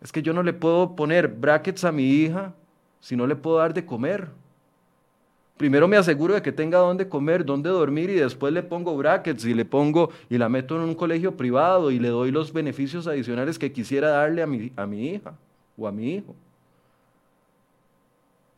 Es 0.00 0.10
que 0.10 0.22
yo 0.22 0.32
no 0.32 0.42
le 0.42 0.52
puedo 0.52 0.96
poner 0.96 1.28
brackets 1.28 1.84
a 1.84 1.92
mi 1.92 2.04
hija 2.04 2.54
si 3.00 3.16
no 3.16 3.26
le 3.26 3.36
puedo 3.36 3.58
dar 3.58 3.74
de 3.74 3.84
comer. 3.84 4.28
Primero 5.56 5.86
me 5.86 5.96
aseguro 5.96 6.34
de 6.34 6.42
que 6.42 6.50
tenga 6.50 6.78
dónde 6.78 7.08
comer, 7.08 7.44
dónde 7.44 7.68
dormir 7.68 8.10
y 8.10 8.14
después 8.14 8.52
le 8.52 8.62
pongo 8.62 8.96
brackets 8.96 9.44
y 9.44 9.54
le 9.54 9.64
pongo 9.64 10.10
y 10.30 10.38
la 10.38 10.48
meto 10.48 10.76
en 10.76 10.82
un 10.82 10.94
colegio 10.94 11.36
privado 11.36 11.90
y 11.90 11.98
le 11.98 12.08
doy 12.08 12.30
los 12.30 12.52
beneficios 12.52 13.06
adicionales 13.06 13.58
que 13.58 13.72
quisiera 13.72 14.08
darle 14.10 14.42
a 14.42 14.46
mi, 14.46 14.72
a 14.74 14.86
mi 14.86 15.10
hija 15.10 15.34
o 15.76 15.86
a 15.86 15.92
mi 15.92 16.14
hijo. 16.14 16.34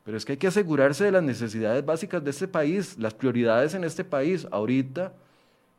Pero 0.05 0.17
es 0.17 0.25
que 0.25 0.33
hay 0.33 0.39
que 0.39 0.47
asegurarse 0.47 1.05
de 1.05 1.13
las 1.13 1.23
necesidades 1.23 1.85
básicas 1.85 2.23
de 2.23 2.31
este 2.31 2.47
país, 2.47 2.97
las 2.99 3.15
prioridades 3.15 3.75
en 3.75 3.85
este 3.85 4.05
país. 4.05 4.47
Ahorita 4.51 5.13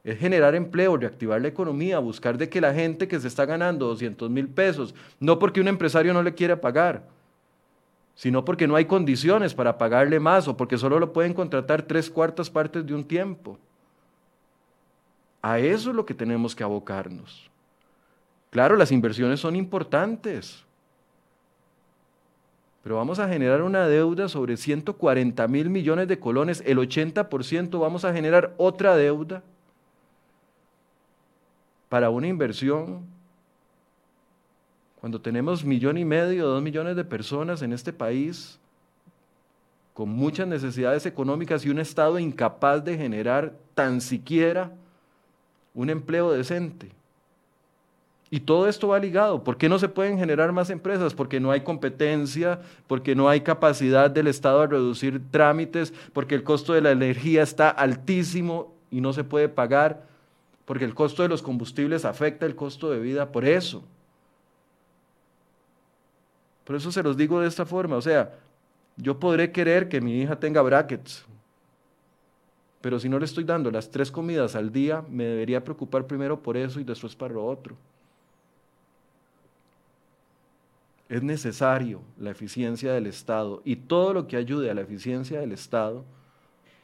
es 0.03 0.19
generar 0.19 0.55
empleo, 0.55 0.97
reactivar 0.97 1.41
la 1.41 1.47
economía, 1.47 1.99
buscar 1.99 2.37
de 2.37 2.49
que 2.49 2.59
la 2.59 2.73
gente 2.73 3.07
que 3.07 3.19
se 3.19 3.27
está 3.27 3.45
ganando 3.45 3.87
200 3.87 4.29
mil 4.29 4.47
pesos, 4.47 4.95
no 5.19 5.37
porque 5.37 5.61
un 5.61 5.67
empresario 5.67 6.13
no 6.13 6.23
le 6.23 6.33
quiera 6.33 6.59
pagar, 6.59 7.03
sino 8.15 8.43
porque 8.43 8.67
no 8.67 8.75
hay 8.75 8.85
condiciones 8.85 9.53
para 9.53 9.77
pagarle 9.77 10.19
más 10.19 10.47
o 10.47 10.57
porque 10.57 10.77
solo 10.77 10.99
lo 10.99 11.13
pueden 11.13 11.33
contratar 11.33 11.83
tres 11.83 12.09
cuartas 12.09 12.49
partes 12.49 12.85
de 12.85 12.95
un 12.95 13.03
tiempo. 13.03 13.59
A 15.41 15.59
eso 15.59 15.91
es 15.91 15.95
lo 15.95 16.05
que 16.05 16.15
tenemos 16.15 16.55
que 16.55 16.63
abocarnos. 16.63 17.51
Claro, 18.49 18.75
las 18.75 18.91
inversiones 18.91 19.39
son 19.39 19.55
importantes, 19.55 20.64
pero 22.85 22.97
vamos 22.97 23.17
a 23.17 23.27
generar 23.27 23.63
una 23.63 23.87
deuda 23.87 24.29
sobre 24.29 24.57
140 24.57 25.47
mil 25.47 25.71
millones 25.71 26.07
de 26.07 26.19
colones, 26.19 26.61
el 26.67 26.77
80% 26.77 27.79
vamos 27.79 28.05
a 28.05 28.13
generar 28.13 28.53
otra 28.57 28.95
deuda 28.95 29.41
para 31.89 32.11
una 32.11 32.27
inversión 32.27 32.99
cuando 35.01 35.19
tenemos 35.19 35.65
millón 35.65 35.97
y 35.97 36.05
medio, 36.05 36.45
dos 36.45 36.61
millones 36.61 36.95
de 36.95 37.03
personas 37.03 37.63
en 37.63 37.73
este 37.73 37.91
país 37.91 38.59
con 39.95 40.09
muchas 40.09 40.47
necesidades 40.47 41.07
económicas 41.07 41.65
y 41.65 41.71
un 41.71 41.79
Estado 41.79 42.19
incapaz 42.19 42.85
de 42.85 42.95
generar 42.95 43.55
tan 43.73 43.99
siquiera 43.99 44.71
un 45.73 45.89
empleo 45.89 46.31
decente. 46.33 46.91
Y 48.29 48.39
todo 48.39 48.67
esto 48.67 48.87
va 48.87 48.99
ligado. 48.99 49.43
¿Por 49.43 49.57
qué 49.57 49.69
no 49.69 49.77
se 49.77 49.87
pueden 49.87 50.17
generar 50.17 50.51
más 50.51 50.69
empresas? 50.69 51.13
Porque 51.13 51.39
no 51.39 51.51
hay 51.51 51.61
competencia, 51.61 52.59
porque 52.87 53.15
no 53.15 53.29
hay 53.29 53.41
capacidad 53.41 54.09
del 54.09 54.27
Estado 54.27 54.61
a 54.61 54.67
reducir 54.67 55.21
trámites, 55.31 55.93
porque 56.11 56.35
el 56.35 56.43
costo 56.43 56.73
de 56.73 56.81
la 56.81 56.91
energía 56.91 57.43
está 57.43 57.69
altísimo 57.69 58.73
y 58.89 58.99
no 59.01 59.13
se 59.13 59.23
puede 59.23 59.47
pagar, 59.47 60.07
porque 60.65 60.85
el 60.85 60.95
costo 60.95 61.21
de 61.21 61.29
los 61.29 61.43
combustibles 61.43 62.03
afecta 62.03 62.45
el 62.45 62.55
costo 62.55 62.89
de 62.89 62.99
vida. 62.99 63.31
Por 63.31 63.45
eso. 63.45 63.83
Por 66.63 66.75
eso 66.75 66.91
se 66.91 67.03
los 67.03 67.15
digo 67.15 67.39
de 67.39 67.47
esta 67.47 67.65
forma. 67.65 67.95
O 67.95 68.01
sea, 68.01 68.33
yo 68.97 69.19
podré 69.19 69.51
querer 69.51 69.87
que 69.87 70.01
mi 70.01 70.19
hija 70.19 70.39
tenga 70.39 70.63
brackets, 70.63 71.23
pero 72.81 72.99
si 72.99 73.07
no 73.07 73.19
le 73.19 73.25
estoy 73.25 73.43
dando 73.43 73.69
las 73.69 73.89
tres 73.89 74.11
comidas 74.11 74.55
al 74.55 74.71
día, 74.71 75.03
me 75.09 75.25
debería 75.25 75.63
preocupar 75.63 76.05
primero 76.07 76.41
por 76.41 76.57
eso 76.57 76.79
y 76.79 76.83
después 76.83 77.15
para 77.15 77.33
lo 77.33 77.45
otro. 77.45 77.75
Es 81.07 81.21
necesario 81.21 82.01
la 82.17 82.31
eficiencia 82.31 82.93
del 82.93 83.07
Estado 83.07 83.61
y 83.63 83.75
todo 83.75 84.13
lo 84.13 84.27
que 84.27 84.37
ayude 84.37 84.71
a 84.71 84.73
la 84.73 84.81
eficiencia 84.81 85.39
del 85.39 85.51
Estado 85.51 86.03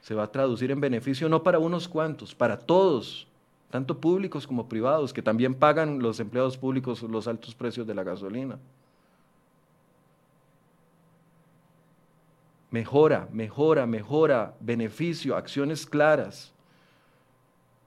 se 0.02 0.16
va 0.16 0.24
a 0.24 0.32
traducir 0.32 0.72
en 0.72 0.80
beneficio 0.82 1.30
no 1.30 1.44
para 1.44 1.60
unos 1.60 1.88
cuantos, 1.88 2.34
para 2.34 2.58
todos, 2.58 3.28
tanto 3.70 4.00
públicos 4.00 4.46
como 4.46 4.68
privados, 4.68 5.14
que 5.14 5.22
también 5.22 5.56
pagan 5.56 6.00
los 6.00 6.20
empleados 6.20 6.58
públicos 6.58 7.02
los 7.04 7.28
altos 7.28 7.56
precios 7.56 7.88
de 7.88 7.96
la 7.96 8.04
gasolina. 8.04 8.58
mejora, 12.72 13.28
mejora, 13.32 13.86
mejora, 13.86 14.56
beneficio, 14.60 15.36
acciones 15.36 15.86
claras 15.86 16.52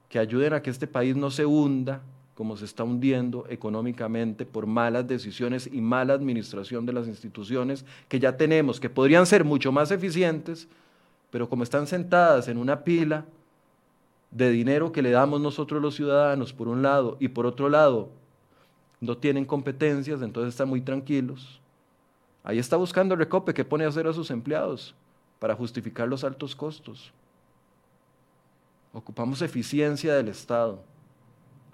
que 0.07 0.19
ayuden 0.19 0.53
a 0.53 0.61
que 0.61 0.69
este 0.69 0.87
país 0.87 1.15
no 1.15 1.31
se 1.31 1.45
hunda 1.45 2.01
como 2.35 2.57
se 2.57 2.65
está 2.65 2.83
hundiendo 2.83 3.45
económicamente 3.49 4.45
por 4.45 4.67
malas 4.67 5.07
decisiones 5.07 5.69
y 5.71 5.81
mala 5.81 6.13
administración 6.13 6.85
de 6.85 6.93
las 6.93 7.07
instituciones 7.07 7.85
que 8.07 8.19
ya 8.19 8.37
tenemos, 8.37 8.79
que 8.79 8.89
podrían 8.89 9.25
ser 9.25 9.43
mucho 9.43 9.71
más 9.71 9.89
eficientes, 9.89 10.67
pero 11.31 11.49
como 11.49 11.63
están 11.63 11.87
sentadas 11.87 12.47
en 12.47 12.57
una 12.57 12.83
pila 12.83 13.25
de 14.31 14.51
dinero 14.51 14.91
que 14.91 15.01
le 15.01 15.11
damos 15.11 15.41
nosotros 15.41 15.81
los 15.81 15.95
ciudadanos, 15.95 16.53
por 16.53 16.67
un 16.67 16.81
lado, 16.81 17.17
y 17.19 17.29
por 17.29 17.45
otro 17.45 17.69
lado, 17.69 18.09
no 18.99 19.17
tienen 19.17 19.45
competencias, 19.45 20.21
entonces 20.21 20.53
están 20.53 20.69
muy 20.69 20.81
tranquilos 20.81 21.61
Ahí 22.45 22.59
está 22.59 22.77
buscando 22.77 23.15
el 23.15 23.19
recope 23.19 23.55
que 23.55 23.65
pone 23.65 23.85
a 23.85 23.87
hacer 23.87 24.05
a 24.05 24.13
sus 24.13 24.29
empleados 24.29 24.93
para 25.39 25.55
justificar 25.55 26.07
los 26.07 26.23
altos 26.23 26.55
costos. 26.55 27.11
Ocupamos 28.93 29.41
eficiencia 29.41 30.13
del 30.13 30.27
Estado 30.27 30.79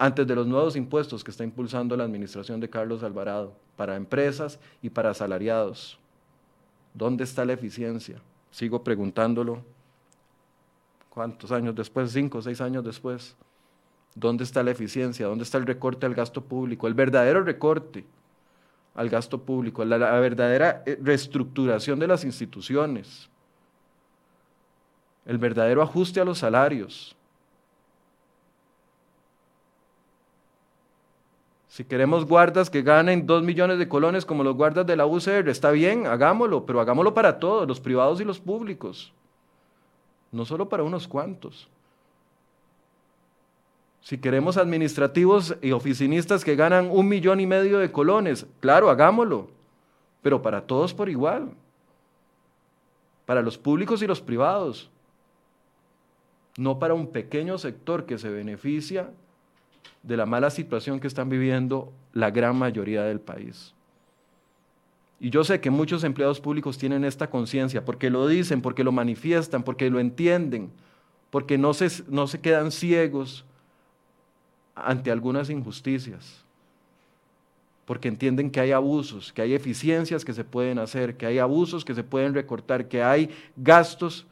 antes 0.02 0.26
de 0.26 0.34
los 0.34 0.47
nuevos 0.47 0.76
impuestos 0.76 1.24
que 1.24 1.30
está 1.30 1.43
impulsando 1.43 1.95
la 1.95 2.06
administración 2.06 2.60
de 2.60 2.68
Carlos 2.68 3.04
Alvarado 3.04 3.54
para 3.76 3.95
empresas 3.95 4.60
y 4.82 4.89
para 4.89 5.12
asalariados. 5.12 5.99
¿Dónde 6.91 7.24
está 7.24 7.45
la 7.45 7.54
eficiencia? 7.54 8.20
Sigo 8.49 8.84
preguntándolo. 8.84 9.64
¿Cuántos 11.12 11.52
años 11.52 11.76
después? 11.76 12.12
Cinco 12.12 12.39
o 12.39 12.41
seis 12.41 12.60
años 12.62 12.84
después. 12.84 13.36
¿Dónde 14.16 14.43
está 14.43 14.64
la 14.64 14.72
eficiencia? 14.72 15.28
¿Dónde 15.28 15.43
está 15.43 15.60
el 15.60 15.68
recorte 15.68 16.08
al 16.08 16.16
gasto 16.16 16.41
público? 16.41 16.88
El 16.88 16.95
verdadero 16.95 17.43
recorte 17.43 18.04
al 18.95 19.08
gasto 19.08 19.39
público, 19.39 19.86
la, 19.86 19.97
verdadera 20.20 20.82
eh, 20.88 20.97
reestructuración 20.99 21.99
de 21.99 22.08
las 22.08 22.26
instituciones, 22.26 23.30
el 25.28 25.38
verdadero 25.38 25.84
ajuste 25.84 26.20
a 26.20 26.26
los 26.26 26.39
salarios. 26.39 27.16
Si 31.82 31.86
queremos 31.86 32.27
guardas 32.27 32.69
que 32.69 32.84
ganen 32.84 33.25
dos 33.25 33.41
millones 33.41 33.79
de 33.79 33.89
colones 33.89 34.23
como 34.23 34.43
los 34.43 34.55
guardas 34.55 34.86
de 34.86 34.95
la 34.95 35.07
UCR, 35.07 35.49
está 35.49 35.71
bien, 35.71 36.05
hagámoslo, 36.05 36.63
pero 36.63 36.79
hagámoslo 36.79 37.15
para 37.15 37.39
todos, 37.39 37.67
los 37.67 37.79
privados 37.79 38.21
y 38.21 38.23
los 38.23 38.39
públicos, 38.39 39.11
no 40.32 40.45
solo 40.45 40.69
para 40.69 40.84
unos 40.84 41.07
cuantos. 41.07 41.67
Si 43.99 44.19
queremos 44.19 44.57
administrativos 44.57 45.55
y 45.59 45.71
oficinistas 45.71 46.45
que 46.45 46.55
ganan 46.55 46.88
un 46.91 47.07
millón 47.07 47.39
y 47.39 47.47
medio 47.47 47.79
de 47.79 47.91
colones, 47.91 48.45
claro, 48.59 48.91
hagámoslo, 48.91 49.49
pero 50.21 50.39
para 50.39 50.61
todos 50.61 50.93
por 50.93 51.09
igual, 51.09 51.49
para 53.25 53.41
los 53.41 53.57
públicos 53.57 54.03
y 54.03 54.05
los 54.05 54.21
privados, 54.21 54.88
no 56.57 56.77
para 56.77 56.93
un 56.93 57.07
pequeño 57.07 57.57
sector 57.57 58.05
que 58.05 58.19
se 58.19 58.29
beneficia 58.29 59.09
de 60.03 60.17
la 60.17 60.25
mala 60.25 60.49
situación 60.49 60.99
que 60.99 61.07
están 61.07 61.29
viviendo 61.29 61.91
la 62.13 62.32
gran 62.32 62.55
mayoría 62.55 63.03
del 63.03 63.19
país. 63.19 63.73
Y 65.19 65.29
yo 65.29 65.43
sé 65.43 65.61
que 65.61 65.69
muchos 65.69 66.03
empleados 66.03 66.41
públicos 66.41 66.79
tienen 66.79 67.05
esta 67.05 67.29
conciencia, 67.29 67.86
porque 67.86 68.09
lo 68.09 68.27
dicen, 68.27 68.61
porque 68.61 68.84
lo 68.84 68.91
manifiestan, 68.91 69.61
porque 69.61 69.89
lo 69.89 69.99
entienden, 69.99 70.71
porque 71.29 71.59
no 71.59 71.75
se, 71.75 72.03
no 72.07 72.25
se 72.25 72.39
quedan 72.39 72.71
ciegos 72.71 73.45
ante 74.73 75.11
algunas 75.11 75.51
injusticias, 75.51 76.43
porque 77.86 78.07
entienden 78.07 78.49
que 78.49 78.61
hay 78.61 78.71
abusos, 78.71 79.32
que 79.32 79.43
hay 79.43 79.53
eficiencias 79.53 80.25
que 80.25 80.34
se 80.34 80.43
pueden 80.43 80.79
hacer, 80.79 81.15
que 81.15 81.27
hay 81.27 81.38
abusos 81.38 81.86
que 81.86 81.93
se 81.93 82.03
pueden 82.03 82.34
recortar, 82.34 82.88
que 82.88 83.03
hay 83.03 83.29
gastos 83.55 84.25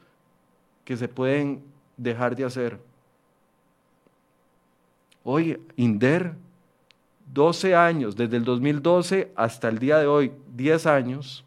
que 0.84 0.96
se 0.96 1.06
pueden 1.06 1.62
dejar 1.96 2.34
de 2.34 2.44
hacer. 2.44 2.89
Hoy, 5.22 5.60
INDER, 5.76 6.34
12 7.32 7.74
años, 7.74 8.16
desde 8.16 8.36
el 8.36 8.44
2012 8.44 9.32
hasta 9.36 9.68
el 9.68 9.78
día 9.78 9.98
de 9.98 10.06
hoy, 10.06 10.32
10 10.56 10.86
años, 10.86 11.44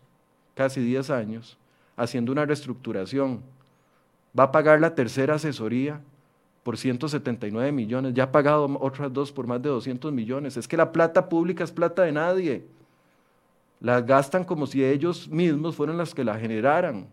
casi 0.53 0.79
10 0.81 1.09
años, 1.09 1.57
haciendo 1.97 2.31
una 2.31 2.45
reestructuración. 2.45 3.41
Va 4.37 4.45
a 4.45 4.51
pagar 4.51 4.79
la 4.79 4.95
tercera 4.95 5.35
asesoría 5.35 6.01
por 6.63 6.77
179 6.77 7.71
millones, 7.71 8.13
ya 8.13 8.23
ha 8.23 8.31
pagado 8.31 8.77
otras 8.79 9.11
dos 9.11 9.31
por 9.31 9.47
más 9.47 9.61
de 9.61 9.69
200 9.69 10.13
millones. 10.13 10.55
Es 10.55 10.67
que 10.67 10.77
la 10.77 10.91
plata 10.91 11.27
pública 11.27 11.63
es 11.63 11.71
plata 11.71 12.03
de 12.03 12.11
nadie. 12.13 12.65
La 13.81 13.99
gastan 14.01 14.45
como 14.45 14.65
si 14.65 14.83
ellos 14.83 15.27
mismos 15.27 15.75
fueran 15.75 15.97
las 15.97 16.13
que 16.13 16.23
la 16.23 16.39
generaran. 16.39 17.07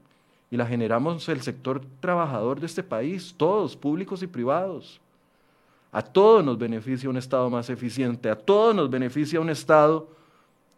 Y 0.52 0.56
la 0.56 0.66
generamos 0.66 1.28
el 1.28 1.42
sector 1.42 1.80
trabajador 2.00 2.60
de 2.60 2.66
este 2.66 2.82
país, 2.82 3.34
todos, 3.36 3.76
públicos 3.76 4.22
y 4.22 4.26
privados. 4.26 5.00
A 5.92 6.02
todos 6.02 6.44
nos 6.44 6.56
beneficia 6.56 7.10
un 7.10 7.16
Estado 7.16 7.50
más 7.50 7.68
eficiente, 7.70 8.30
a 8.30 8.36
todos 8.36 8.74
nos 8.74 8.88
beneficia 8.90 9.40
un 9.40 9.50
Estado 9.50 10.08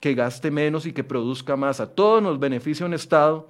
que 0.00 0.14
gaste 0.14 0.50
menos 0.50 0.86
y 0.86 0.92
que 0.92 1.04
produzca 1.04 1.54
más, 1.54 1.80
a 1.80 1.86
todos 1.86 2.22
nos 2.22 2.38
beneficia 2.38 2.86
un 2.86 2.94
Estado 2.94 3.46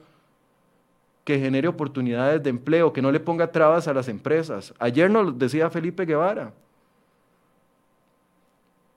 que 1.24 1.38
genere 1.38 1.68
oportunidades 1.68 2.42
de 2.42 2.50
empleo, 2.50 2.92
que 2.92 3.00
no 3.00 3.12
le 3.12 3.20
ponga 3.20 3.50
trabas 3.50 3.86
a 3.86 3.94
las 3.94 4.08
empresas. 4.08 4.74
Ayer 4.78 5.10
nos 5.10 5.38
decía 5.38 5.70
Felipe 5.70 6.04
Guevara, 6.04 6.52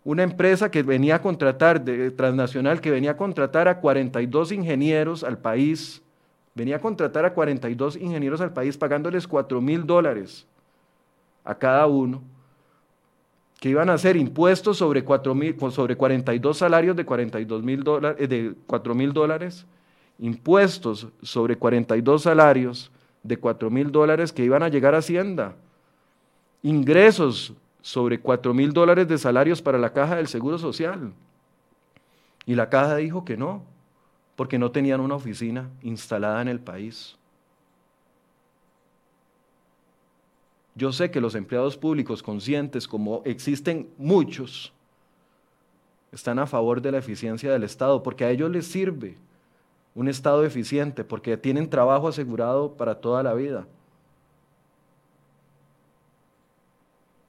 una 0.04 0.24
empresa 0.24 0.70
que 0.70 0.84
venía 0.84 1.16
a 1.16 1.22
contratar, 1.22 1.84
de, 1.84 2.12
transnacional, 2.12 2.82
que 2.82 2.92
venía 2.92 3.12
a 3.12 3.18
contratar 3.18 3.68
a 3.68 3.80
42 3.80 4.52
ingenieros 4.52 5.24
al 5.24 5.38
país, 5.38 6.02
venía 6.54 6.78
a 6.78 6.80
contratar 6.80 7.26
a 7.26 7.34
42 7.34 7.96
ingenieros 7.98 8.42
al 8.42 8.54
país 8.54 8.78
pagándoles 8.78 9.28
4 9.28 9.62
mil 9.62 9.86
dólares 9.86 10.46
a 11.44 11.56
cada 11.56 11.86
uno, 11.88 12.22
que 13.66 13.72
iban 13.72 13.90
a 13.90 13.94
hacer 13.94 14.16
impuestos 14.16 14.78
sobre, 14.78 15.04
4, 15.04 15.34
sobre 15.72 15.98
42 15.98 16.56
salarios 16.56 16.96
de 16.96 17.04
42 17.04 17.64
mil 17.64 17.84
dólares, 17.84 18.22
eh, 18.22 18.28
de 18.28 18.54
4 18.68 18.94
mil 18.94 19.12
dólares, 19.12 19.66
impuestos 20.20 21.08
sobre 21.24 21.58
42 21.58 22.22
salarios 22.22 22.92
de 23.24 23.38
4 23.38 23.72
mil 23.72 23.92
dólares 23.92 24.32
que 24.32 24.46
iban 24.46 24.62
a 24.62 24.70
llegar 24.70 24.94
a 24.94 25.00
Hacienda, 25.00 25.56
ingresos 26.62 27.56
sobre 27.82 28.20
4 28.20 28.54
mil 28.54 28.72
dólares 28.72 29.08
de 29.08 29.18
salarios 29.18 29.64
para 29.64 29.80
la 29.80 29.92
caja 29.92 30.18
del 30.18 30.28
Seguro 30.28 30.60
Social. 30.60 31.12
Y 32.46 32.54
la 32.54 32.70
caja 32.70 32.98
dijo 32.98 33.26
que 33.26 33.36
no, 33.36 33.64
porque 34.36 34.60
no 34.60 34.70
tenían 34.70 35.02
una 35.02 35.16
oficina 35.16 35.72
instalada 35.82 36.40
en 36.44 36.50
el 36.50 36.60
país. 36.60 37.18
Yo 40.76 40.92
sé 40.92 41.10
que 41.10 41.22
los 41.22 41.36
empleados 41.36 41.78
públicos 41.78 42.22
conscientes, 42.22 42.88
como 42.88 43.22
existen 43.24 43.90
muchos, 43.98 44.74
están 46.12 46.38
a 46.38 46.48
favor 46.48 46.82
de 46.82 46.92
la 46.92 46.98
eficiencia 46.98 47.52
del 47.52 47.64
Estado, 47.64 48.04
porque 48.04 48.26
a 48.26 48.30
ellos 48.30 48.52
les 48.52 48.68
sirve 48.68 49.18
un 49.96 50.10
Estado 50.10 50.44
eficiente, 50.44 51.06
porque 51.06 51.38
tienen 51.38 51.70
trabajo 51.70 52.10
asegurado 52.10 52.74
para 52.74 52.96
toda 52.96 53.24
la 53.24 53.34
vida. 53.34 53.66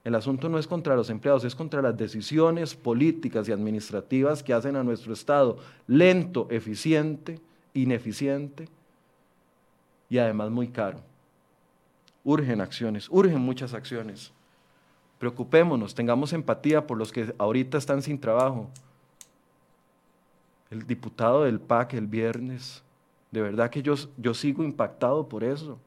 El 0.03 0.15
asunto 0.15 0.47
no 0.47 0.57
es 0.57 0.67
contra 0.67 0.95
los 0.95 1.09
empleados, 1.09 1.43
es 1.43 1.55
contra 1.55 1.81
las 1.81 1.97
decisiones 1.97 2.75
políticas 2.75 3.47
y 3.47 3.51
administrativas 3.51 4.43
que 4.43 4.53
hacen 4.53 4.75
a 4.75 4.83
nuestro 4.83 5.13
Estado 5.13 5.57
lento, 5.85 6.47
eficiente, 6.49 7.41
ineficiente 7.73 8.69
y 10.09 10.17
además 10.17 10.49
muy 10.49 10.69
caro. 10.69 10.99
Urgen 12.27 12.59
acciones, 12.59 13.07
urgen 13.09 13.39
muchas 13.39 13.73
acciones. 13.73 14.33
Preocupémonos, 15.17 15.95
tengamos 15.95 16.33
empatía 16.33 16.85
por 16.85 16.97
los 16.97 17.09
que 17.09 17.33
ahorita 17.37 17.77
están 17.77 18.01
sin 18.01 18.19
trabajo. 18.19 18.69
El 20.69 20.85
diputado 20.85 21.45
del 21.45 21.61
PAC 21.61 21.93
el 21.93 22.05
viernes, 22.05 22.83
de 23.31 23.41
verdad 23.41 23.69
que 23.69 23.81
yo, 23.81 23.95
yo 24.17 24.33
sigo 24.33 24.65
impactado 24.65 25.29
por 25.29 25.41
eso. 25.41 25.79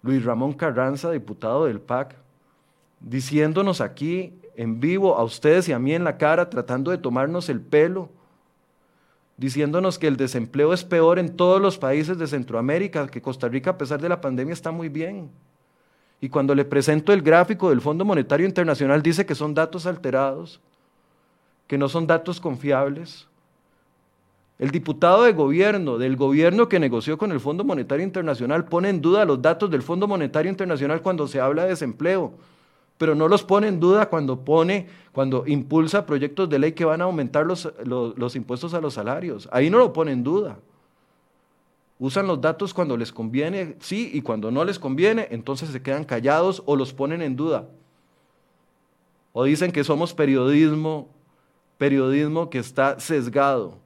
Luis 0.00 0.24
Ramón 0.24 0.54
Carranza, 0.54 1.10
diputado 1.10 1.66
del 1.66 1.78
PAC, 1.78 2.16
diciéndonos 2.98 3.82
aquí 3.82 4.32
en 4.56 4.80
vivo 4.80 5.16
a 5.16 5.22
ustedes 5.22 5.68
y 5.68 5.72
a 5.72 5.78
mí 5.78 5.92
en 5.92 6.04
la 6.04 6.16
cara, 6.16 6.48
tratando 6.48 6.90
de 6.90 6.96
tomarnos 6.96 7.50
el 7.50 7.60
pelo, 7.60 8.08
diciéndonos 9.40 9.98
que 9.98 10.06
el 10.06 10.18
desempleo 10.18 10.74
es 10.74 10.84
peor 10.84 11.18
en 11.18 11.34
todos 11.34 11.62
los 11.62 11.78
países 11.78 12.18
de 12.18 12.26
Centroamérica, 12.26 13.06
que 13.06 13.22
Costa 13.22 13.48
Rica 13.48 13.70
a 13.70 13.78
pesar 13.78 13.98
de 13.98 14.10
la 14.10 14.20
pandemia 14.20 14.52
está 14.52 14.70
muy 14.70 14.90
bien. 14.90 15.30
Y 16.20 16.28
cuando 16.28 16.54
le 16.54 16.66
presento 16.66 17.10
el 17.14 17.22
gráfico 17.22 17.70
del 17.70 17.80
Fondo 17.80 18.04
Monetario 18.04 18.46
Internacional 18.46 19.02
dice 19.02 19.24
que 19.24 19.34
son 19.34 19.54
datos 19.54 19.86
alterados, 19.86 20.60
que 21.66 21.78
no 21.78 21.88
son 21.88 22.06
datos 22.06 22.38
confiables. 22.38 23.28
El 24.58 24.70
diputado 24.72 25.22
de 25.22 25.32
gobierno, 25.32 25.96
del 25.96 26.16
gobierno 26.16 26.68
que 26.68 26.78
negoció 26.78 27.16
con 27.16 27.32
el 27.32 27.40
Fondo 27.40 27.64
Monetario 27.64 28.04
Internacional, 28.04 28.66
pone 28.66 28.90
en 28.90 29.00
duda 29.00 29.24
los 29.24 29.40
datos 29.40 29.70
del 29.70 29.80
Fondo 29.80 30.06
Monetario 30.06 30.50
Internacional 30.50 31.00
cuando 31.00 31.26
se 31.26 31.40
habla 31.40 31.62
de 31.62 31.70
desempleo, 31.70 32.34
pero 33.00 33.14
no 33.14 33.28
los 33.28 33.42
pone 33.42 33.66
en 33.66 33.80
duda 33.80 34.10
cuando 34.10 34.44
pone, 34.44 34.86
cuando 35.12 35.46
impulsa 35.46 36.04
proyectos 36.04 36.50
de 36.50 36.58
ley 36.58 36.72
que 36.72 36.84
van 36.84 37.00
a 37.00 37.04
aumentar 37.04 37.46
los, 37.46 37.72
los, 37.82 38.36
impuestos 38.36 38.74
a 38.74 38.80
los 38.82 38.92
salarios. 38.92 39.48
Ahí 39.52 39.70
no 39.70 39.78
lo 39.78 39.90
pone 39.90 40.12
en 40.12 40.22
duda. 40.22 40.58
Usan 41.98 42.26
los 42.26 42.42
datos 42.42 42.74
cuando 42.74 42.98
les 42.98 43.10
conviene, 43.10 43.76
sí, 43.80 44.10
y 44.12 44.20
cuando 44.20 44.50
no 44.50 44.66
les 44.66 44.78
conviene, 44.78 45.28
entonces 45.30 45.70
se 45.70 45.80
quedan 45.80 46.04
callados 46.04 46.62
o 46.66 46.76
los 46.76 46.92
ponen 46.92 47.22
en 47.22 47.36
duda. 47.36 47.70
O 49.32 49.44
dicen 49.44 49.72
que 49.72 49.82
somos 49.82 50.12
periodismo, 50.12 51.08
periodismo 51.78 52.50
que 52.50 52.58
está 52.58 53.00
sesgado. 53.00 53.78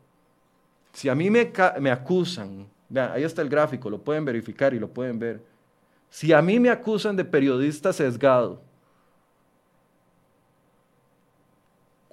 Si 0.92 1.08
a 1.08 1.14
mí 1.14 1.30
me, 1.30 1.52
me 1.78 1.92
acusan, 1.92 2.66
vean, 2.88 3.12
ahí 3.12 3.22
está 3.22 3.42
el 3.42 3.48
gráfico, 3.48 3.88
lo 3.88 3.98
pueden 3.98 4.24
verificar 4.24 4.74
y 4.74 4.80
lo 4.80 4.88
pueden 4.88 5.20
ver. 5.20 5.40
Si 6.10 6.32
a 6.32 6.42
mí 6.42 6.58
me 6.58 6.68
acusan 6.68 7.14
de 7.14 7.24
periodista 7.24 7.92
sesgado, 7.92 8.73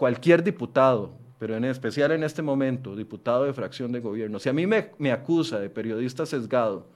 cualquier 0.02 0.44
diputado, 0.44 1.12
pero 1.38 1.56
en 1.56 1.64
especial 1.64 2.12
en 2.12 2.24
este 2.24 2.42
momento, 2.42 2.96
diputado 2.96 3.44
de 3.44 3.54
fracción 3.54 3.92
de 3.92 4.00
gobierno, 4.00 4.40
si 4.40 4.50
a 4.50 4.54
mí 4.54 4.66
me, 4.66 5.12
acusa 5.12 5.60
de 5.60 5.70
periodista 5.70 6.26
sesgado, 6.26 6.88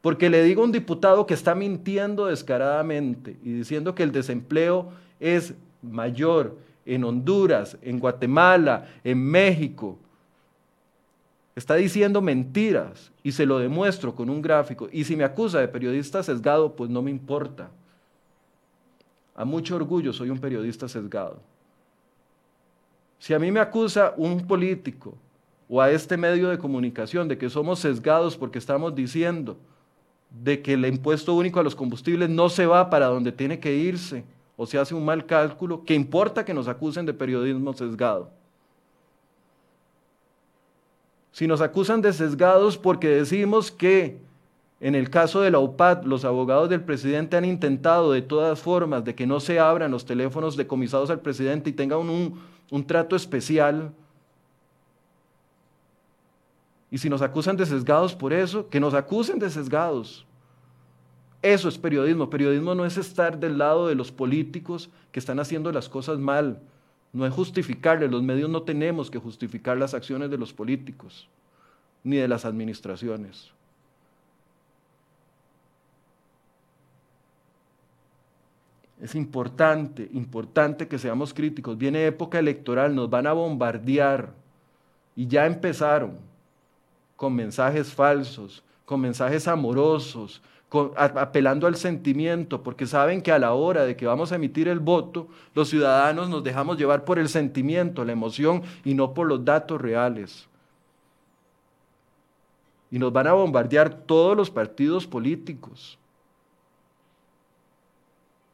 porque 0.00 0.28
le 0.28 0.42
digo 0.42 0.62
a 0.62 0.64
un 0.64 0.72
diputado 0.72 1.28
que 1.28 1.34
está 1.34 1.54
mintiendo 1.54 2.26
descaradamente 2.26 3.36
y 3.44 3.52
diciendo 3.52 3.94
que 3.94 4.02
el 4.02 4.10
desempleo 4.10 4.90
es 5.20 5.54
mayor 5.80 6.58
en 6.84 7.04
Honduras, 7.04 7.78
en 7.82 8.00
Guatemala, 8.00 8.88
en 9.04 9.22
México, 9.22 9.96
está 11.54 11.76
diciendo 11.76 12.20
mentiras 12.20 13.12
y 13.22 13.30
se 13.30 13.46
lo 13.46 13.60
demuestro 13.60 14.16
con 14.16 14.28
un 14.28 14.42
gráfico. 14.42 14.88
Y 14.90 15.04
si 15.04 15.14
me 15.14 15.22
acusa 15.22 15.60
de 15.60 15.68
periodista 15.68 16.20
sesgado, 16.24 16.74
pues 16.74 16.90
no 16.90 17.00
me 17.00 17.12
importa. 17.12 17.70
A 19.36 19.44
mucho 19.44 19.76
orgullo 19.76 20.12
soy 20.12 20.30
un 20.30 20.40
periodista 20.40 20.88
sesgado. 20.88 21.48
Si 23.30 23.34
a 23.34 23.38
mí 23.38 23.52
me 23.52 23.60
acusa 23.60 24.12
un 24.16 24.44
político 24.44 25.14
o 25.68 25.80
a 25.80 25.88
este 25.92 26.16
medio 26.16 26.48
de 26.48 26.58
comunicación 26.58 27.28
de 27.28 27.38
que 27.38 27.48
somos 27.48 27.78
sesgados 27.78 28.36
porque 28.36 28.58
estamos 28.58 28.92
diciendo 28.92 29.56
de 30.30 30.60
que 30.60 30.72
el 30.72 30.84
impuesto 30.84 31.36
único 31.36 31.60
a 31.60 31.62
los 31.62 31.76
combustibles 31.76 32.28
no 32.28 32.48
se 32.48 32.66
va 32.66 32.90
para 32.90 33.06
donde 33.06 33.30
tiene 33.30 33.60
que 33.60 33.72
irse 33.72 34.24
o 34.56 34.66
se 34.66 34.80
hace 34.80 34.96
un 34.96 35.04
mal 35.04 35.26
cálculo, 35.26 35.84
¿qué 35.84 35.94
importa 35.94 36.44
que 36.44 36.52
nos 36.52 36.66
acusen 36.66 37.06
de 37.06 37.14
periodismo 37.14 37.72
sesgado? 37.72 38.30
Si 41.30 41.46
nos 41.46 41.60
acusan 41.60 42.02
de 42.02 42.12
sesgados 42.12 42.76
porque 42.76 43.10
decimos 43.10 43.70
que 43.70 44.18
en 44.80 44.96
el 44.96 45.08
caso 45.08 45.40
de 45.40 45.52
la 45.52 45.60
UPAD, 45.60 46.02
los 46.02 46.24
abogados 46.24 46.68
del 46.68 46.82
presidente 46.82 47.36
han 47.36 47.44
intentado 47.44 48.10
de 48.10 48.22
todas 48.22 48.58
formas 48.58 49.04
de 49.04 49.14
que 49.14 49.26
no 49.26 49.38
se 49.38 49.60
abran 49.60 49.92
los 49.92 50.04
teléfonos 50.04 50.56
decomisados 50.56 51.10
al 51.10 51.20
presidente 51.20 51.70
y 51.70 51.74
tengan 51.74 51.98
un, 51.98 52.40
un 52.70 52.86
trato 52.86 53.16
especial. 53.16 53.92
Y 56.90 56.98
si 56.98 57.08
nos 57.08 57.22
acusan 57.22 57.56
de 57.56 57.66
sesgados 57.66 58.14
por 58.14 58.32
eso, 58.32 58.68
que 58.68 58.80
nos 58.80 58.94
acusen 58.94 59.38
de 59.38 59.50
sesgados. 59.50 60.26
Eso 61.42 61.68
es 61.68 61.78
periodismo. 61.78 62.28
Periodismo 62.28 62.74
no 62.74 62.84
es 62.84 62.96
estar 62.96 63.38
del 63.38 63.58
lado 63.58 63.88
de 63.88 63.94
los 63.94 64.12
políticos 64.12 64.90
que 65.12 65.20
están 65.20 65.40
haciendo 65.40 65.72
las 65.72 65.88
cosas 65.88 66.18
mal. 66.18 66.60
No 67.12 67.26
es 67.26 67.32
justificarle, 67.32 68.08
los 68.08 68.22
medios 68.22 68.50
no 68.50 68.62
tenemos 68.62 69.10
que 69.10 69.18
justificar 69.18 69.76
las 69.76 69.94
acciones 69.94 70.30
de 70.30 70.38
los 70.38 70.52
políticos 70.52 71.28
ni 72.04 72.16
de 72.16 72.28
las 72.28 72.44
administraciones. 72.44 73.52
Es 79.00 79.14
importante, 79.14 80.08
importante 80.12 80.86
que 80.86 80.98
seamos 80.98 81.32
críticos. 81.32 81.78
Viene 81.78 82.06
época 82.06 82.38
electoral, 82.38 82.94
nos 82.94 83.08
van 83.08 83.26
a 83.26 83.32
bombardear 83.32 84.34
y 85.16 85.26
ya 85.26 85.46
empezaron 85.46 86.18
con 87.16 87.34
mensajes 87.34 87.92
falsos, 87.92 88.62
con 88.84 89.00
mensajes 89.00 89.48
amorosos, 89.48 90.42
apelando 90.96 91.66
al 91.66 91.76
sentimiento, 91.76 92.62
porque 92.62 92.86
saben 92.86 93.22
que 93.22 93.32
a 93.32 93.38
la 93.38 93.52
hora 93.52 93.84
de 93.84 93.96
que 93.96 94.06
vamos 94.06 94.32
a 94.32 94.36
emitir 94.36 94.68
el 94.68 94.80
voto, 94.80 95.28
los 95.54 95.68
ciudadanos 95.68 96.28
nos 96.28 96.44
dejamos 96.44 96.78
llevar 96.78 97.04
por 97.04 97.18
el 97.18 97.28
sentimiento, 97.28 98.04
la 98.04 98.12
emoción 98.12 98.62
y 98.84 98.94
no 98.94 99.12
por 99.12 99.26
los 99.26 99.44
datos 99.44 99.80
reales. 99.80 100.48
Y 102.90 102.98
nos 102.98 103.12
van 103.12 103.26
a 103.26 103.32
bombardear 103.32 103.92
todos 103.92 104.36
los 104.36 104.50
partidos 104.50 105.06
políticos, 105.06 105.98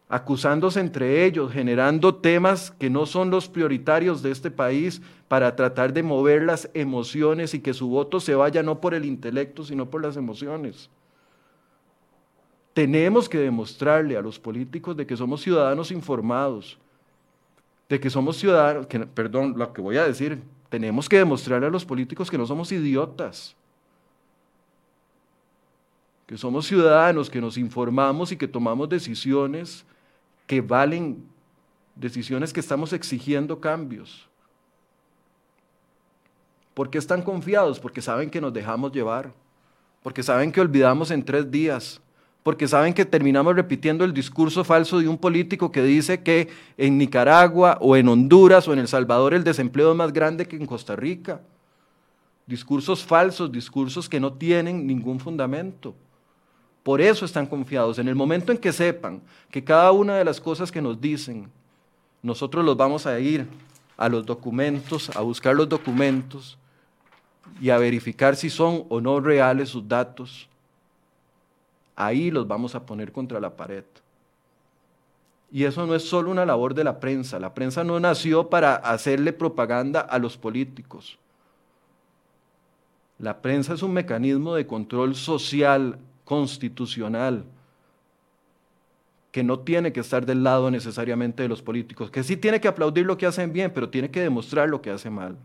acusándose 0.08 0.78
entre 0.78 1.24
ellos, 1.24 1.52
generando 1.52 2.14
temas 2.14 2.70
que 2.78 2.88
no 2.88 3.06
son 3.06 3.30
los 3.30 3.48
prioritarios 3.48 4.22
de 4.22 4.30
este 4.30 4.50
país 4.50 5.02
para 5.26 5.56
tratar 5.56 5.92
de 5.92 6.02
mover 6.02 6.44
las 6.44 6.70
emociones 6.74 7.54
y 7.54 7.60
que 7.60 7.74
su 7.74 7.88
voto 7.88 8.20
se 8.20 8.34
vaya 8.34 8.62
no 8.62 8.80
por 8.80 8.94
el 8.94 9.04
intelecto, 9.04 9.64
sino 9.64 9.90
por 9.90 10.02
las 10.02 10.16
emociones. 10.16 10.88
Tenemos 12.72 13.28
que 13.28 13.38
demostrarle 13.38 14.16
a 14.16 14.22
los 14.22 14.38
políticos 14.38 14.96
de 14.96 15.06
que 15.06 15.16
somos 15.16 15.42
ciudadanos 15.42 15.90
informados, 15.90 16.78
de 17.88 17.98
que 17.98 18.10
somos 18.10 18.36
ciudadanos, 18.36 18.86
perdón, 19.14 19.54
lo 19.56 19.72
que 19.72 19.80
voy 19.80 19.96
a 19.96 20.06
decir, 20.06 20.40
tenemos 20.68 21.08
que 21.08 21.18
demostrarle 21.18 21.66
a 21.66 21.70
los 21.70 21.84
políticos 21.84 22.30
que 22.30 22.38
no 22.38 22.46
somos 22.46 22.70
idiotas, 22.70 23.56
que 26.26 26.36
somos 26.36 26.66
ciudadanos, 26.66 27.30
que 27.30 27.40
nos 27.40 27.56
informamos 27.56 28.30
y 28.30 28.36
que 28.36 28.48
tomamos 28.48 28.88
decisiones 28.88 29.84
que 30.46 30.60
valen 30.60 31.24
decisiones 31.94 32.52
que 32.52 32.60
estamos 32.60 32.92
exigiendo 32.92 33.60
cambios. 33.60 34.28
¿Por 36.74 36.90
qué 36.90 36.98
están 36.98 37.22
confiados? 37.22 37.80
Porque 37.80 38.02
saben 38.02 38.28
que 38.28 38.40
nos 38.40 38.52
dejamos 38.52 38.92
llevar, 38.92 39.32
porque 40.02 40.22
saben 40.22 40.52
que 40.52 40.60
olvidamos 40.60 41.10
en 41.10 41.24
tres 41.24 41.50
días, 41.50 42.00
porque 42.42 42.68
saben 42.68 42.94
que 42.94 43.04
terminamos 43.04 43.56
repitiendo 43.56 44.04
el 44.04 44.12
discurso 44.12 44.62
falso 44.62 45.00
de 45.00 45.08
un 45.08 45.18
político 45.18 45.72
que 45.72 45.82
dice 45.82 46.22
que 46.22 46.48
en 46.76 46.98
Nicaragua 46.98 47.78
o 47.80 47.96
en 47.96 48.06
Honduras 48.08 48.68
o 48.68 48.72
en 48.72 48.78
El 48.78 48.88
Salvador 48.88 49.34
el 49.34 49.42
desempleo 49.42 49.90
es 49.90 49.96
más 49.96 50.12
grande 50.12 50.46
que 50.46 50.56
en 50.56 50.66
Costa 50.66 50.94
Rica. 50.94 51.40
Discursos 52.46 53.04
falsos, 53.04 53.50
discursos 53.50 54.08
que 54.08 54.20
no 54.20 54.34
tienen 54.34 54.86
ningún 54.86 55.18
fundamento. 55.18 55.94
Por 56.86 57.00
eso 57.00 57.24
están 57.24 57.46
confiados. 57.46 57.98
En 57.98 58.06
el 58.06 58.14
momento 58.14 58.52
en 58.52 58.58
que 58.58 58.72
sepan 58.72 59.20
que 59.50 59.64
cada 59.64 59.90
una 59.90 60.14
de 60.18 60.24
las 60.24 60.40
cosas 60.40 60.70
que 60.70 60.80
nos 60.80 61.00
dicen, 61.00 61.50
nosotros 62.22 62.64
los 62.64 62.76
vamos 62.76 63.08
a 63.08 63.18
ir 63.18 63.44
a 63.96 64.08
los 64.08 64.24
documentos, 64.24 65.10
a 65.16 65.20
buscar 65.20 65.56
los 65.56 65.68
documentos 65.68 66.56
y 67.60 67.70
a 67.70 67.78
verificar 67.78 68.36
si 68.36 68.50
son 68.50 68.84
o 68.88 69.00
no 69.00 69.18
reales 69.18 69.70
sus 69.70 69.88
datos, 69.88 70.48
ahí 71.96 72.30
los 72.30 72.46
vamos 72.46 72.76
a 72.76 72.86
poner 72.86 73.10
contra 73.10 73.40
la 73.40 73.56
pared. 73.56 73.82
Y 75.50 75.64
eso 75.64 75.88
no 75.88 75.94
es 75.96 76.08
solo 76.08 76.30
una 76.30 76.46
labor 76.46 76.72
de 76.72 76.84
la 76.84 77.00
prensa. 77.00 77.40
La 77.40 77.52
prensa 77.52 77.82
no 77.82 77.98
nació 77.98 78.48
para 78.48 78.76
hacerle 78.76 79.32
propaganda 79.32 80.02
a 80.02 80.20
los 80.20 80.36
políticos. 80.36 81.18
La 83.18 83.42
prensa 83.42 83.74
es 83.74 83.82
un 83.82 83.92
mecanismo 83.92 84.54
de 84.54 84.68
control 84.68 85.16
social, 85.16 85.98
constitucional, 86.26 87.44
que 89.30 89.44
no 89.44 89.60
tiene 89.60 89.92
que 89.92 90.00
estar 90.00 90.26
del 90.26 90.42
lado 90.42 90.70
necesariamente 90.70 91.42
de 91.42 91.48
los 91.48 91.62
políticos, 91.62 92.10
que 92.10 92.24
sí 92.24 92.36
tiene 92.36 92.60
que 92.60 92.68
aplaudir 92.68 93.06
lo 93.06 93.16
que 93.16 93.26
hacen 93.26 93.52
bien, 93.52 93.70
pero 93.72 93.88
tiene 93.88 94.10
que 94.10 94.20
demostrar 94.20 94.68
lo 94.68 94.82
que 94.82 94.90
hace 94.90 95.08
mal. 95.08 95.36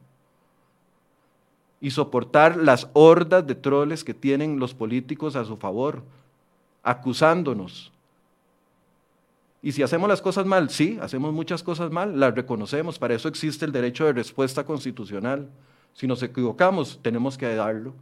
Y 1.80 1.92
soportar 1.92 2.58
las 2.58 2.90
hordas 2.94 3.46
de 3.46 3.54
troles 3.56 4.04
que 4.04 4.14
tienen 4.14 4.60
los 4.60 4.74
políticos 4.74 5.36
a 5.36 5.46
su 5.46 5.56
favor, 5.56 6.04
acusándonos. 6.84 7.92
Y 9.62 9.74
si 9.74 9.84
hacemos 9.84 10.10
las 10.10 10.22
cosas 10.22 10.46
mal, 10.48 10.72
sí, 10.72 10.98
hacemos 11.00 11.32
muchas 11.32 11.62
cosas 11.62 11.92
mal, 11.92 12.20
las 12.20 12.34
reconocemos, 12.34 12.98
para 12.98 13.14
eso 13.14 13.28
existe 13.28 13.66
el 13.66 13.72
derecho 13.72 14.06
de 14.06 14.14
respuesta 14.14 14.66
constitucional. 14.66 15.48
Si 15.94 16.08
nos 16.08 16.24
equivocamos, 16.24 17.00
tenemos 17.04 17.38
que 17.38 17.54
darlo 17.54 17.94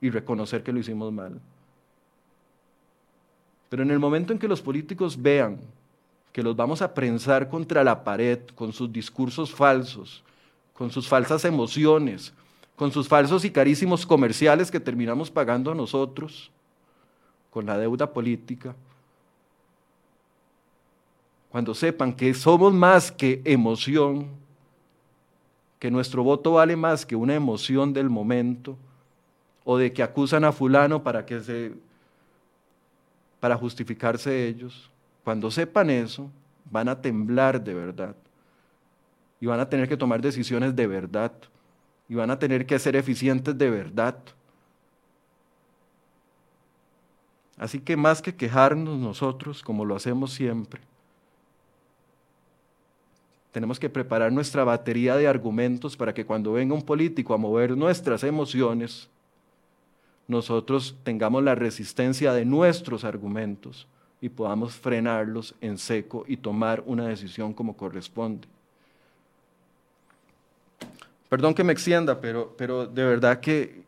y 0.00 0.10
reconocer 0.10 0.64
que 0.64 0.72
lo 0.72 0.80
hicimos 0.80 1.12
mal. 1.12 1.40
Pero 3.68 3.82
en 3.82 3.90
el 3.90 3.98
momento 3.98 4.32
en 4.32 4.38
que 4.38 4.48
los 4.48 4.62
políticos 4.62 5.20
vean 5.20 5.58
que 6.32 6.42
los 6.42 6.54
vamos 6.54 6.82
a 6.82 6.92
prensar 6.92 7.48
contra 7.48 7.82
la 7.82 8.04
pared 8.04 8.38
con 8.54 8.72
sus 8.72 8.92
discursos 8.92 9.54
falsos, 9.54 10.22
con 10.74 10.90
sus 10.90 11.08
falsas 11.08 11.44
emociones, 11.44 12.32
con 12.76 12.92
sus 12.92 13.08
falsos 13.08 13.44
y 13.44 13.50
carísimos 13.50 14.04
comerciales 14.04 14.70
que 14.70 14.78
terminamos 14.78 15.30
pagando 15.30 15.74
nosotros, 15.74 16.50
con 17.50 17.64
la 17.64 17.78
deuda 17.78 18.12
política, 18.12 18.76
cuando 21.50 21.74
sepan 21.74 22.12
que 22.12 22.34
somos 22.34 22.74
más 22.74 23.10
que 23.10 23.40
emoción, 23.46 24.28
que 25.78 25.90
nuestro 25.90 26.22
voto 26.22 26.52
vale 26.52 26.76
más 26.76 27.06
que 27.06 27.16
una 27.16 27.34
emoción 27.34 27.94
del 27.94 28.10
momento, 28.10 28.76
o 29.64 29.78
de 29.78 29.90
que 29.90 30.02
acusan 30.02 30.44
a 30.44 30.52
fulano 30.52 31.02
para 31.02 31.24
que 31.24 31.40
se 31.40 31.72
para 33.46 33.56
justificarse 33.56 34.48
ellos, 34.48 34.90
cuando 35.22 35.52
sepan 35.52 35.88
eso, 35.88 36.28
van 36.68 36.88
a 36.88 37.00
temblar 37.00 37.62
de 37.62 37.74
verdad. 37.74 38.16
Y 39.40 39.46
van 39.46 39.60
a 39.60 39.68
tener 39.68 39.88
que 39.88 39.96
tomar 39.96 40.20
decisiones 40.20 40.74
de 40.74 40.84
verdad. 40.88 41.30
Y 42.08 42.16
van 42.16 42.28
a 42.32 42.40
tener 42.40 42.66
que 42.66 42.76
ser 42.76 42.96
eficientes 42.96 43.56
de 43.56 43.70
verdad. 43.70 44.16
Así 47.56 47.78
que 47.78 47.96
más 47.96 48.20
que 48.20 48.34
quejarnos 48.34 48.98
nosotros, 48.98 49.62
como 49.62 49.84
lo 49.84 49.94
hacemos 49.94 50.32
siempre, 50.32 50.80
tenemos 53.52 53.78
que 53.78 53.88
preparar 53.88 54.32
nuestra 54.32 54.64
batería 54.64 55.14
de 55.14 55.28
argumentos 55.28 55.96
para 55.96 56.12
que 56.12 56.26
cuando 56.26 56.54
venga 56.54 56.74
un 56.74 56.82
político 56.82 57.32
a 57.32 57.38
mover 57.38 57.76
nuestras 57.76 58.24
emociones, 58.24 59.08
nosotros 60.28 60.96
tengamos 61.04 61.42
la 61.42 61.54
resistencia 61.54 62.32
de 62.32 62.44
nuestros 62.44 63.04
argumentos 63.04 63.86
y 64.20 64.28
podamos 64.28 64.74
frenarlos 64.74 65.54
en 65.60 65.78
seco 65.78 66.24
y 66.26 66.36
tomar 66.36 66.82
una 66.86 67.06
decisión 67.06 67.52
como 67.52 67.76
corresponde. 67.76 68.48
Perdón 71.28 71.54
que 71.54 71.64
me 71.64 71.72
extienda, 71.72 72.20
pero, 72.20 72.54
pero 72.56 72.86
de 72.86 73.04
verdad 73.04 73.40
que, 73.40 73.82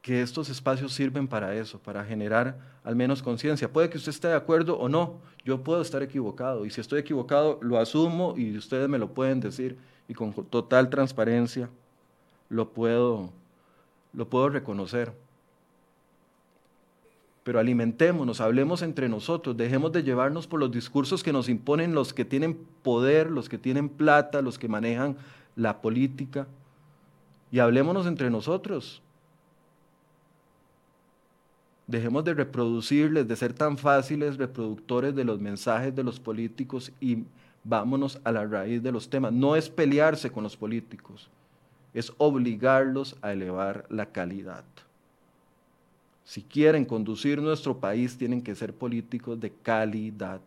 que 0.00 0.22
estos 0.22 0.48
espacios 0.48 0.92
sirven 0.92 1.28
para 1.28 1.54
eso, 1.54 1.78
para 1.78 2.04
generar 2.04 2.58
al 2.84 2.96
menos 2.96 3.22
conciencia. 3.22 3.72
Puede 3.72 3.88
que 3.88 3.98
usted 3.98 4.10
esté 4.10 4.28
de 4.28 4.34
acuerdo 4.34 4.76
o 4.78 4.88
no, 4.88 5.20
yo 5.44 5.62
puedo 5.62 5.80
estar 5.82 6.02
equivocado 6.02 6.66
y 6.66 6.70
si 6.70 6.80
estoy 6.80 7.00
equivocado 7.00 7.58
lo 7.62 7.78
asumo 7.78 8.34
y 8.36 8.56
ustedes 8.56 8.88
me 8.88 8.98
lo 8.98 9.12
pueden 9.14 9.40
decir 9.40 9.76
y 10.08 10.14
con 10.14 10.32
total 10.32 10.90
transparencia 10.90 11.68
lo 12.48 12.68
puedo, 12.68 13.30
lo 14.12 14.28
puedo 14.28 14.48
reconocer. 14.48 15.12
Pero 17.44 17.58
alimentémonos, 17.58 18.40
hablemos 18.40 18.82
entre 18.82 19.08
nosotros, 19.08 19.56
dejemos 19.56 19.90
de 19.90 20.04
llevarnos 20.04 20.46
por 20.46 20.60
los 20.60 20.70
discursos 20.70 21.22
que 21.22 21.32
nos 21.32 21.48
imponen 21.48 21.94
los 21.94 22.14
que 22.14 22.24
tienen 22.24 22.56
poder, 22.82 23.30
los 23.30 23.48
que 23.48 23.58
tienen 23.58 23.88
plata, 23.88 24.42
los 24.42 24.58
que 24.58 24.68
manejan 24.68 25.16
la 25.56 25.80
política, 25.82 26.46
y 27.50 27.58
hablémonos 27.58 28.06
entre 28.06 28.30
nosotros. 28.30 29.02
Dejemos 31.86 32.24
de 32.24 32.32
reproducirles, 32.32 33.26
de 33.26 33.36
ser 33.36 33.52
tan 33.52 33.76
fáciles 33.76 34.38
reproductores 34.38 35.14
de 35.14 35.24
los 35.24 35.40
mensajes 35.40 35.94
de 35.94 36.04
los 36.04 36.20
políticos 36.20 36.92
y 37.00 37.24
vámonos 37.64 38.20
a 38.24 38.32
la 38.32 38.46
raíz 38.46 38.82
de 38.82 38.92
los 38.92 39.10
temas. 39.10 39.32
No 39.32 39.56
es 39.56 39.68
pelearse 39.68 40.30
con 40.30 40.44
los 40.44 40.56
políticos, 40.56 41.28
es 41.92 42.12
obligarlos 42.18 43.16
a 43.20 43.32
elevar 43.32 43.84
la 43.90 44.06
calidad. 44.06 44.64
Si 46.24 46.42
quieren 46.42 46.84
conducir 46.84 47.40
nuestro 47.40 47.78
país, 47.78 48.16
tienen 48.16 48.42
que 48.42 48.54
ser 48.54 48.72
políticos 48.72 49.40
de 49.40 49.50
calidad, 49.50 50.40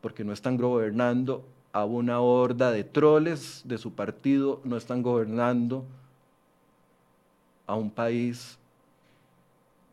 porque 0.00 0.24
no 0.24 0.32
están 0.32 0.56
gobernando 0.56 1.44
a 1.72 1.84
una 1.84 2.20
horda 2.20 2.70
de 2.70 2.84
troles 2.84 3.62
de 3.64 3.78
su 3.78 3.92
partido, 3.92 4.60
no 4.64 4.76
están 4.76 5.02
gobernando 5.02 5.84
a 7.66 7.74
un 7.74 7.90
país 7.90 8.58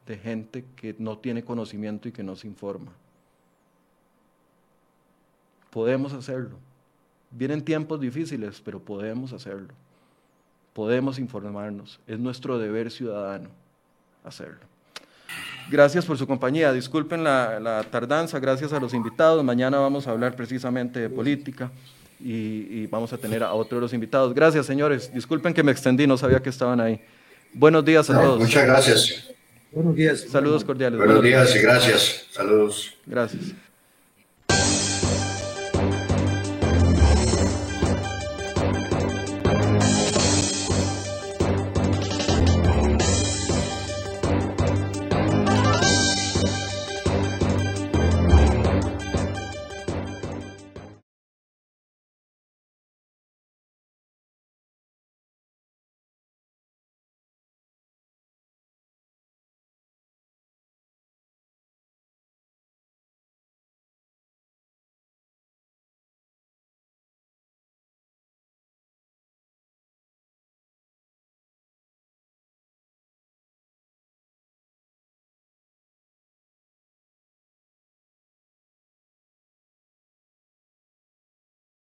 de 0.06 0.18
gente 0.18 0.66
que 0.76 0.94
no 1.00 1.18
tiene 1.18 1.44
conocimiento 1.44 2.10
y 2.10 2.12
que 2.12 2.24
no 2.24 2.36
se 2.36 2.48
informa. 2.48 2.92
Podemos 5.70 6.12
hacerlo. 6.12 6.58
Vienen 7.32 7.64
tiempos 7.64 8.02
difíciles, 8.02 8.60
pero 8.60 8.82
podemos 8.82 9.32
hacerlo. 9.32 9.74
Podemos 10.74 11.18
informarnos. 11.18 12.02
Es 12.08 12.20
nuestro 12.20 12.60
deber 12.60 12.92
ciudadano 12.92 13.61
hacerlo. 14.24 14.60
Gracias 15.70 16.06
por 16.06 16.18
su 16.18 16.28
compañía. 16.28 16.74
Disculpen 16.74 17.24
la, 17.24 17.86
tardanza, 17.90 18.40
gracias 18.40 18.74
a 18.74 18.80
los 18.80 18.94
invitados. 18.94 19.44
Mañana 19.44 19.80
vamos 19.80 20.08
a 20.08 20.12
hablar 20.12 20.36
precisamente 20.36 21.00
de 21.00 21.10
política 21.10 21.72
y, 22.20 22.68
y, 22.70 22.88
vamos 22.88 23.14
a 23.14 23.18
tener 23.18 23.42
a 23.44 23.54
otros 23.54 23.78
de 23.78 23.82
los 23.82 23.94
invitados. 23.94 24.34
Gracias, 24.34 24.66
señores. 24.66 25.14
Disculpen 25.14 25.54
que 25.54 25.64
me 25.64 25.72
extendí, 25.72 26.06
no 26.06 26.18
sabía 26.18 26.42
que 26.42 26.50
estaban 26.50 26.80
ahí. 26.82 27.02
Buenos 27.54 27.84
días 27.84 28.10
a 28.10 28.22
todos. 28.22 28.40
Muchas 28.40 28.66
gracias. 28.66 29.32
Buenos 29.72 29.96
días. 29.96 30.22
Saludos 30.30 30.64
cordiales. 30.64 31.00
Buenos 31.00 31.24
días 31.24 31.56
y 31.56 31.60
gracias. 31.60 32.26
Saludos. 32.32 32.94
Gracias. 33.06 33.54